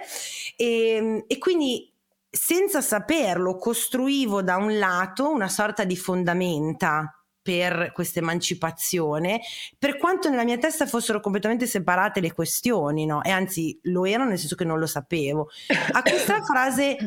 e, 0.55 0.95
ehm, 0.95 1.23
e 1.27 1.37
quindi 1.37 1.93
senza 2.29 2.81
saperlo 2.81 3.55
costruivo 3.55 4.41
da 4.41 4.55
un 4.55 4.77
lato 4.79 5.29
una 5.29 5.47
sorta 5.47 5.83
di 5.83 5.95
fondamenta 5.95 7.22
per 7.43 7.91
questa 7.93 8.19
emancipazione, 8.19 9.41
per 9.77 9.97
quanto 9.97 10.29
nella 10.29 10.45
mia 10.45 10.57
testa 10.57 10.87
fossero 10.87 11.19
completamente 11.19 11.67
separate 11.67 12.21
le 12.21 12.33
questioni, 12.33 13.05
no? 13.05 13.21
E 13.21 13.29
anzi 13.29 13.77
lo 13.83 14.05
erano 14.05 14.29
nel 14.29 14.39
senso 14.39 14.55
che 14.55 14.63
non 14.63 14.79
lo 14.79 14.87
sapevo. 14.87 15.49
A 15.91 16.01
questa 16.01 16.41
frase 16.47 16.97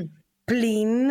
plin 0.44 1.10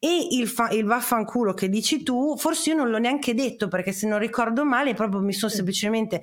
e 0.00 0.28
il, 0.32 0.48
fa- 0.48 0.70
il, 0.70 0.84
vaffanculo 0.84 1.54
che 1.54 1.68
dici 1.68 2.02
tu, 2.02 2.36
forse 2.36 2.70
io 2.70 2.76
non 2.76 2.90
l'ho 2.90 2.98
neanche 2.98 3.32
detto 3.32 3.68
perché 3.68 3.92
se 3.92 4.08
non 4.08 4.18
ricordo 4.18 4.64
male 4.64 4.94
proprio 4.94 5.20
mi 5.20 5.32
sono 5.32 5.52
semplicemente 5.52 6.22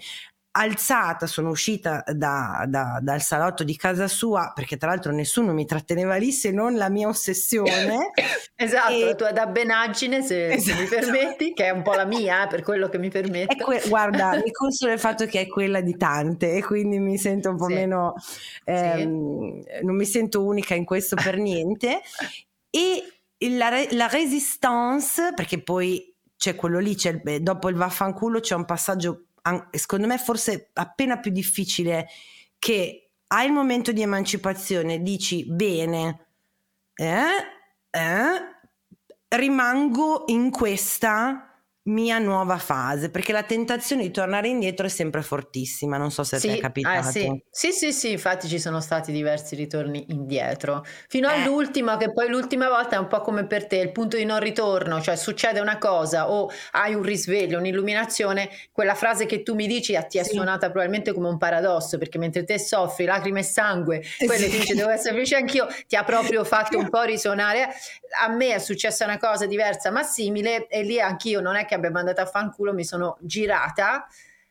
alzata, 0.52 1.28
sono 1.28 1.50
uscita 1.50 2.04
da, 2.08 2.66
da, 2.68 3.00
dal 3.02 3.22
salotto 3.22 3.64
di 3.64 3.76
casa 3.78 4.08
sua 4.08 4.52
perché 4.54 4.76
tra 4.76 4.90
l'altro 4.90 5.12
nessuno 5.12 5.54
mi 5.54 5.66
tratteneva 5.66 6.16
lì 6.18 6.32
se 6.32 6.52
non 6.52 6.76
la 6.76 6.90
mia 6.90 7.08
ossessione. 7.08 8.12
esatto, 8.56 8.94
e... 8.94 9.06
la 9.06 9.16
tua 9.16 9.32
dabbenaggine 9.32 10.22
se, 10.22 10.48
esatto. 10.48 10.62
se, 10.62 10.74
mi 10.74 10.84
esatto. 10.84 11.02
permetti, 11.02 11.54
che 11.54 11.66
è 11.66 11.70
un 11.70 11.82
po' 11.82 11.94
la 11.94 12.06
mia 12.06 12.44
eh, 12.44 12.48
per 12.48 12.64
quello 12.64 12.90
che 12.90 12.98
mi 12.98 13.10
permette. 13.10 13.56
Que- 13.64 13.84
guarda, 13.88 14.32
mi 14.44 14.52
consola 14.52 14.92
il 14.92 15.00
fatto 15.00 15.26
che 15.26 15.42
è 15.42 15.48
quella 15.48 15.80
di 15.82 15.96
tante 15.96 16.54
e 16.54 16.64
quindi 16.64 17.00
mi 17.00 17.18
sento 17.18 17.50
un 17.50 17.58
po' 17.58 17.68
sì. 17.68 17.74
meno, 17.74 18.16
ehm, 18.66 19.64
sì. 19.64 19.86
non 19.86 19.96
mi 19.96 20.06
sento 20.06 20.44
unica 20.44 20.76
in 20.76 20.84
questo 20.84 21.16
per 21.16 21.38
niente. 21.38 22.02
E 22.70 23.04
la, 23.50 23.70
la 23.92 24.08
resistance, 24.08 25.32
perché 25.34 25.62
poi 25.62 26.14
c'è 26.36 26.56
quello 26.56 26.80
lì, 26.80 26.96
c'è, 26.96 27.22
dopo 27.40 27.70
il 27.70 27.76
vaffanculo 27.76 28.40
c'è 28.40 28.56
un 28.56 28.66
passaggio 28.66 29.26
secondo 29.72 30.08
me 30.08 30.18
forse 30.18 30.70
appena 30.74 31.20
più 31.20 31.32
difficile 31.32 32.08
che 32.60 33.12
hai 33.28 33.48
il 33.48 33.54
momento 33.54 33.92
di 33.92 34.02
emancipazione, 34.02 35.02
dici 35.02 35.46
bene, 35.46 36.28
eh, 36.94 37.24
eh, 37.90 39.38
rimango 39.38 40.26
in 40.28 40.52
questa 40.52 41.51
mia 41.84 42.20
nuova 42.20 42.58
fase, 42.58 43.10
perché 43.10 43.32
la 43.32 43.42
tentazione 43.42 44.04
di 44.04 44.12
tornare 44.12 44.48
indietro 44.48 44.86
è 44.86 44.90
sempre 44.90 45.24
fortissima, 45.24 45.98
non 45.98 46.12
so 46.12 46.24
se 46.24 46.38
sì, 46.38 46.50
ti 46.50 46.58
è 46.58 46.60
capitato. 46.60 47.08
Eh, 47.08 47.12
sì. 47.12 47.44
sì, 47.50 47.72
sì, 47.72 47.92
sì, 47.92 48.12
infatti 48.12 48.48
ci 48.48 48.60
sono 48.60 48.80
stati 48.80 49.12
diversi 49.12 49.56
ritorni 49.56 50.06
indietro, 50.10 50.86
fino 51.08 51.28
eh. 51.28 51.34
all'ultima, 51.34 51.98
che 51.98 52.12
poi 52.12 52.30
l'ultima 52.30 52.70
volta 52.70 52.98
è 52.98 53.00
un 53.00 53.08
po' 53.08 53.22
come 53.22 53.48
per 53.48 53.66
te, 53.66 53.78
il 53.78 53.92
punto 53.92 54.16
di 54.16 54.26
non 54.26 54.40
ritorno, 54.40 55.02
cioè 55.02 55.16
succede 55.16 55.60
una 55.60 55.80
cosa 55.80 56.30
o 56.30 56.52
hai 56.72 56.94
un 56.94 57.02
risveglio, 57.02 57.58
un'illuminazione, 57.58 58.50
quella 58.72 58.94
frase 58.94 59.26
che 59.26 59.42
tu 59.42 59.56
mi 59.56 59.66
dici 59.66 59.98
ti 60.08 60.20
è 60.20 60.24
sì. 60.24 60.36
suonata 60.36 60.70
probabilmente 60.70 61.14
come 61.14 61.30
un 61.30 61.40
paradosso, 61.40 61.98
perché 61.98 62.20
mentre 62.20 62.44
te 62.44 62.60
soffri, 62.60 63.06
lacrime 63.06 63.40
e 63.40 63.44
sangue, 63.44 64.04
quello 64.24 64.46
sì. 64.46 64.60
dice 64.60 64.76
devo 64.76 64.90
essere 64.90 65.16
felice 65.16 65.36
anch'io, 65.36 65.68
ti 65.88 65.96
ha 65.96 66.04
proprio 66.04 66.44
fatto 66.44 66.78
un 66.78 66.90
po' 66.90 67.02
risuonare. 67.02 67.70
A 68.22 68.28
me 68.30 68.54
è 68.54 68.60
successa 68.60 69.06
una 69.06 69.18
cosa 69.18 69.48
diversa 69.48 69.90
ma 69.90 70.04
simile 70.04 70.68
e 70.68 70.84
lì 70.84 71.00
anch'io 71.00 71.40
non 71.40 71.56
è 71.56 71.66
che 71.66 71.71
che 71.72 71.76
abbia 71.78 71.90
mandato 71.90 72.20
a 72.20 72.26
fanculo 72.26 72.74
mi 72.74 72.84
sono 72.84 73.18
girata, 73.22 74.06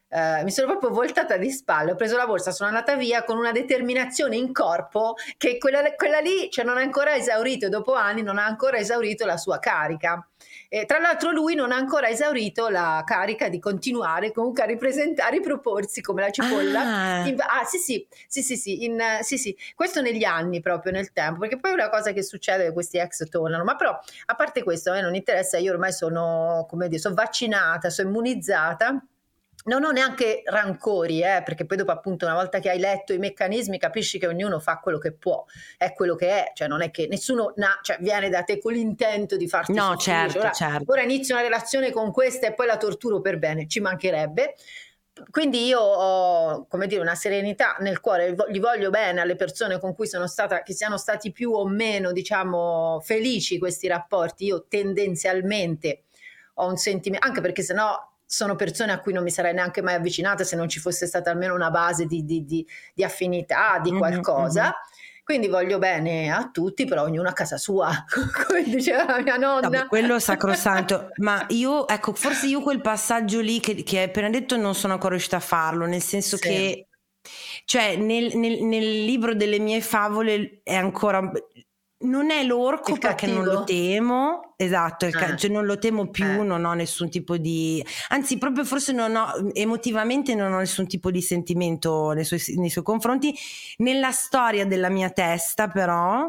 eh, 0.08 0.42
mi 0.42 0.50
sono 0.50 0.68
proprio 0.68 0.88
voltata 0.88 1.36
di 1.36 1.50
spalle, 1.50 1.92
ho 1.92 1.94
preso 1.94 2.16
la 2.16 2.26
borsa, 2.26 2.50
sono 2.50 2.70
andata 2.70 2.96
via 2.96 3.24
con 3.24 3.36
una 3.36 3.52
determinazione 3.52 4.36
in 4.36 4.54
corpo 4.54 5.16
che 5.36 5.58
quella, 5.58 5.82
quella 5.96 6.20
lì 6.20 6.48
cioè, 6.50 6.64
non 6.64 6.78
ha 6.78 6.80
ancora 6.80 7.14
esaurito, 7.14 7.68
dopo 7.68 7.92
anni 7.92 8.22
non 8.22 8.38
ha 8.38 8.46
ancora 8.46 8.78
esaurito 8.78 9.26
la 9.26 9.36
sua 9.36 9.58
carica. 9.58 10.26
E 10.72 10.86
tra 10.86 11.00
l'altro 11.00 11.32
lui 11.32 11.56
non 11.56 11.72
ha 11.72 11.76
ancora 11.76 12.08
esaurito 12.08 12.68
la 12.68 13.02
carica 13.04 13.48
di 13.48 13.58
continuare 13.58 14.30
comunque 14.30 14.62
a 14.62 14.66
ripresentare, 14.66 15.28
a 15.28 15.32
riproporsi 15.32 16.00
come 16.00 16.22
la 16.22 16.30
cipolla. 16.30 16.80
Ah, 16.80 17.26
in, 17.26 17.34
ah 17.40 17.64
sì, 17.64 17.78
sì, 17.78 18.06
sì, 18.28 18.40
sì, 18.40 18.56
sì, 18.56 18.84
in, 18.84 19.02
sì, 19.20 19.36
sì, 19.36 19.56
questo 19.74 20.00
negli 20.00 20.22
anni 20.22 20.60
proprio, 20.60 20.92
nel 20.92 21.12
tempo, 21.12 21.40
perché 21.40 21.58
poi 21.58 21.72
è 21.72 21.74
una 21.74 21.90
cosa 21.90 22.12
che 22.12 22.22
succede 22.22 22.66
che 22.66 22.72
questi 22.72 22.98
ex 22.98 23.28
tornano, 23.28 23.64
ma 23.64 23.74
però 23.74 23.98
a 24.26 24.34
parte 24.36 24.62
questo 24.62 24.90
a 24.90 24.94
me 24.94 25.00
non 25.00 25.16
interessa, 25.16 25.58
io 25.58 25.72
ormai 25.72 25.92
sono, 25.92 26.64
come 26.70 26.86
dire, 26.86 27.00
sono 27.00 27.16
vaccinata, 27.16 27.90
sono 27.90 28.08
immunizzata 28.08 29.04
non 29.64 29.84
ho 29.84 29.90
neanche 29.90 30.42
rancori, 30.46 31.22
eh, 31.22 31.42
perché 31.44 31.66
poi 31.66 31.76
dopo 31.76 31.90
appunto 31.90 32.24
una 32.24 32.34
volta 32.34 32.60
che 32.60 32.70
hai 32.70 32.78
letto 32.78 33.12
i 33.12 33.18
meccanismi 33.18 33.78
capisci 33.78 34.18
che 34.18 34.26
ognuno 34.26 34.58
fa 34.58 34.78
quello 34.78 34.98
che 34.98 35.12
può, 35.12 35.44
è 35.76 35.92
quello 35.92 36.14
che 36.14 36.28
è, 36.28 36.52
cioè 36.54 36.68
non 36.68 36.80
è 36.82 36.90
che 36.90 37.06
nessuno 37.08 37.52
na- 37.56 37.78
cioè, 37.82 37.98
viene 38.00 38.30
da 38.30 38.42
te 38.42 38.58
con 38.58 38.72
l'intento 38.72 39.36
di 39.36 39.48
farti 39.48 39.72
No, 39.72 39.96
certo, 39.96 40.38
ora, 40.38 40.50
certo. 40.52 40.90
Ora 40.90 41.02
inizio 41.02 41.34
una 41.34 41.44
relazione 41.44 41.90
con 41.92 42.10
questa 42.12 42.46
e 42.46 42.54
poi 42.54 42.66
la 42.66 42.76
torturo 42.76 43.20
per 43.20 43.38
bene, 43.38 43.66
ci 43.66 43.80
mancherebbe. 43.80 44.54
Quindi 45.28 45.66
io 45.66 45.80
ho, 45.80 46.66
come 46.66 46.86
dire, 46.86 47.02
una 47.02 47.14
serenità 47.14 47.76
nel 47.80 48.00
cuore, 48.00 48.34
gli 48.48 48.60
voglio 48.60 48.88
bene 48.88 49.20
alle 49.20 49.36
persone 49.36 49.78
con 49.78 49.94
cui 49.94 50.06
sono 50.06 50.26
stata, 50.26 50.62
che 50.62 50.72
siano 50.72 50.96
stati 50.96 51.30
più 51.30 51.52
o 51.52 51.66
meno, 51.66 52.12
diciamo, 52.12 53.00
felici 53.02 53.58
questi 53.58 53.86
rapporti. 53.86 54.46
Io 54.46 54.64
tendenzialmente 54.66 56.04
ho 56.54 56.68
un 56.68 56.76
sentimento, 56.76 57.26
anche 57.26 57.42
perché 57.42 57.62
sennò 57.62 58.09
sono 58.30 58.54
persone 58.54 58.92
a 58.92 59.00
cui 59.00 59.12
non 59.12 59.24
mi 59.24 59.30
sarei 59.30 59.52
neanche 59.52 59.82
mai 59.82 59.94
avvicinata 59.94 60.44
se 60.44 60.54
non 60.54 60.68
ci 60.68 60.78
fosse 60.78 61.04
stata 61.04 61.32
almeno 61.32 61.52
una 61.52 61.68
base 61.70 62.06
di, 62.06 62.24
di, 62.24 62.44
di, 62.44 62.64
di 62.94 63.02
affinità, 63.02 63.80
di 63.82 63.90
qualcosa. 63.90 64.62
Mm-hmm. 64.62 65.24
Quindi 65.24 65.48
voglio 65.48 65.78
bene 65.78 66.30
a 66.30 66.48
tutti, 66.52 66.84
però 66.84 67.02
ognuno 67.02 67.28
a 67.28 67.32
casa 67.32 67.56
sua, 67.56 67.90
come 68.46 68.62
diceva 68.62 69.04
la 69.04 69.20
mia 69.20 69.36
nonna. 69.36 69.68
Vabbè, 69.68 69.86
quello 69.86 70.20
sacrosanto, 70.20 71.10
ma 71.18 71.44
io, 71.48 71.88
ecco, 71.88 72.12
forse 72.12 72.46
io 72.46 72.60
quel 72.62 72.80
passaggio 72.80 73.40
lì 73.40 73.58
che, 73.58 73.82
che 73.82 73.98
hai 73.98 74.04
appena 74.04 74.30
detto 74.30 74.56
non 74.56 74.76
sono 74.76 74.92
ancora 74.92 75.10
riuscita 75.10 75.36
a 75.36 75.40
farlo, 75.40 75.86
nel 75.86 76.02
senso 76.02 76.36
sì. 76.36 76.42
che, 76.42 76.88
cioè, 77.64 77.96
nel, 77.96 78.36
nel, 78.36 78.62
nel 78.62 79.04
libro 79.04 79.34
delle 79.34 79.58
mie 79.58 79.80
favole 79.80 80.60
è 80.62 80.76
ancora 80.76 81.28
non 82.02 82.30
è 82.30 82.42
l'orco 82.44 82.96
perché 82.96 83.26
non 83.26 83.44
lo 83.44 83.64
temo, 83.64 84.54
esatto, 84.56 85.06
il 85.06 85.12
ca- 85.12 85.34
eh. 85.34 85.36
cioè 85.36 85.50
non 85.50 85.66
lo 85.66 85.78
temo 85.78 86.08
più, 86.08 86.24
eh. 86.24 86.42
non 86.42 86.64
ho 86.64 86.72
nessun 86.72 87.10
tipo 87.10 87.36
di, 87.36 87.84
anzi 88.08 88.38
proprio 88.38 88.64
forse 88.64 88.92
non 88.92 89.14
ho, 89.16 89.50
emotivamente 89.52 90.34
non 90.34 90.52
ho 90.52 90.58
nessun 90.58 90.86
tipo 90.86 91.10
di 91.10 91.20
sentimento 91.20 92.12
nei 92.12 92.24
suoi, 92.24 92.42
nei 92.56 92.70
suoi 92.70 92.84
confronti. 92.84 93.34
Nella 93.78 94.12
storia 94.12 94.64
della 94.66 94.88
mia 94.88 95.10
testa 95.10 95.68
però 95.68 96.26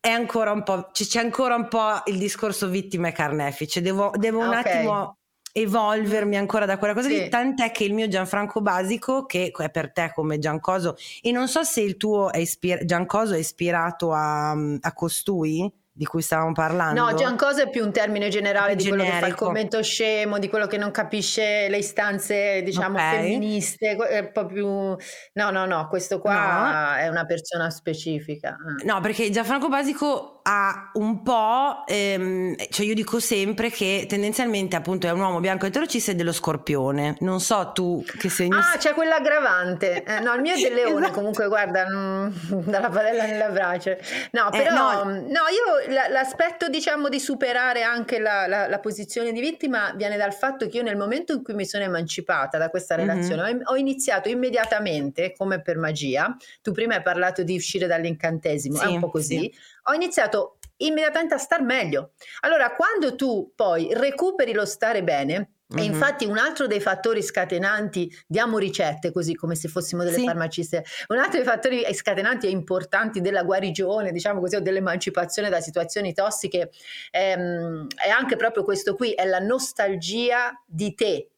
è 0.00 0.08
ancora 0.08 0.50
un 0.50 0.62
po', 0.62 0.90
c'è 0.90 1.20
ancora 1.20 1.54
un 1.54 1.68
po' 1.68 2.02
il 2.06 2.18
discorso 2.18 2.68
vittima 2.68 3.08
e 3.08 3.12
carnefice, 3.12 3.80
devo, 3.80 4.10
devo 4.16 4.40
un 4.40 4.48
okay. 4.48 4.76
attimo 4.76 5.18
evolvermi 5.56 6.36
ancora 6.36 6.66
da 6.66 6.78
quella 6.78 6.94
cosa 6.94 7.08
sì. 7.08 7.14
lì, 7.14 7.28
tant'è 7.28 7.70
che 7.70 7.84
il 7.84 7.94
mio 7.94 8.08
Gianfranco 8.08 8.60
Basico, 8.60 9.24
che 9.24 9.52
è 9.56 9.70
per 9.70 9.92
te 9.92 10.10
come 10.12 10.40
Giancoso, 10.40 10.96
e 11.22 11.30
non 11.30 11.46
so 11.46 11.62
se 11.62 11.80
il 11.80 11.96
tuo 11.96 12.32
è 12.32 12.38
ispir- 12.38 12.84
Giancoso 12.84 13.34
è 13.34 13.38
ispirato 13.38 14.12
a, 14.12 14.50
a 14.50 14.92
costui, 14.92 15.72
di 15.96 16.06
cui 16.06 16.22
stavamo 16.22 16.50
parlando? 16.50 17.00
No, 17.00 17.14
Giancosa 17.14 17.62
è 17.62 17.70
più 17.70 17.84
un 17.84 17.92
termine 17.92 18.28
generale 18.28 18.74
di 18.74 18.88
quello 18.88 19.04
che 19.04 19.12
fa 19.12 19.26
il 19.28 19.34
commento 19.34 19.80
scemo, 19.80 20.40
di 20.40 20.48
quello 20.48 20.66
che 20.66 20.76
non 20.76 20.90
capisce 20.90 21.68
le 21.68 21.78
istanze, 21.78 22.62
diciamo, 22.64 22.96
okay. 22.96 23.20
femministe, 23.20 23.96
è 23.96 24.18
un 24.18 24.32
po' 24.32 24.46
più... 24.46 24.66
No, 24.66 25.50
no, 25.50 25.66
no, 25.66 25.86
questo 25.88 26.18
qua 26.18 26.94
no. 26.94 27.00
è 27.00 27.08
una 27.08 27.24
persona 27.26 27.70
specifica. 27.70 28.56
Eh. 28.80 28.84
No, 28.84 29.00
perché 29.00 29.30
Gianfranco 29.30 29.68
Basico 29.68 30.40
ha 30.46 30.90
un 30.94 31.22
po', 31.22 31.84
ehm, 31.86 32.56
cioè 32.70 32.84
io 32.84 32.94
dico 32.94 33.18
sempre 33.18 33.70
che 33.70 34.04
tendenzialmente 34.08 34.76
appunto 34.76 35.06
è 35.06 35.10
un 35.10 35.20
uomo 35.20 35.40
bianco 35.40 35.66
eterocis 35.66 36.08
e 36.08 36.14
dello 36.16 36.32
scorpione. 36.32 37.16
Non 37.20 37.40
so 37.40 37.70
tu 37.72 38.04
che 38.18 38.28
segno... 38.28 38.58
Ah, 38.58 38.76
c'è 38.76 38.92
quell'aggravante. 38.92 40.02
Eh, 40.02 40.20
no, 40.20 40.34
il 40.34 40.40
mio 40.40 40.54
è 40.54 40.58
del 40.60 40.74
leone, 40.74 41.04
esatto. 41.04 41.12
comunque 41.18 41.46
guarda, 41.46 41.88
mh, 41.88 42.32
dalla 42.68 42.90
padella 42.90 43.24
nella 43.24 43.48
brace. 43.48 44.00
No, 44.32 44.52
eh, 44.52 44.62
però... 44.62 45.02
Eh, 45.02 45.04
no. 45.04 45.12
no, 45.12 45.42
io 45.50 45.83
l'aspetto 45.88 46.68
diciamo 46.68 47.08
di 47.08 47.20
superare 47.20 47.82
anche 47.82 48.18
la, 48.18 48.46
la, 48.46 48.66
la, 48.66 48.78
posizione 48.80 49.32
di 49.32 49.40
vittima 49.40 49.92
viene 49.94 50.16
dal 50.16 50.32
fatto 50.32 50.66
che 50.66 50.78
io 50.78 50.82
nel 50.82 50.96
momento 50.96 51.32
in 51.32 51.42
cui 51.42 51.54
mi 51.54 51.64
sono 51.66 51.84
emancipata 51.84 52.58
da 52.58 52.70
questa 52.70 52.96
mhm. 52.96 53.00
relazione 53.00 53.42
mm-hmm. 53.42 53.62
ho, 53.64 53.72
ho, 53.72 53.76
iniziato 53.76 54.28
immediatamente 54.28 55.32
come 55.36 55.62
per 55.62 55.78
magia 55.78 56.36
tu 56.62 56.72
prima 56.72 56.94
hai 56.96 57.02
parlato 57.02 57.42
di 57.42 57.56
uscire 57.56 57.86
dall'incantesimo 57.86 58.76
sì, 58.76 58.84
è 58.84 58.86
un 58.88 59.00
po' 59.00 59.10
così 59.10 59.38
sì. 59.38 59.54
ho 59.84 59.94
iniziato 59.94 60.58
immediatamente 60.78 61.34
a 61.34 61.38
star 61.38 61.62
meglio 61.62 62.12
allora 62.40 62.74
quando 62.74 63.14
tu 63.14 63.52
poi 63.54 63.88
recuperi 63.92 64.52
lo 64.52 64.66
stare 64.66 65.02
bene 65.02 65.50
e 65.74 65.80
mm-hmm. 65.80 65.92
infatti 65.92 66.24
un 66.24 66.38
altro 66.38 66.66
dei 66.66 66.80
fattori 66.80 67.22
scatenanti, 67.22 68.10
diamo 68.26 68.58
ricette 68.58 69.10
così 69.12 69.34
come 69.34 69.54
se 69.54 69.68
fossimo 69.68 70.04
delle 70.04 70.18
sì. 70.18 70.24
farmaciste, 70.24 70.84
un 71.08 71.18
altro 71.18 71.38
dei 71.38 71.44
fattori 71.44 71.84
scatenanti 71.92 72.46
e 72.46 72.50
importanti 72.50 73.20
della 73.20 73.42
guarigione, 73.42 74.12
diciamo 74.12 74.40
così, 74.40 74.56
o 74.56 74.60
dell'emancipazione 74.60 75.48
da 75.48 75.60
situazioni 75.60 76.12
tossiche 76.12 76.70
ehm, 77.10 77.86
è 77.96 78.08
anche 78.08 78.36
proprio 78.36 78.64
questo 78.64 78.94
qui, 78.94 79.12
è 79.12 79.24
la 79.24 79.40
nostalgia 79.40 80.52
di 80.66 80.94
te, 80.94 81.30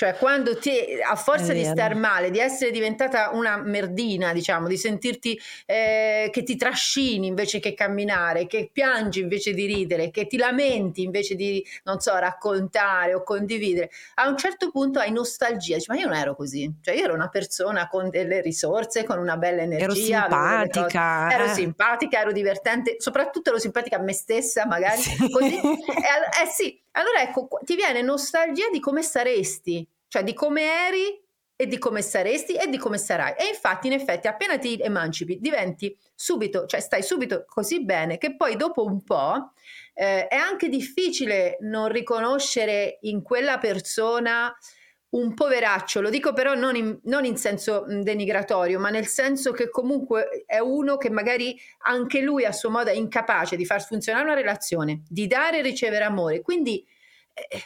cioè, 0.00 0.14
quando 0.14 0.56
ti, 0.56 0.72
a 1.06 1.14
forza 1.14 1.52
di 1.52 1.62
star 1.62 1.94
male, 1.94 2.30
di 2.30 2.38
essere 2.38 2.70
diventata 2.70 3.32
una 3.34 3.58
merdina, 3.58 4.32
diciamo, 4.32 4.66
di 4.66 4.78
sentirti 4.78 5.38
eh, 5.66 6.30
che 6.32 6.42
ti 6.42 6.56
trascini 6.56 7.26
invece 7.26 7.58
che 7.58 7.74
camminare, 7.74 8.46
che 8.46 8.70
piangi 8.72 9.20
invece 9.20 9.52
di 9.52 9.66
ridere, 9.66 10.10
che 10.10 10.26
ti 10.26 10.38
lamenti 10.38 11.02
invece 11.02 11.34
di, 11.34 11.62
non 11.84 12.00
so, 12.00 12.16
raccontare 12.16 13.12
o 13.12 13.22
condividere, 13.22 13.90
a 14.14 14.26
un 14.26 14.38
certo 14.38 14.70
punto 14.70 15.00
hai 15.00 15.12
nostalgia. 15.12 15.74
Dici, 15.74 15.90
ma 15.90 15.98
io 15.98 16.06
non 16.06 16.16
ero 16.16 16.34
così. 16.34 16.72
Cioè, 16.80 16.94
io 16.94 17.04
ero 17.04 17.12
una 17.12 17.28
persona 17.28 17.86
con 17.86 18.08
delle 18.08 18.40
risorse, 18.40 19.04
con 19.04 19.18
una 19.18 19.36
bella 19.36 19.60
energia. 19.60 19.84
Ero 19.84 19.94
simpatica. 19.94 21.30
Ero 21.30 21.44
eh. 21.44 21.48
simpatica, 21.48 22.20
ero 22.20 22.32
divertente, 22.32 22.96
soprattutto 23.00 23.50
ero 23.50 23.58
simpatica 23.58 23.96
a 23.96 24.00
me 24.00 24.14
stessa, 24.14 24.64
magari. 24.64 25.02
Sì. 25.02 25.28
Così. 25.30 25.56
eh, 25.56 26.42
eh 26.42 26.46
sì, 26.50 26.80
allora 26.92 27.22
ecco, 27.22 27.48
ti 27.64 27.76
viene 27.76 28.02
nostalgia 28.02 28.68
di 28.70 28.80
come 28.80 29.02
saresti, 29.02 29.86
cioè 30.08 30.22
di 30.24 30.34
come 30.34 30.62
eri 30.86 31.22
e 31.60 31.66
di 31.66 31.76
come 31.78 32.00
saresti 32.00 32.54
e 32.54 32.68
di 32.68 32.78
come 32.78 32.96
sarai. 32.96 33.34
E 33.36 33.48
infatti, 33.48 33.86
in 33.86 33.92
effetti, 33.92 34.26
appena 34.26 34.58
ti 34.58 34.78
emancipi, 34.80 35.38
diventi 35.40 35.94
subito, 36.14 36.64
cioè 36.66 36.80
stai 36.80 37.02
subito 37.02 37.44
così 37.46 37.84
bene 37.84 38.16
che 38.16 38.34
poi 38.34 38.56
dopo 38.56 38.84
un 38.84 39.04
po' 39.04 39.52
eh, 39.92 40.26
è 40.26 40.36
anche 40.36 40.68
difficile 40.68 41.58
non 41.60 41.88
riconoscere 41.88 42.98
in 43.02 43.22
quella 43.22 43.58
persona 43.58 44.56
un 45.10 45.34
poveraccio, 45.34 46.00
lo 46.00 46.10
dico 46.10 46.32
però 46.32 46.54
non 46.54 46.76
in, 46.76 46.98
non 47.04 47.24
in, 47.24 47.36
senso 47.36 47.84
denigratorio, 47.88 48.78
ma 48.78 48.90
nel 48.90 49.06
senso 49.06 49.50
che 49.50 49.68
comunque 49.68 50.44
è 50.46 50.58
uno 50.58 50.96
che 50.96 51.10
magari 51.10 51.58
anche 51.78 52.20
lui 52.20 52.44
a 52.44 52.52
suo 52.52 52.70
modo 52.70 52.90
è 52.90 52.94
incapace 52.94 53.56
di 53.56 53.66
far 53.66 53.84
funzionare 53.84 54.24
una 54.24 54.34
relazione, 54.34 55.02
di 55.08 55.26
dare 55.26 55.58
e 55.58 55.62
ricevere 55.62 56.04
amore. 56.04 56.42
Quindi... 56.42 56.84
Eh, 57.32 57.62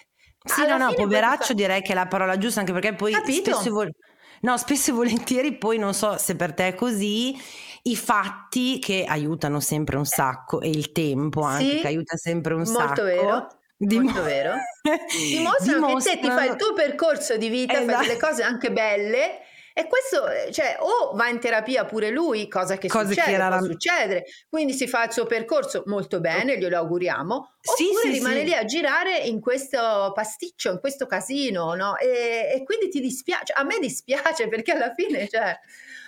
sì, 0.47 0.67
no, 0.67 0.77
no, 0.77 0.93
poveraccio 0.93 1.47
fa... 1.49 1.53
direi 1.55 1.83
che 1.83 1.93
è 1.93 1.95
la 1.95 2.07
parola 2.07 2.39
giusta, 2.39 2.61
anche 2.61 2.73
perché 2.73 2.95
poi 2.95 3.13
spesso, 3.13 3.71
vol- 3.71 3.95
no, 4.41 4.57
spesso 4.57 4.91
e 4.91 4.95
volentieri 4.95 5.57
poi 5.57 5.79
non 5.79 5.95
so 5.95 6.19
se 6.19 6.37
per 6.37 6.53
te 6.53 6.69
è 6.69 6.75
così, 6.75 7.35
i 7.83 7.97
fatti 7.97 8.79
che 8.79 9.05
aiutano 9.07 9.61
sempre 9.61 9.97
un 9.97 10.07
sacco 10.07 10.61
e 10.61 10.69
il 10.69 10.93
tempo 10.93 11.43
anche 11.43 11.71
sì, 11.71 11.81
che 11.81 11.87
aiuta 11.87 12.17
sempre 12.17 12.55
un 12.55 12.63
molto 12.63 12.79
sacco. 12.79 13.03
Vero. 13.03 13.49
Dim- 13.77 14.05
molto 14.05 14.23
vero. 14.23 14.55
Dimostrano, 14.83 15.87
Dimostrano 15.89 15.97
che 15.97 16.03
te 16.03 16.19
ti 16.21 16.29
fai 16.29 16.49
il 16.49 16.57
tuo 16.57 16.73
percorso 16.73 17.37
di 17.37 17.49
vita, 17.49 17.81
esatto. 17.81 17.93
fai 17.93 18.07
delle 18.07 18.19
cose 18.19 18.43
anche 18.43 18.71
belle 18.71 19.41
e 19.77 19.89
questo, 19.89 20.29
eh, 20.29 20.53
cioè, 20.53 20.77
o 20.79 21.17
va 21.17 21.29
in 21.29 21.41
terapia 21.41 21.85
pure 21.85 22.11
lui, 22.11 22.47
cosa 22.47 22.79
che 22.79 22.87
Cose 22.87 23.15
succede, 23.15 23.37
che 23.37 23.49
può 23.49 23.61
succedere, 23.61 24.25
quindi 24.49 24.73
si 24.73 24.87
fa 24.87 25.05
il 25.05 25.13
suo 25.13 25.27
percorso 25.27 25.83
molto 25.87 26.21
bene, 26.21 26.57
glielo 26.57 26.77
auguriamo, 26.77 27.54
oppure 27.65 28.03
sì, 28.03 28.11
rimane 28.11 28.41
sì. 28.41 28.45
lì 28.45 28.55
a 28.55 28.65
girare 28.65 29.19
in 29.19 29.41
questo 29.41 30.13
pasticcio, 30.15 30.71
in 30.73 30.81
questo 30.81 31.07
casino, 31.07 31.75
no? 31.75 31.97
E, 31.97 32.53
e 32.55 32.63
quindi 32.65 32.89
ti 32.89 33.01
dispiace, 33.01 33.53
a 33.55 33.65
me 33.65 33.79
dispiace 33.81 34.49
perché 34.49 34.73
alla 34.73 34.93
fine, 34.95 35.27
cioè... 35.29 35.59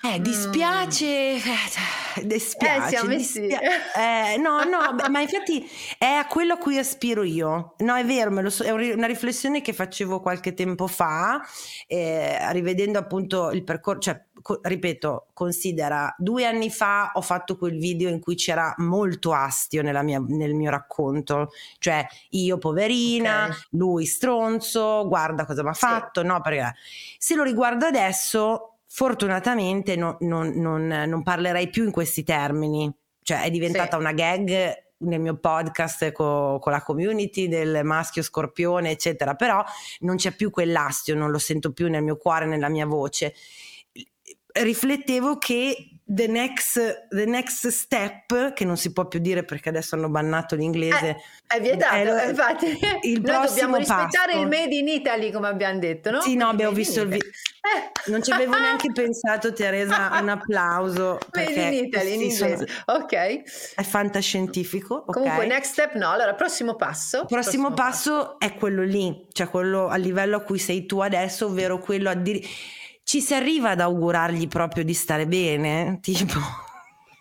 Eh, 0.03 0.21
dispiace, 0.21 1.37
mm. 1.37 2.23
dispiace, 2.27 2.97
eh, 2.99 3.07
dispia- 3.09 3.61
eh, 3.95 4.37
no, 4.37 4.63
no, 4.65 4.95
ma 5.09 5.21
infatti 5.21 5.69
è 5.99 6.05
a 6.05 6.27
quello 6.27 6.53
a 6.53 6.59
cui 6.59 6.79
aspiro 6.79 7.23
io. 7.23 7.75
No, 7.79 7.97
è 7.97 8.05
vero, 8.05 8.51
so, 8.51 8.63
è 8.63 8.71
una 8.71 9.07
riflessione 9.07 9.63
che 9.63 9.73
facevo 9.73 10.21
qualche 10.21 10.53
tempo 10.53 10.87
fa, 10.87 11.41
eh, 11.89 12.53
rivedendo 12.53 12.99
appunto 12.99 13.51
il 13.51 13.65
percorso, 13.65 14.01
cioè, 14.01 14.26
co- 14.47 14.61
ripeto, 14.63 15.27
considera, 15.33 16.15
due 16.17 16.45
anni 16.45 16.71
fa 16.71 17.11
ho 17.15 17.21
fatto 17.21 17.57
quel 17.59 17.79
video 17.79 18.09
in 18.09 18.21
cui 18.21 18.37
c'era 18.37 18.73
molto 18.77 19.33
astio 19.33 19.83
mia, 19.83 20.25
nel 20.25 20.55
mio 20.55 20.71
racconto, 20.71 21.51
cioè 21.81 22.07
io 22.31 22.57
poverina, 22.57 23.47
okay. 23.47 23.57
lui 23.71 24.07
stronzo, 24.07 25.09
guarda 25.09 25.45
cosa 25.47 25.65
mi 25.65 25.71
ha 25.71 25.73
fatto, 25.73 26.21
sì. 26.21 26.27
no, 26.29 26.41
perché 26.41 26.77
se 27.19 27.35
lo 27.35 27.43
riguardo 27.43 27.87
adesso 27.87 28.79
fortunatamente 28.87 29.97
no, 29.97 30.17
non, 30.21 30.51
non, 30.51 30.87
non, 30.87 31.23
parlerei 31.25 31.69
più 31.69 31.83
in 31.83 31.91
questi 31.91 32.23
termini, 32.23 32.89
cioè 33.23 33.43
è 33.43 33.51
diventata 33.51 33.97
sì. 33.97 34.01
una 34.01 34.13
gag 34.13 34.85
nel 34.99 35.21
mio 35.21 35.37
podcast 35.39 36.13
co, 36.13 36.61
con 36.61 36.71
la 36.71 36.83
community 36.83 37.49
del 37.49 37.81
maschio 37.83 38.23
scorpione, 38.23 38.91
eccetera, 38.93 39.35
però 39.35 39.65
non 40.01 40.15
c'è 40.15 40.31
più 40.37 40.51
quell'astio, 40.51 41.17
non 41.17 41.33
lo 41.33 41.39
sento 41.39 41.73
più 41.73 41.89
nel 41.89 42.05
mio 42.05 42.17
cuore, 42.17 42.47
nella 42.47 42.69
mia 42.69 42.87
voce. 42.87 43.35
Riflettevo 44.63 45.39
che 45.39 45.97
the 46.09 46.29
next, 46.29 47.09
the 47.11 47.27
next, 47.27 47.67
step, 47.69 48.53
che 48.53 48.65
non 48.65 48.77
si 48.77 48.93
può 48.93 49.09
più 49.09 49.19
dire 49.19 49.43
perché 49.43 49.71
adesso 49.71 49.97
hanno 49.97 50.09
bannato 50.09 50.55
l'inglese. 50.55 51.09
Eh, 51.09 51.57
è 51.57 51.61
vietato, 51.61 51.97
è, 51.97 52.29
infatti. 52.29 52.79
Il 53.03 53.21
Noi 53.27 53.47
dobbiamo 53.47 53.77
rispettare 53.77 54.33
passo. 54.33 54.41
il 54.41 54.47
Made 54.47 54.75
in 54.75 54.87
Italy, 54.87 55.33
come 55.33 55.49
abbiamo 55.49 55.81
detto, 55.81 56.13
no? 56.13 56.21
Sì, 56.21 56.37
no, 56.37 56.49
abbiamo 56.49 56.73
visto 56.73 57.01
il 57.01 57.09
video. 57.09 57.29
Eh. 57.29 58.11
Non 58.11 58.23
ci 58.23 58.31
avevo 58.31 58.55
neanche 58.57 58.93
pensato, 58.93 59.53
Teresa, 59.53 60.17
un 60.21 60.29
applauso. 60.29 61.19
Made 61.33 61.53
in 61.53 61.85
Italy, 61.87 62.15
in 62.15 62.21
inglese. 62.23 62.69
Sono... 62.69 63.01
Ok. 63.01 63.75
È 63.75 63.83
fantascientifico. 63.83 65.05
Okay. 65.09 65.23
Comunque, 65.23 65.47
next 65.47 65.73
step 65.73 65.95
no. 65.95 66.11
Allora, 66.11 66.35
prossimo 66.35 66.77
passo. 66.77 67.25
Prossimo, 67.25 67.41
prossimo 67.41 67.73
passo, 67.73 68.13
passo, 68.13 68.39
è 68.39 68.55
quello 68.55 68.85
lì, 68.85 69.27
cioè 69.33 69.49
quello 69.49 69.89
a 69.89 69.97
livello 69.97 70.37
a 70.37 70.41
cui 70.41 70.61
sei 70.61 70.87
tu 70.87 71.01
adesso, 71.01 71.47
ovvero 71.47 71.79
quello 71.81 72.11
a 72.11 72.15
dire 72.15 72.41
ci 73.07 73.21
si 73.21 73.35
arriva 73.35 73.71
ad 73.71 73.81
augurargli 73.81 74.49
proprio 74.49 74.83
di 74.83 74.93
stare 74.93 75.29
bene? 75.29 75.99
Tipo, 76.03 76.41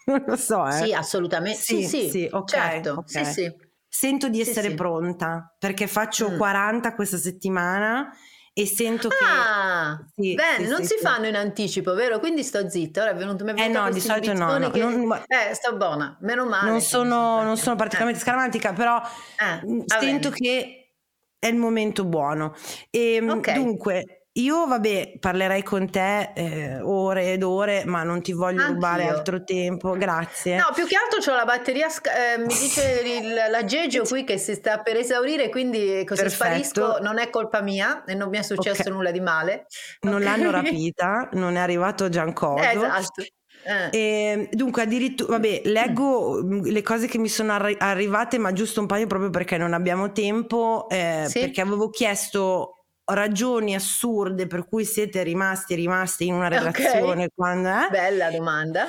non 0.05 0.23
lo 0.25 0.35
so. 0.35 0.67
Eh. 0.67 0.71
Sì, 0.71 0.93
assolutamente. 0.93 1.59
Sì, 1.59 1.83
sì, 1.83 2.01
sì, 2.01 2.09
sì 2.09 2.29
okay, 2.31 2.59
certo. 2.59 3.03
Okay. 3.07 3.25
Sì, 3.25 3.31
sì. 3.31 3.55
Sento 3.87 4.27
di 4.27 4.41
essere 4.41 4.73
pronta 4.73 5.55
perché 5.57 5.85
faccio 5.85 6.31
mm. 6.31 6.37
40 6.37 6.95
questa 6.95 7.17
settimana 7.17 8.11
e 8.51 8.65
sento 8.65 9.09
che... 9.09 9.15
Ah, 9.23 10.03
sì, 10.15 10.33
bene, 10.33 10.65
sì, 10.65 10.69
non 10.71 10.81
sì, 10.81 10.95
si 10.95 10.97
fanno 11.01 11.27
in 11.27 11.35
anticipo, 11.35 11.93
vero? 11.93 12.19
Quindi 12.19 12.43
sto 12.43 12.67
zitta, 12.67 13.03
ora 13.03 13.11
è 13.11 13.15
venuto 13.15 13.45
mi 13.45 13.53
è 13.53 13.63
Eh 13.63 13.67
no, 13.67 13.89
di 13.91 13.99
solito 13.99 14.33
no. 14.33 14.57
no 14.57 14.71
che... 14.71 14.79
non... 14.79 15.23
Eh, 15.27 15.53
sto 15.53 15.77
buona, 15.77 16.17
meno 16.21 16.45
male. 16.47 16.71
Non 16.71 16.81
sono, 16.81 17.43
non 17.43 17.57
sono 17.57 17.75
particolarmente 17.75 18.21
eh. 18.21 18.25
scaramantica, 18.25 18.73
però 18.73 18.99
eh, 18.99 19.83
sento 19.85 20.31
che 20.31 20.93
è 21.37 21.47
il 21.47 21.57
momento 21.57 22.05
buono. 22.05 22.55
E 22.89 23.15
ehm, 23.15 23.29
okay. 23.29 23.53
dunque, 23.53 24.14
io, 24.37 24.67
vabbè, 24.67 25.13
parlerei 25.19 25.63
con 25.63 25.89
te 25.89 26.31
eh, 26.35 26.79
ore 26.81 27.31
ed 27.31 27.43
ore, 27.43 27.85
ma 27.85 28.03
non 28.03 28.21
ti 28.21 28.33
voglio 28.33 28.59
Anch'io. 28.59 28.73
rubare 28.73 29.07
altro 29.07 29.43
tempo, 29.45 29.91
grazie. 29.91 30.57
No, 30.57 30.71
più 30.73 30.85
che 30.85 30.97
altro 30.97 31.31
ho 31.31 31.35
la 31.35 31.45
batteria, 31.45 31.87
eh, 31.87 32.37
mi 32.39 32.47
dice 32.47 33.01
il, 33.05 33.33
la 33.49 33.63
Gegio 33.63 34.03
qui 34.03 34.25
che 34.25 34.37
si 34.37 34.53
sta 34.55 34.79
per 34.79 34.97
esaurire, 34.97 35.47
quindi 35.49 36.03
così 36.03 36.23
Perfetto. 36.23 36.43
sparisco, 36.43 36.97
non 37.01 37.17
è 37.17 37.29
colpa 37.29 37.61
mia 37.61 38.03
e 38.03 38.13
non 38.13 38.27
mi 38.27 38.37
è 38.37 38.41
successo 38.41 38.81
okay. 38.81 38.91
nulla 38.91 39.11
di 39.11 39.21
male. 39.21 39.67
Non 40.01 40.15
okay. 40.15 40.25
l'hanno 40.25 40.51
rapita, 40.51 41.29
non 41.31 41.55
è 41.55 41.59
arrivato 41.59 42.09
Giancoso. 42.09 42.61
Eh, 42.61 42.75
esatto. 42.75 43.23
Eh. 43.67 43.97
E, 43.97 44.49
dunque, 44.51 44.81
addirittura, 44.81 45.31
vabbè, 45.37 45.61
leggo 45.63 46.43
mm, 46.43 46.65
le 46.65 46.81
cose 46.81 47.07
che 47.07 47.17
mi 47.17 47.29
sono 47.29 47.53
arri- 47.53 47.77
arrivate, 47.79 48.37
ma 48.37 48.51
giusto 48.51 48.81
un 48.81 48.85
paio 48.85 49.07
proprio 49.07 49.29
perché 49.29 49.57
non 49.57 49.71
abbiamo 49.71 50.11
tempo, 50.11 50.89
eh, 50.89 51.23
sì? 51.29 51.39
perché 51.39 51.61
avevo 51.61 51.89
chiesto 51.89 52.84
ragioni 53.05 53.75
assurde 53.75 54.47
per 54.47 54.67
cui 54.67 54.85
siete 54.85 55.23
rimasti 55.23 55.75
rimasti 55.75 56.27
in 56.27 56.33
una 56.33 56.47
relazione 56.47 57.25
okay. 57.25 57.29
quando, 57.33 57.69
eh? 57.69 57.87
bella 57.89 58.31
domanda 58.31 58.87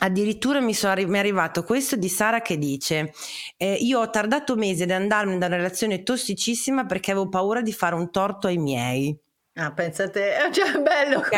Addirittura 0.00 0.60
mi, 0.60 0.76
arri- 0.82 1.06
mi, 1.06 1.16
è 1.16 1.20
arrivato 1.20 1.62
questo 1.62 1.94
di 1.94 2.08
Sara 2.08 2.42
che 2.42 2.58
dice: 2.58 3.12
eh, 3.56 3.74
Io 3.74 4.00
ho 4.00 4.10
tardato 4.10 4.56
mesi 4.56 4.82
ad 4.82 4.90
andarmi 4.90 5.38
da 5.38 5.46
una 5.46 5.56
relazione 5.56 6.02
tossicissima 6.02 6.84
perché 6.84 7.12
avevo 7.12 7.28
paura 7.28 7.62
di 7.62 7.72
fare 7.72 7.94
un 7.94 8.10
torto 8.10 8.48
ai 8.48 8.58
miei. 8.58 9.16
Ah, 9.54 9.72
pensate, 9.72 10.32
cioè 10.52 10.80
bello. 10.80 11.18
Ok. 11.18 11.30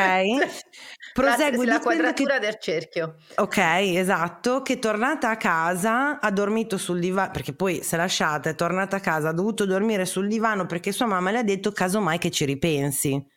Prosegue 1.16 1.64
la, 1.64 1.72
la 1.74 1.80
quadratura 1.80 2.34
che... 2.34 2.40
del 2.40 2.58
cerchio. 2.60 3.14
Ok, 3.36 3.58
esatto, 3.58 4.62
che 4.62 4.78
tornata 4.78 5.30
a 5.30 5.36
casa 5.36 6.20
ha 6.20 6.30
dormito 6.30 6.76
sul 6.76 7.00
divano, 7.00 7.30
perché 7.30 7.52
poi 7.52 7.82
se 7.82 7.96
lasciata 7.96 8.50
è 8.50 8.54
tornata 8.54 8.96
a 8.96 9.00
casa, 9.00 9.30
ha 9.30 9.32
dovuto 9.32 9.64
dormire 9.64 10.04
sul 10.04 10.28
divano 10.28 10.66
perché 10.66 10.92
sua 10.92 11.06
mamma 11.06 11.30
le 11.30 11.38
ha 11.38 11.42
detto 11.42 11.72
casomai 11.72 12.18
che 12.18 12.30
ci 12.30 12.44
ripensi. 12.44 13.34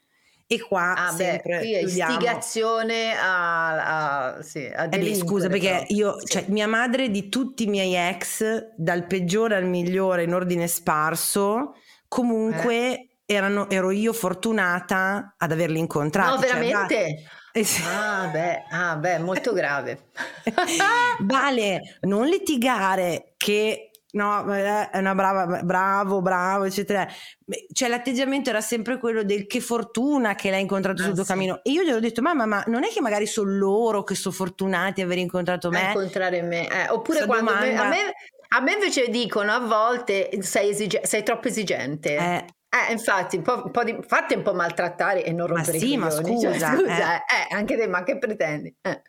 E 0.51 0.59
qua 0.61 0.95
ah, 0.95 1.11
sempre 1.11 1.59
beh, 1.59 1.79
è 1.79 1.83
istigazione 1.83 3.15
a, 3.15 4.31
a, 4.33 4.41
sì, 4.41 4.65
a 4.65 4.85
eh 4.85 4.97
beh, 4.97 5.15
scusa 5.15 5.47
perché 5.47 5.85
io, 5.89 6.19
sì. 6.19 6.25
cioè, 6.25 6.45
mia 6.47 6.67
madre 6.67 7.11
di 7.11 7.29
tutti 7.29 7.63
i 7.63 7.67
miei 7.67 7.95
ex, 7.95 8.73
dal 8.75 9.05
peggiore 9.05 9.55
al 9.55 9.65
migliore 9.65 10.23
in 10.23 10.33
ordine 10.33 10.67
sparso, 10.67 11.75
comunque 12.07 12.73
eh 12.93 13.09
erano, 13.31 13.69
ero 13.69 13.91
io 13.91 14.11
fortunata 14.11 15.35
ad 15.37 15.51
averli 15.51 15.77
incontrati. 15.77 16.29
No, 16.31 16.41
cioè, 16.41 16.47
veramente? 16.47 16.95
Cioè, 16.95 17.38
eh 17.51 17.63
sì. 17.63 17.81
ah, 17.83 18.27
beh, 18.27 18.63
ah, 18.69 18.95
beh, 18.95 19.19
molto 19.19 19.53
grave. 19.53 20.09
vale, 21.21 21.97
non 22.01 22.27
litigare 22.27 23.33
che 23.37 23.89
no, 24.11 24.51
è 24.53 24.97
una 24.97 25.15
brava, 25.15 25.61
bravo, 25.63 26.21
bravo, 26.21 26.63
eccetera. 26.65 27.07
Cioè, 27.71 27.89
l'atteggiamento 27.89 28.49
era 28.49 28.61
sempre 28.61 28.97
quello 28.97 29.23
del 29.23 29.47
che 29.47 29.59
fortuna 29.59 30.35
che 30.35 30.49
l'hai 30.49 30.61
incontrato 30.61 31.01
ah, 31.01 31.05
sul 31.05 31.13
tuo 31.13 31.23
sì. 31.23 31.31
cammino. 31.31 31.59
E 31.63 31.71
io 31.71 31.83
gli 31.83 31.91
ho 31.91 31.99
detto, 31.99 32.21
mamma, 32.21 32.45
ma 32.45 32.63
non 32.67 32.83
è 32.83 32.89
che 32.89 33.01
magari 33.01 33.25
sono 33.25 33.51
loro 33.51 34.03
che 34.03 34.15
sono 34.15 34.33
fortunati 34.33 35.01
ad 35.01 35.07
aver 35.07 35.19
incontrato 35.19 35.69
me? 35.69 35.87
A 35.87 35.87
incontrare 35.87 36.41
me. 36.41 36.67
Eh, 36.67 36.89
oppure 36.89 37.25
quando 37.25 37.51
domanda... 37.51 37.65
me, 37.65 37.77
a, 37.77 37.87
me, 37.89 38.13
a 38.49 38.61
me 38.61 38.73
invece 38.73 39.09
dicono 39.09 39.51
a 39.51 39.59
volte 39.59 40.29
sei, 40.41 40.69
esige- 40.69 41.01
sei 41.05 41.23
troppo 41.23 41.47
esigente. 41.47 42.15
Eh. 42.15 42.45
Eh, 42.69 42.91
infatti, 42.91 43.37
un 43.37 43.41
po', 43.41 43.63
un 43.65 43.71
po 43.71 43.83
di, 43.83 43.97
fatti 44.05 44.35
un 44.35 44.43
po' 44.43 44.53
maltrattare 44.53 45.25
e 45.25 45.31
non 45.31 45.47
rompere 45.47 45.79
ma 45.79 45.83
sì, 45.83 45.97
ma 45.97 46.11
cioè, 46.11 46.23
scusa, 46.23 46.53
cioè, 46.53 46.69
scusa 46.77 47.15
eh. 47.17 47.47
Eh, 47.49 47.55
anche 47.55 47.75
te, 47.75 47.87
ma 47.87 48.03
che 48.03 48.17
pretendi? 48.19 48.75
Eh. 48.81 49.01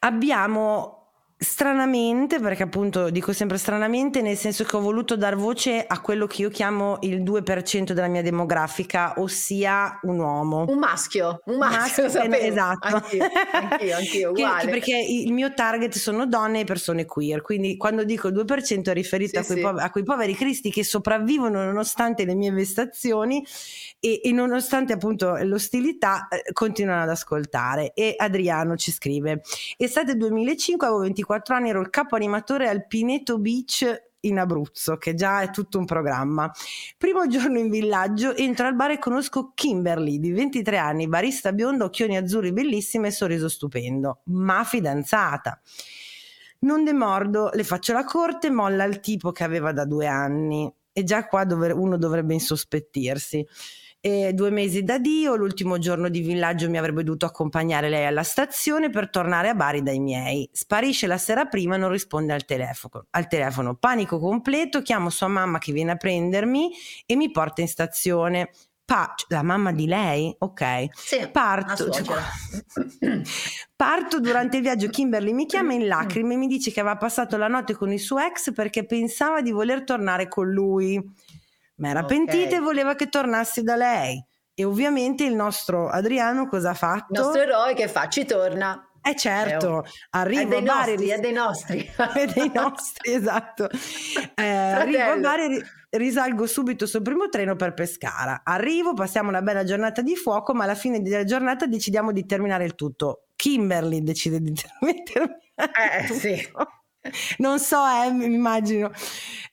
Abbiamo 0.00 0.95
Stranamente, 1.38 2.40
perché 2.40 2.62
appunto 2.62 3.10
dico 3.10 3.34
sempre 3.34 3.58
stranamente, 3.58 4.22
nel 4.22 4.38
senso 4.38 4.64
che 4.64 4.74
ho 4.74 4.80
voluto 4.80 5.16
dar 5.16 5.36
voce 5.36 5.84
a 5.86 6.00
quello 6.00 6.26
che 6.26 6.40
io 6.40 6.48
chiamo 6.48 6.96
il 7.02 7.22
2% 7.22 7.92
della 7.92 8.06
mia 8.06 8.22
demografica, 8.22 9.12
ossia 9.18 9.98
un 10.04 10.18
uomo. 10.18 10.64
Un 10.66 10.78
maschio, 10.78 11.42
un 11.44 11.58
maschio, 11.58 12.04
maschio 12.04 12.22
eh, 12.22 12.46
esatto. 12.46 12.86
Anch'io, 12.86 13.28
anch'io, 13.52 13.96
anch'io 13.96 14.30
uguale. 14.32 14.64
Che, 14.64 14.70
perché 14.70 14.96
il 14.96 15.30
mio 15.34 15.52
target 15.52 15.94
sono 15.98 16.26
donne 16.26 16.60
e 16.60 16.64
persone 16.64 17.04
queer, 17.04 17.42
quindi 17.42 17.76
quando 17.76 18.04
dico 18.04 18.28
il 18.28 18.34
2% 18.34 18.84
è 18.84 18.92
riferito 18.94 19.32
sì, 19.32 19.36
a, 19.36 19.44
quei 19.44 19.58
sì. 19.58 19.62
poveri, 19.62 19.84
a, 19.84 19.90
quei 19.90 20.04
poveri, 20.04 20.34
cristi 20.34 20.70
che 20.70 20.84
sopravvivono 20.84 21.62
nonostante 21.62 22.24
le 22.24 22.34
mie 22.34 22.50
vestazioni 22.50 23.44
e, 24.06 24.20
e 24.22 24.32
nonostante 24.32 24.92
appunto 24.92 25.36
l'ostilità 25.42 26.28
eh, 26.28 26.52
continuano 26.52 27.02
ad 27.02 27.08
ascoltare. 27.08 27.92
E 27.92 28.14
Adriano 28.16 28.76
ci 28.76 28.92
scrive, 28.92 29.42
estate 29.76 30.16
2005 30.16 30.86
avevo 30.86 31.02
24 31.02 31.24
24 31.26 31.54
anni 31.54 31.68
ero 31.70 31.80
il 31.80 31.90
capo 31.90 32.14
animatore 32.14 32.68
al 32.68 32.86
Pineto 32.86 33.38
Beach 33.38 34.04
in 34.20 34.38
Abruzzo, 34.38 34.96
che 34.96 35.14
già 35.14 35.40
è 35.40 35.50
tutto 35.50 35.78
un 35.78 35.84
programma. 35.84 36.50
Primo 36.96 37.26
giorno 37.26 37.58
in 37.58 37.68
villaggio, 37.68 38.34
entro 38.36 38.66
al 38.66 38.74
bar 38.74 38.92
e 38.92 38.98
conosco 38.98 39.52
Kimberly, 39.54 40.18
di 40.18 40.32
23 40.32 40.78
anni, 40.78 41.08
barista 41.08 41.52
bionda, 41.52 41.84
occhioni 41.84 42.16
azzurri 42.16 42.52
bellissima 42.52 43.08
e 43.08 43.12
sorriso 43.12 43.48
stupendo, 43.48 44.20
ma 44.26 44.64
fidanzata. 44.64 45.60
Non 46.60 46.84
demordo, 46.84 47.50
le 47.52 47.64
faccio 47.64 47.92
la 47.92 48.04
corte, 48.04 48.50
molla 48.50 48.84
il 48.84 49.00
tipo 49.00 49.30
che 49.30 49.44
aveva 49.44 49.72
da 49.72 49.84
due 49.84 50.06
anni. 50.06 50.72
E 50.92 51.04
già 51.04 51.26
qua 51.26 51.44
dove 51.44 51.70
uno 51.72 51.98
dovrebbe 51.98 52.32
insospettirsi 52.32 53.46
eh, 54.06 54.32
due 54.34 54.50
mesi 54.50 54.84
da 54.84 54.98
Dio, 54.98 55.34
l'ultimo 55.34 55.78
giorno 55.78 56.08
di 56.08 56.20
villaggio 56.20 56.70
mi 56.70 56.78
avrebbe 56.78 57.02
dovuto 57.02 57.26
accompagnare 57.26 57.88
lei 57.88 58.06
alla 58.06 58.22
stazione 58.22 58.88
per 58.88 59.10
tornare 59.10 59.48
a 59.48 59.54
Bari 59.54 59.82
dai 59.82 59.98
miei. 59.98 60.48
Sparisce 60.52 61.08
la 61.08 61.18
sera 61.18 61.46
prima 61.46 61.74
e 61.74 61.78
non 61.78 61.90
risponde 61.90 62.32
al 62.32 62.44
telefono. 62.44 63.06
al 63.10 63.26
telefono. 63.26 63.74
Panico 63.74 64.20
completo, 64.20 64.80
chiamo 64.82 65.10
sua 65.10 65.26
mamma 65.26 65.58
che 65.58 65.72
viene 65.72 65.90
a 65.90 65.96
prendermi 65.96 66.70
e 67.04 67.16
mi 67.16 67.32
porta 67.32 67.62
in 67.62 67.68
stazione. 67.68 68.50
Pa- 68.84 69.12
la 69.26 69.42
mamma 69.42 69.72
di 69.72 69.86
lei? 69.86 70.32
Ok. 70.38 70.84
Sì, 70.92 71.28
parto, 71.32 71.88
parto 73.74 74.20
durante 74.20 74.58
il 74.58 74.62
viaggio. 74.62 74.88
Kimberly 74.88 75.32
mi 75.32 75.46
chiama 75.46 75.72
in 75.72 75.88
lacrime 75.88 76.34
e 76.34 76.36
mi 76.36 76.46
dice 76.46 76.70
che 76.70 76.78
aveva 76.78 76.96
passato 76.96 77.36
la 77.36 77.48
notte 77.48 77.74
con 77.74 77.92
il 77.92 77.98
suo 77.98 78.20
ex 78.20 78.52
perché 78.52 78.86
pensava 78.86 79.42
di 79.42 79.50
voler 79.50 79.82
tornare 79.82 80.28
con 80.28 80.48
lui 80.48 81.02
ma 81.76 81.88
era 81.88 82.04
okay. 82.04 82.18
pentita 82.18 82.56
e 82.56 82.60
voleva 82.60 82.94
che 82.94 83.08
tornassi 83.08 83.62
da 83.62 83.76
lei. 83.76 84.24
E 84.54 84.64
ovviamente 84.64 85.24
il 85.24 85.34
nostro 85.34 85.88
Adriano 85.88 86.48
cosa 86.48 86.70
ha 86.70 86.74
fatto? 86.74 87.12
Il 87.12 87.20
nostro 87.20 87.42
eroe 87.42 87.74
che 87.74 87.88
fa? 87.88 88.08
Ci 88.08 88.24
torna. 88.24 88.90
Eh 89.06 89.14
certo, 89.14 89.84
è 90.10 90.24
dei 90.24 90.42
a 90.42 90.62
Bari. 90.62 90.62
Nostri, 90.62 91.08
è 91.08 91.18
dei 91.20 91.32
nostri. 91.32 91.90
è 92.14 92.26
dei 92.26 92.50
nostri, 92.52 93.12
esatto. 93.12 93.68
Eh, 94.34 94.44
arrivo 94.44 95.12
a 95.12 95.16
Bari, 95.16 95.62
risalgo 95.90 96.46
subito 96.46 96.86
sul 96.86 97.02
primo 97.02 97.28
treno 97.28 97.54
per 97.54 97.72
Pescara. 97.72 98.42
Arrivo, 98.44 98.94
passiamo 98.94 99.28
una 99.28 99.42
bella 99.42 99.62
giornata 99.62 100.02
di 100.02 100.16
fuoco, 100.16 100.54
ma 100.54 100.64
alla 100.64 100.74
fine 100.74 101.00
della 101.00 101.24
giornata 101.24 101.66
decidiamo 101.66 102.10
di 102.12 102.26
terminare 102.26 102.64
il 102.64 102.74
tutto. 102.74 103.28
Kimberly 103.36 104.02
decide 104.02 104.40
di 104.40 104.52
terminare 105.04 105.38
eh, 105.54 106.06
tutto. 106.06 106.18
Sì. 106.18 106.50
non 107.38 107.58
so, 107.58 107.78
eh, 107.86 108.10
mi 108.10 108.24
immagino. 108.24 108.90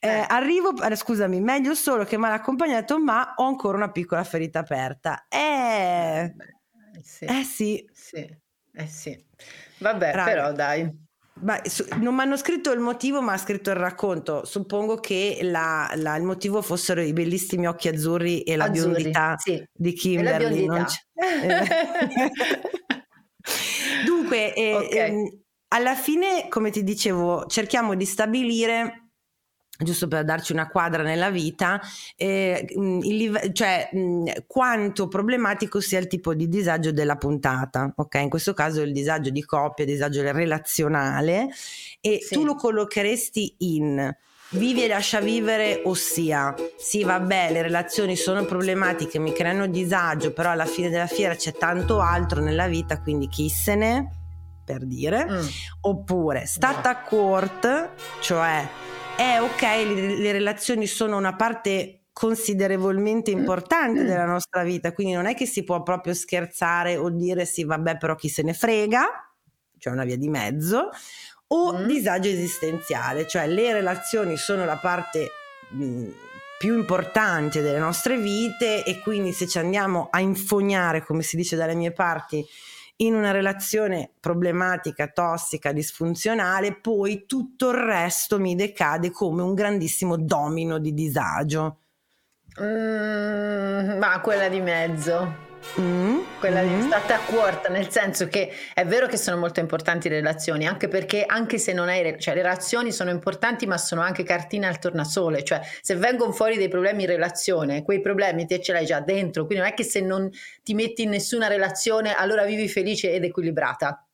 Eh, 0.00 0.08
eh. 0.08 0.24
Arrivo, 0.28 0.74
eh, 0.82 0.96
scusami, 0.96 1.40
meglio 1.40 1.74
solo 1.74 2.04
che 2.04 2.16
mal 2.16 2.32
accompagnato, 2.32 2.98
ma 2.98 3.34
ho 3.36 3.46
ancora 3.46 3.76
una 3.76 3.90
piccola 3.90 4.24
ferita 4.24 4.60
aperta. 4.60 5.26
Eh, 5.28 6.34
eh 6.94 7.02
sì. 7.02 7.24
Eh 7.24 7.44
sì. 7.44 7.88
sì. 7.92 8.42
Eh 8.76 8.86
sì. 8.86 9.24
Vabbè, 9.78 10.12
Raga. 10.12 10.24
però 10.24 10.52
dai. 10.52 11.02
Beh, 11.36 11.62
non 11.98 12.14
mi 12.14 12.22
hanno 12.22 12.36
scritto 12.36 12.70
il 12.70 12.78
motivo, 12.78 13.20
ma 13.20 13.32
ha 13.32 13.38
scritto 13.38 13.70
il 13.70 13.76
racconto. 13.76 14.44
Suppongo 14.44 14.96
che 14.96 15.40
la, 15.42 15.90
la, 15.96 16.16
il 16.16 16.22
motivo 16.22 16.62
fossero 16.62 17.00
i 17.00 17.12
bellissimi 17.12 17.66
occhi 17.66 17.88
azzurri 17.88 18.42
e 18.42 18.56
la 18.56 18.64
azzurri, 18.64 18.94
biondità 18.94 19.34
sì. 19.36 19.62
di 19.72 19.92
Kimberly. 19.92 20.66
Biondità. 20.66 20.86
Dunque, 24.06 24.54
eh, 24.54 24.74
okay. 24.74 24.98
ehm, 24.98 25.43
alla 25.74 25.94
fine, 25.96 26.46
come 26.48 26.70
ti 26.70 26.84
dicevo, 26.84 27.46
cerchiamo 27.46 27.94
di 27.94 28.04
stabilire 28.04 29.00
giusto 29.76 30.06
per 30.06 30.24
darci 30.24 30.52
una 30.52 30.68
quadra 30.68 31.02
nella 31.02 31.30
vita, 31.30 31.80
eh, 32.14 32.64
il, 33.02 33.50
cioè 33.52 33.88
mh, 33.90 34.44
quanto 34.46 35.08
problematico 35.08 35.80
sia 35.80 35.98
il 35.98 36.06
tipo 36.06 36.32
di 36.32 36.48
disagio 36.48 36.92
della 36.92 37.16
puntata, 37.16 37.92
ok? 37.96 38.14
In 38.14 38.28
questo 38.28 38.54
caso 38.54 38.82
il 38.82 38.92
disagio 38.92 39.30
di 39.30 39.44
coppia, 39.44 39.84
il 39.84 39.90
disagio 39.90 40.22
relazionale 40.22 41.48
e 42.00 42.20
sì. 42.22 42.34
tu 42.34 42.44
lo 42.44 42.54
collocheresti 42.54 43.56
in 43.58 44.16
vivi 44.50 44.84
e 44.84 44.86
lascia 44.86 45.18
vivere, 45.18 45.82
ossia 45.84 46.54
sì 46.78 47.02
vabbè 47.02 47.50
le 47.50 47.62
relazioni 47.62 48.14
sono 48.14 48.44
problematiche, 48.44 49.18
mi 49.18 49.32
creano 49.32 49.66
disagio, 49.66 50.32
però 50.32 50.50
alla 50.50 50.66
fine 50.66 50.88
della 50.88 51.08
fiera 51.08 51.34
c'è 51.34 51.50
tanto 51.52 51.98
altro 51.98 52.40
nella 52.40 52.68
vita, 52.68 53.00
quindi 53.00 53.26
chi 53.26 53.48
se 53.48 53.74
ne, 53.74 54.23
per 54.64 54.84
dire, 54.86 55.26
mm. 55.28 55.46
oppure 55.82 56.46
stata 56.46 56.90
a 56.90 57.00
court, 57.02 57.90
cioè 58.20 58.66
è 59.16 59.40
ok, 59.40 59.62
le, 59.62 60.16
le 60.16 60.32
relazioni 60.32 60.86
sono 60.86 61.16
una 61.16 61.36
parte 61.36 62.04
considerevolmente 62.12 63.30
importante 63.30 64.02
mm. 64.02 64.06
della 64.06 64.24
nostra 64.24 64.62
vita, 64.62 64.92
quindi 64.92 65.14
non 65.14 65.26
è 65.26 65.34
che 65.34 65.46
si 65.46 65.64
può 65.64 65.82
proprio 65.82 66.14
scherzare 66.14 66.96
o 66.96 67.10
dire 67.10 67.44
sì, 67.44 67.64
vabbè, 67.64 67.98
però 67.98 68.14
chi 68.14 68.28
se 68.28 68.42
ne 68.42 68.54
frega, 68.54 69.06
c'è 69.78 69.90
una 69.90 70.04
via 70.04 70.16
di 70.16 70.28
mezzo, 70.28 70.90
o 71.48 71.76
mm. 71.76 71.86
disagio 71.86 72.28
esistenziale, 72.28 73.26
cioè 73.26 73.46
le 73.46 73.72
relazioni 73.72 74.36
sono 74.36 74.64
la 74.64 74.76
parte 74.76 75.30
mh, 75.70 76.08
più 76.58 76.78
importante 76.78 77.60
delle 77.60 77.78
nostre 77.78 78.16
vite 78.16 78.84
e 78.84 79.00
quindi 79.00 79.32
se 79.32 79.46
ci 79.46 79.58
andiamo 79.58 80.08
a 80.10 80.20
infognare, 80.20 81.04
come 81.04 81.22
si 81.22 81.36
dice 81.36 81.56
dalle 81.56 81.74
mie 81.74 81.92
parti, 81.92 82.46
in 82.96 83.14
una 83.14 83.32
relazione 83.32 84.10
problematica, 84.20 85.08
tossica, 85.08 85.72
disfunzionale, 85.72 86.76
poi 86.76 87.24
tutto 87.26 87.70
il 87.70 87.76
resto 87.76 88.38
mi 88.38 88.54
decade 88.54 89.10
come 89.10 89.42
un 89.42 89.54
grandissimo 89.54 90.16
domino 90.16 90.78
di 90.78 90.94
disagio. 90.94 91.78
Mm, 92.60 93.98
ma 93.98 94.20
quella 94.20 94.48
di 94.48 94.60
mezzo. 94.60 95.43
Mm, 95.80 96.20
quella 96.38 96.62
mm. 96.62 96.80
di 96.80 96.86
stata 96.86 97.16
a 97.16 97.18
quarta, 97.20 97.68
nel 97.68 97.90
senso 97.90 98.28
che 98.28 98.50
è 98.72 98.84
vero 98.86 99.06
che 99.06 99.16
sono 99.16 99.36
molto 99.36 99.60
importanti 99.60 100.08
le 100.08 100.16
relazioni, 100.16 100.66
anche 100.66 100.88
perché 100.88 101.24
anche 101.26 101.58
se 101.58 101.72
non 101.72 101.88
hai, 101.88 102.16
cioè 102.20 102.34
le 102.34 102.42
relazioni 102.42 102.92
sono 102.92 103.10
importanti, 103.10 103.66
ma 103.66 103.76
sono 103.76 104.00
anche 104.00 104.22
cartine 104.22 104.66
al 104.66 104.78
tornasole, 104.78 105.42
cioè 105.42 105.60
se 105.80 105.96
vengono 105.96 106.32
fuori 106.32 106.56
dei 106.56 106.68
problemi 106.68 107.02
in 107.02 107.08
relazione, 107.08 107.82
quei 107.82 108.00
problemi 108.00 108.46
te 108.46 108.60
ce 108.60 108.72
l'hai 108.72 108.86
già 108.86 109.00
dentro, 109.00 109.46
quindi 109.46 109.64
non 109.64 109.72
è 109.72 109.74
che 109.74 109.84
se 109.84 110.00
non 110.00 110.30
ti 110.62 110.74
metti 110.74 111.02
in 111.02 111.10
nessuna 111.10 111.48
relazione 111.48 112.14
allora 112.14 112.44
vivi 112.44 112.68
felice 112.68 113.12
ed 113.12 113.24
equilibrata. 113.24 114.06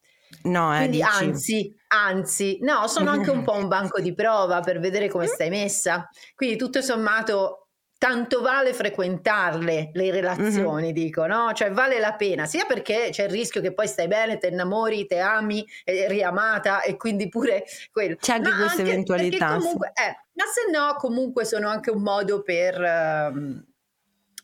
No, 0.42 0.72
eh, 0.74 0.78
Quindi 0.78 0.98
dici. 0.98 1.24
anzi, 1.24 1.76
anzi, 1.88 2.58
no, 2.62 2.86
sono 2.86 3.10
anche 3.10 3.30
un 3.30 3.42
po' 3.42 3.54
un 3.54 3.68
banco 3.68 4.00
di 4.00 4.14
prova 4.14 4.60
per 4.60 4.78
vedere 4.78 5.08
come 5.08 5.26
stai 5.26 5.50
messa. 5.50 6.08
Quindi 6.34 6.56
tutto 6.56 6.80
sommato 6.80 7.59
tanto 8.00 8.40
vale 8.40 8.72
frequentarle 8.72 9.90
le 9.92 10.10
relazioni, 10.10 10.84
mm-hmm. 10.84 10.94
dico, 10.94 11.26
no? 11.26 11.52
Cioè 11.52 11.70
vale 11.70 11.98
la 11.98 12.14
pena, 12.14 12.46
sia 12.46 12.64
perché 12.64 13.08
c'è 13.10 13.24
il 13.24 13.30
rischio 13.30 13.60
che 13.60 13.74
poi 13.74 13.86
stai 13.86 14.08
bene, 14.08 14.38
ti 14.38 14.46
innamori, 14.46 15.04
ti 15.04 15.18
ami, 15.18 15.62
è 15.84 16.08
riamata 16.08 16.80
e 16.80 16.96
quindi 16.96 17.28
pure 17.28 17.62
quello. 17.92 18.16
C'è 18.18 18.36
anche 18.36 18.48
ma 18.48 18.56
questa 18.56 18.78
anche 18.78 18.90
eventualità. 18.90 19.56
Comunque, 19.58 19.88
eh, 19.88 20.16
ma 20.32 20.44
se 20.46 20.70
no 20.72 20.94
comunque 20.96 21.44
sono 21.44 21.68
anche 21.68 21.90
un 21.90 22.00
modo 22.00 22.40
per... 22.40 22.80
Uh, 22.80 23.68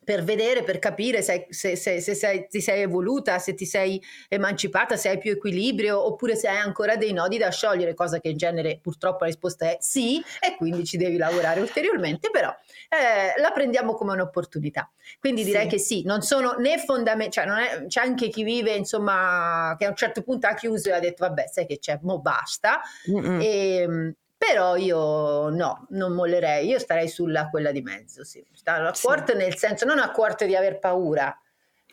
per 0.06 0.22
vedere, 0.22 0.62
per 0.62 0.78
capire 0.78 1.20
se, 1.20 1.48
se, 1.50 1.74
se, 1.74 2.00
se 2.00 2.46
ti 2.48 2.60
sei 2.60 2.82
evoluta, 2.82 3.40
se 3.40 3.54
ti 3.54 3.66
sei 3.66 4.00
emancipata, 4.28 4.96
se 4.96 5.08
hai 5.08 5.18
più 5.18 5.32
equilibrio 5.32 6.00
oppure 6.06 6.36
se 6.36 6.46
hai 6.46 6.58
ancora 6.58 6.94
dei 6.94 7.12
nodi 7.12 7.38
da 7.38 7.50
sciogliere, 7.50 7.92
cosa 7.92 8.20
che 8.20 8.28
in 8.28 8.36
genere 8.36 8.78
purtroppo 8.80 9.24
la 9.24 9.26
risposta 9.26 9.66
è 9.66 9.78
sì 9.80 10.22
e 10.40 10.54
quindi 10.56 10.84
ci 10.84 10.96
devi 10.96 11.16
lavorare 11.16 11.58
ulteriormente, 11.58 12.30
però 12.30 12.54
eh, 12.88 13.40
la 13.40 13.50
prendiamo 13.50 13.94
come 13.94 14.12
un'opportunità. 14.12 14.88
Quindi 15.18 15.42
direi 15.42 15.64
sì. 15.64 15.68
che 15.70 15.78
sì, 15.78 16.02
non 16.04 16.22
sono 16.22 16.52
né 16.52 16.78
fondamentali, 16.78 17.30
cioè 17.30 17.86
c'è 17.88 18.00
anche 18.00 18.28
chi 18.28 18.44
vive 18.44 18.76
insomma 18.76 19.74
che 19.76 19.86
a 19.86 19.88
un 19.88 19.96
certo 19.96 20.22
punto 20.22 20.46
ha 20.46 20.54
chiuso 20.54 20.90
e 20.90 20.92
ha 20.92 21.00
detto 21.00 21.26
vabbè 21.26 21.46
sai 21.50 21.66
che 21.66 21.80
c'è, 21.80 21.98
mo 22.02 22.20
basta. 22.20 22.80
E, 23.04 23.76
ehm, 23.80 24.14
però 24.36 24.76
io 24.76 25.48
no, 25.48 25.86
non 25.90 26.12
mollerei, 26.12 26.66
io 26.68 26.78
starei 26.78 27.08
sulla 27.08 27.48
quella 27.48 27.72
di 27.72 27.82
mezzo, 27.82 28.24
sì. 28.24 28.44
a 28.64 28.94
sì. 28.94 29.34
nel 29.34 29.56
senso, 29.56 29.84
non 29.86 29.98
a 29.98 30.10
corte 30.10 30.46
di 30.46 30.54
aver 30.54 30.78
paura, 30.78 31.36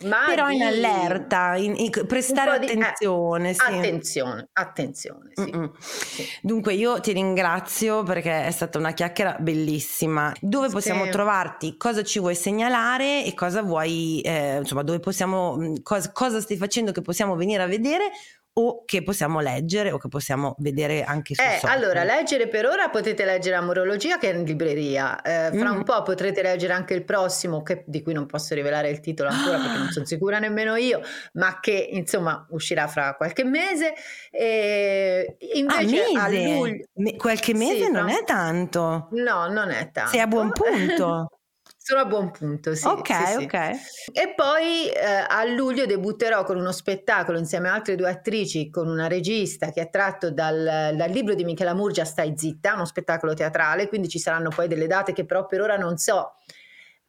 ma 0.01 0.25
però 0.25 0.47
di... 0.47 0.55
in 0.55 0.63
allerta, 0.63 1.55
in, 1.55 1.75
in, 1.77 1.89
prestare 2.07 2.51
attenzione. 2.51 3.43
Di, 3.43 3.49
eh, 3.49 3.53
sì. 3.53 3.77
Attenzione, 3.77 4.49
attenzione. 4.51 5.31
Sì. 5.33 5.69
Sì. 5.79 6.27
Dunque 6.41 6.73
io 6.73 6.99
ti 6.99 7.13
ringrazio 7.13 8.03
perché 8.03 8.45
è 8.45 8.51
stata 8.51 8.77
una 8.77 8.91
chiacchiera 8.91 9.37
bellissima. 9.39 10.33
Dove 10.41 10.69
possiamo 10.69 11.07
trovarti? 11.09 11.77
Cosa 11.77 12.03
ci 12.03 12.19
vuoi 12.19 12.35
segnalare 12.35 13.23
e 13.23 13.33
cosa 13.33 13.61
vuoi, 13.61 14.19
eh, 14.21 14.57
insomma, 14.57 14.83
dove 14.83 14.99
possiamo, 14.99 15.75
cosa, 15.81 16.11
cosa 16.11 16.41
stai 16.41 16.57
facendo 16.57 16.91
che 16.91 17.01
possiamo 17.01 17.35
venire 17.35 17.63
a 17.63 17.67
vedere 17.67 18.11
o 18.55 18.83
che 18.85 19.01
possiamo 19.01 19.39
leggere 19.39 19.91
o 19.91 19.97
che 19.97 20.07
possiamo 20.07 20.55
vedere 20.59 21.03
anche 21.03 21.33
su 21.33 21.41
eh, 21.41 21.59
Allora, 21.63 22.03
leggere 22.03 22.47
per 22.47 22.67
ora 22.67 22.89
potete 22.89 23.25
leggere 23.25 23.55
Amorologia 23.55 24.17
che 24.17 24.29
è 24.29 24.35
in 24.35 24.43
libreria, 24.43 25.21
eh, 25.21 25.57
fra 25.57 25.71
mm. 25.71 25.77
un 25.77 25.83
po' 25.83 26.01
potrete 26.03 26.43
leggere 26.43 26.73
anche 26.73 26.93
il 26.93 27.03
prossimo, 27.03 27.63
che, 27.63 27.83
di 27.87 28.03
cui 28.03 28.13
non 28.13 28.27
posso 28.27 28.53
rivelare 28.53 28.89
il 28.89 28.99
titolo 28.99 29.29
ancora 29.29 29.57
perché 29.57 29.77
non 29.77 29.89
sono 29.89 30.05
sicura 30.05 30.37
nemmeno 30.37 30.75
io, 30.75 31.01
ma 31.33 31.59
che 31.59 31.89
insomma 31.91 32.45
uscirà 32.49 32.87
fra 32.87 33.15
qualche 33.15 33.43
mese. 33.43 33.93
E 34.29 35.37
invece 35.53 36.03
ah, 36.13 36.29
mese. 36.29 36.39
a 36.39 36.55
luglio... 36.55 36.85
Me- 36.93 37.15
qualche 37.15 37.53
mese 37.55 37.85
sì, 37.85 37.91
non 37.91 38.07
fra... 38.07 38.19
è 38.19 38.23
tanto. 38.23 39.07
No, 39.11 39.47
non 39.47 39.71
è 39.71 39.89
tanto. 39.91 40.11
Sei 40.11 40.19
a 40.19 40.27
buon 40.27 40.51
punto. 40.51 41.29
Sono 41.86 41.99
a 41.99 42.05
buon 42.05 42.31
punto, 42.31 42.73
sì. 42.75 42.88
Ok, 42.88 43.27
sì, 43.27 43.43
ok. 43.43 43.75
Sì. 43.75 44.11
E 44.13 44.34
poi 44.34 44.88
eh, 44.88 45.25
a 45.27 45.43
luglio 45.43 45.86
debutterò 45.86 46.45
con 46.45 46.55
uno 46.55 46.71
spettacolo 46.71 47.38
insieme 47.38 47.67
a 47.67 47.73
altre 47.73 47.95
due 47.95 48.09
attrici, 48.09 48.69
con 48.69 48.88
una 48.88 49.07
regista 49.07 49.69
che 49.69 49.81
è 49.81 49.89
tratto 49.89 50.31
dal, 50.31 50.93
dal 50.95 51.09
libro 51.11 51.34
di 51.34 51.43
Michela 51.43 51.73
Murgia, 51.73 52.05
Stai 52.05 52.36
zitta, 52.38 52.75
uno 52.75 52.86
spettacolo 52.86 53.34
teatrale, 53.34 53.89
quindi 53.89 54.07
ci 54.07 54.17
saranno 54.17 54.47
poi 54.47 54.69
delle 54.69 54.88
date 54.88 55.11
che 55.11 55.25
però 55.25 55.45
per 55.45 55.59
ora 55.59 55.75
non 55.75 55.97
so. 55.97 56.36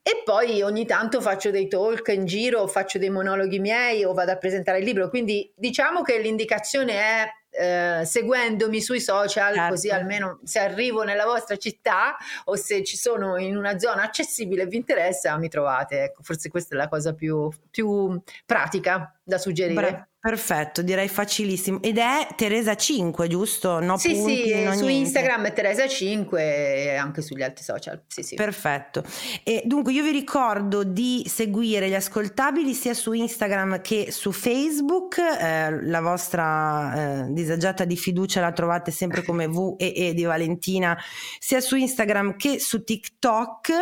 E 0.02 0.22
poi 0.24 0.60
ogni 0.62 0.84
tanto 0.86 1.20
faccio 1.20 1.52
dei 1.52 1.68
talk 1.68 2.08
in 2.08 2.24
giro, 2.24 2.66
faccio 2.66 2.98
dei 2.98 3.10
monologhi 3.10 3.60
miei 3.60 4.04
o 4.04 4.12
vado 4.12 4.32
a 4.32 4.36
presentare 4.38 4.78
il 4.80 4.84
libro, 4.84 5.08
quindi 5.08 5.52
diciamo 5.54 6.02
che 6.02 6.18
l'indicazione 6.18 6.94
è 6.94 7.28
eh, 7.56 8.02
seguendomi 8.04 8.80
sui 8.80 9.00
social, 9.00 9.54
certo. 9.54 9.70
così 9.70 9.90
almeno 9.90 10.40
se 10.44 10.58
arrivo 10.58 11.02
nella 11.02 11.24
vostra 11.24 11.56
città 11.56 12.16
o 12.44 12.56
se 12.56 12.82
ci 12.82 12.96
sono 12.96 13.36
in 13.36 13.56
una 13.56 13.78
zona 13.78 14.02
accessibile 14.02 14.62
e 14.62 14.66
vi 14.66 14.76
interessa, 14.76 15.36
mi 15.38 15.48
trovate. 15.48 16.02
Ecco, 16.04 16.22
forse 16.22 16.48
questa 16.48 16.74
è 16.74 16.78
la 16.78 16.88
cosa 16.88 17.14
più, 17.14 17.48
più 17.70 18.20
pratica 18.44 19.14
da 19.22 19.38
suggerire. 19.38 19.80
Bra- 19.80 20.08
Perfetto, 20.24 20.80
direi 20.80 21.08
facilissimo. 21.08 21.82
Ed 21.82 21.98
è 21.98 22.28
Teresa 22.34 22.74
5, 22.74 23.28
giusto? 23.28 23.78
No 23.80 23.98
sì, 23.98 24.14
punti, 24.14 24.44
sì, 24.44 24.62
no 24.62 24.72
su 24.72 24.86
niente. 24.86 24.92
Instagram 24.92 25.44
è 25.44 25.52
Teresa 25.52 25.86
5 25.86 26.42
e 26.42 26.94
anche 26.94 27.20
sugli 27.20 27.42
altri 27.42 27.62
social. 27.62 28.02
Sì, 28.06 28.22
sì. 28.22 28.34
Perfetto. 28.34 29.04
E 29.42 29.60
dunque 29.66 29.92
io 29.92 30.02
vi 30.02 30.12
ricordo 30.12 30.82
di 30.82 31.26
seguire 31.28 31.90
gli 31.90 31.94
ascoltabili 31.94 32.72
sia 32.72 32.94
su 32.94 33.12
Instagram 33.12 33.82
che 33.82 34.10
su 34.12 34.32
Facebook. 34.32 35.18
Eh, 35.18 35.82
la 35.82 36.00
vostra 36.00 37.26
eh, 37.26 37.26
disagiata 37.28 37.84
di 37.84 37.98
fiducia 37.98 38.40
la 38.40 38.52
trovate 38.52 38.90
sempre 38.92 39.22
come 39.24 39.46
VEE 39.46 40.14
di 40.14 40.24
Valentina, 40.24 40.96
sia 41.38 41.60
su 41.60 41.76
Instagram 41.76 42.36
che 42.36 42.58
su 42.60 42.82
TikTok. 42.82 43.72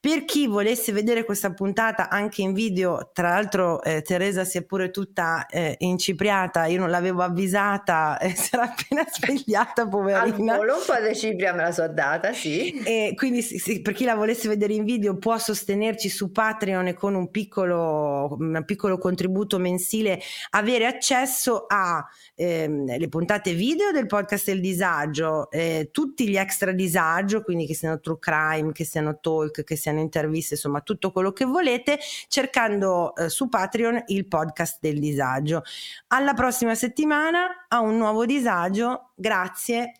Per 0.00 0.24
chi 0.24 0.48
volesse 0.48 0.90
vedere 0.90 1.24
questa 1.24 1.52
puntata 1.52 2.08
anche 2.08 2.42
in 2.42 2.54
video, 2.54 3.10
tra 3.12 3.28
l'altro 3.28 3.80
eh, 3.84 4.02
Teresa 4.02 4.44
si 4.44 4.58
è 4.58 4.64
pure 4.64 4.90
tutta 4.90 5.46
eh, 5.46 5.76
in 5.78 5.90
incipriata, 5.92 6.66
io 6.66 6.80
non 6.80 6.90
l'avevo 6.90 7.22
avvisata, 7.22 8.18
e 8.18 8.34
si 8.34 8.50
era 8.52 8.64
appena 8.64 9.04
svegliata, 9.08 9.86
poverina. 9.86 10.54
Al 10.54 10.58
volo 10.58 10.74
un 10.74 10.82
po' 10.84 11.06
di 11.06 11.14
cipria 11.14 11.52
me 11.52 11.62
la 11.62 11.72
so 11.72 11.86
data, 11.88 12.32
sì. 12.32 12.82
E 12.82 13.12
quindi 13.16 13.42
sì, 13.42 13.80
per 13.80 13.92
chi 13.92 14.04
la 14.04 14.14
volesse 14.14 14.48
vedere 14.48 14.72
in 14.72 14.84
video 14.84 15.16
può 15.16 15.38
sostenerci 15.38 16.08
su 16.08 16.32
Patreon 16.32 16.88
e 16.88 16.94
con 16.94 17.14
un 17.14 17.30
piccolo, 17.30 18.36
un 18.38 18.62
piccolo 18.64 18.98
contributo 18.98 19.58
mensile 19.58 20.20
avere 20.50 20.86
accesso 20.86 21.66
a 21.68 22.04
ehm, 22.34 23.08
puntate 23.08 23.54
video 23.54 23.90
del 23.92 24.06
podcast 24.06 24.46
del 24.46 24.60
disagio, 24.60 25.50
eh, 25.50 25.90
tutti 25.92 26.28
gli 26.28 26.36
extra 26.36 26.72
disagio, 26.72 27.42
quindi 27.42 27.66
che 27.66 27.74
siano 27.74 28.00
true 28.00 28.18
crime, 28.18 28.72
che 28.72 28.84
siano 28.84 29.18
talk, 29.20 29.64
che 29.64 29.76
siano 29.76 30.00
interviste, 30.00 30.54
insomma 30.54 30.80
tutto 30.80 31.12
quello 31.12 31.32
che 31.32 31.44
volete, 31.44 31.98
cercando 32.28 33.14
eh, 33.16 33.28
su 33.28 33.48
Patreon 33.48 34.04
il 34.06 34.26
podcast 34.26 34.78
del 34.80 34.98
disagio. 34.98 35.62
Alla 36.08 36.34
prossima 36.34 36.74
settimana 36.74 37.66
a 37.68 37.80
un 37.80 37.96
nuovo 37.96 38.26
disagio. 38.26 39.12
Grazie. 39.14 39.94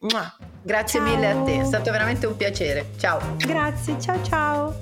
Grazie 0.62 1.00
ciao. 1.00 1.08
mille 1.08 1.30
a 1.30 1.42
te, 1.42 1.60
è 1.60 1.64
stato 1.64 1.90
veramente 1.90 2.26
un 2.26 2.36
piacere. 2.36 2.90
Ciao. 2.98 3.20
Grazie, 3.36 4.00
ciao 4.00 4.22
ciao. 4.22 4.74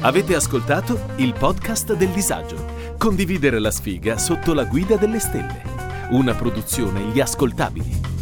Avete 0.00 0.34
ascoltato 0.34 1.12
il 1.16 1.32
podcast 1.32 1.94
del 1.94 2.10
disagio. 2.10 2.72
Condividere 2.98 3.58
la 3.58 3.70
sfiga 3.70 4.18
sotto 4.18 4.52
la 4.52 4.64
guida 4.64 4.96
delle 4.96 5.18
stelle. 5.18 5.62
Una 6.10 6.34
produzione 6.34 7.00
Gli 7.04 7.20
Ascoltabili. 7.20 8.13